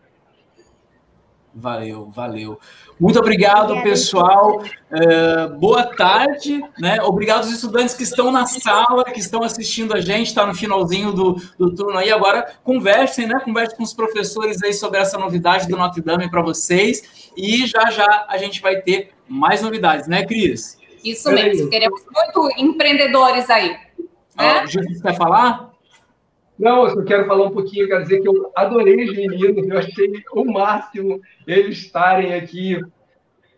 Valeu, 1.53 2.09
valeu. 2.11 2.59
Muito 2.99 3.19
obrigado, 3.19 3.81
pessoal. 3.81 4.63
É, 4.91 5.47
boa 5.47 5.83
tarde. 5.83 6.61
Né? 6.79 7.01
Obrigado 7.01 7.39
aos 7.39 7.51
estudantes 7.51 7.95
que 7.95 8.03
estão 8.03 8.31
na 8.31 8.45
sala, 8.45 9.03
que 9.03 9.19
estão 9.19 9.43
assistindo 9.43 9.93
a 9.93 9.99
gente, 9.99 10.27
está 10.27 10.45
no 10.45 10.53
finalzinho 10.53 11.11
do, 11.11 11.41
do 11.57 11.73
turno 11.73 11.97
aí. 11.97 12.11
Agora, 12.11 12.53
conversem, 12.63 13.27
né? 13.27 13.39
Conversem 13.43 13.75
com 13.75 13.83
os 13.83 13.93
professores 13.93 14.61
aí 14.63 14.73
sobre 14.73 14.99
essa 14.99 15.17
novidade 15.17 15.67
do 15.67 15.75
Notre 15.75 16.01
Dame 16.01 16.29
para 16.29 16.41
vocês. 16.41 17.31
E 17.35 17.65
já 17.65 17.89
já 17.89 18.25
a 18.29 18.37
gente 18.37 18.61
vai 18.61 18.77
ter 18.77 19.09
mais 19.27 19.61
novidades, 19.61 20.07
né, 20.07 20.25
Cris? 20.25 20.78
Isso 21.03 21.31
mesmo, 21.31 21.69
queremos 21.69 22.01
muito 22.13 22.49
empreendedores 22.57 23.49
aí. 23.49 23.69
Né? 23.69 23.79
Ah, 24.37 24.65
você 24.65 25.01
quer 25.01 25.15
falar? 25.15 25.69
Não, 26.57 26.83
eu 26.83 26.89
só 26.89 27.01
quero 27.03 27.25
falar 27.25 27.45
um 27.45 27.51
pouquinho, 27.51 27.87
quero 27.87 28.03
dizer 28.03 28.21
que 28.21 28.27
eu 28.27 28.51
adorei 28.53 29.05
os 29.05 29.15
meninos, 29.15 29.67
eu 29.67 29.77
achei 29.77 30.11
o 30.33 30.43
máximo 30.43 31.21
eles 31.47 31.77
estarem 31.77 32.33
aqui 32.33 32.81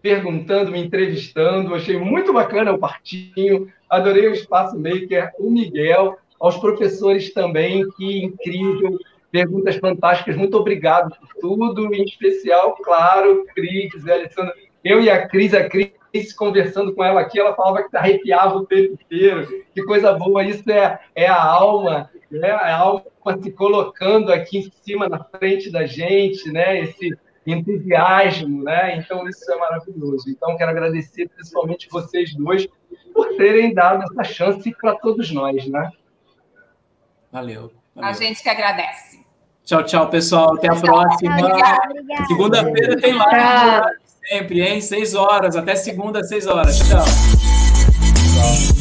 perguntando, 0.02 0.72
me 0.72 0.80
entrevistando, 0.80 1.74
achei 1.74 1.98
muito 1.98 2.32
bacana 2.32 2.74
o 2.74 2.80
partinho, 2.80 3.72
adorei 3.90 4.28
o 4.28 4.34
Espaço 4.34 4.78
Maker, 4.78 5.32
o 5.40 5.50
Miguel, 5.50 6.18
aos 6.40 6.58
professores 6.58 7.34
também, 7.34 7.88
que 7.92 8.24
incrível, 8.24 8.98
perguntas 9.32 9.78
fantásticas, 9.78 10.36
muito 10.36 10.58
obrigado 10.58 11.16
por 11.20 11.30
tudo, 11.40 11.94
em 11.94 12.04
especial, 12.04 12.76
claro, 12.84 13.46
Cris, 13.56 14.08
Alessandra, 14.08 14.54
eu 14.84 15.02
e 15.02 15.10
a 15.10 15.28
Cris, 15.28 15.54
a 15.54 15.68
Cris 15.70 15.92
conversando 16.36 16.94
com 16.94 17.04
ela 17.04 17.22
aqui, 17.22 17.40
ela 17.40 17.56
falava 17.56 17.88
que 17.88 17.96
arrepiava 17.96 18.58
o 18.58 18.66
tempo 18.66 18.94
inteiro. 18.94 19.48
Que 19.74 19.84
coisa 19.84 20.14
boa, 20.14 20.44
isso 20.44 20.70
é, 20.70 21.00
é 21.16 21.28
a 21.28 21.42
alma, 21.42 22.10
né? 22.30 22.50
É 22.50 22.52
a 22.52 22.78
alma 22.78 23.04
se 23.42 23.52
colocando 23.52 24.32
aqui 24.32 24.60
em 24.60 24.72
cima, 24.84 25.08
na 25.08 25.24
frente 25.24 25.72
da 25.72 25.86
gente, 25.86 26.52
né? 26.52 26.82
Esse 26.82 27.18
entusiasmo, 27.46 28.64
né? 28.64 28.98
Então, 28.98 29.28
isso 29.28 29.52
é 29.52 29.56
maravilhoso. 29.58 30.30
Então, 30.30 30.58
quero 30.58 30.72
agradecer 30.72 31.30
principalmente 31.30 31.88
vocês 31.90 32.36
dois 32.36 32.68
por 33.14 33.36
terem 33.36 33.74
dado 33.74 34.04
essa 34.04 34.24
chance 34.24 34.72
para 34.80 34.96
todos 34.96 35.32
nós, 35.32 35.66
né? 35.68 35.92
Valeu. 37.32 37.72
valeu. 37.96 38.10
A 38.10 38.14
gente 38.14 38.44
que 38.44 38.50
agradece. 38.50 39.22
Tchau, 39.64 39.84
tchau, 39.84 40.10
pessoal. 40.10 40.56
Até 40.56 40.70
a 40.70 40.76
próxima. 40.76 41.38
Segunda-feira 42.28 43.00
tem 43.00 43.14
live 43.14 44.02
sempre, 44.32 44.62
hein? 44.62 44.80
Seis 44.80 45.14
horas, 45.14 45.56
até 45.58 45.76
segunda, 45.76 46.24
seis 46.24 46.48
horas. 46.48 46.80
Tchau. 46.80 47.04
Tchau. 47.04 48.81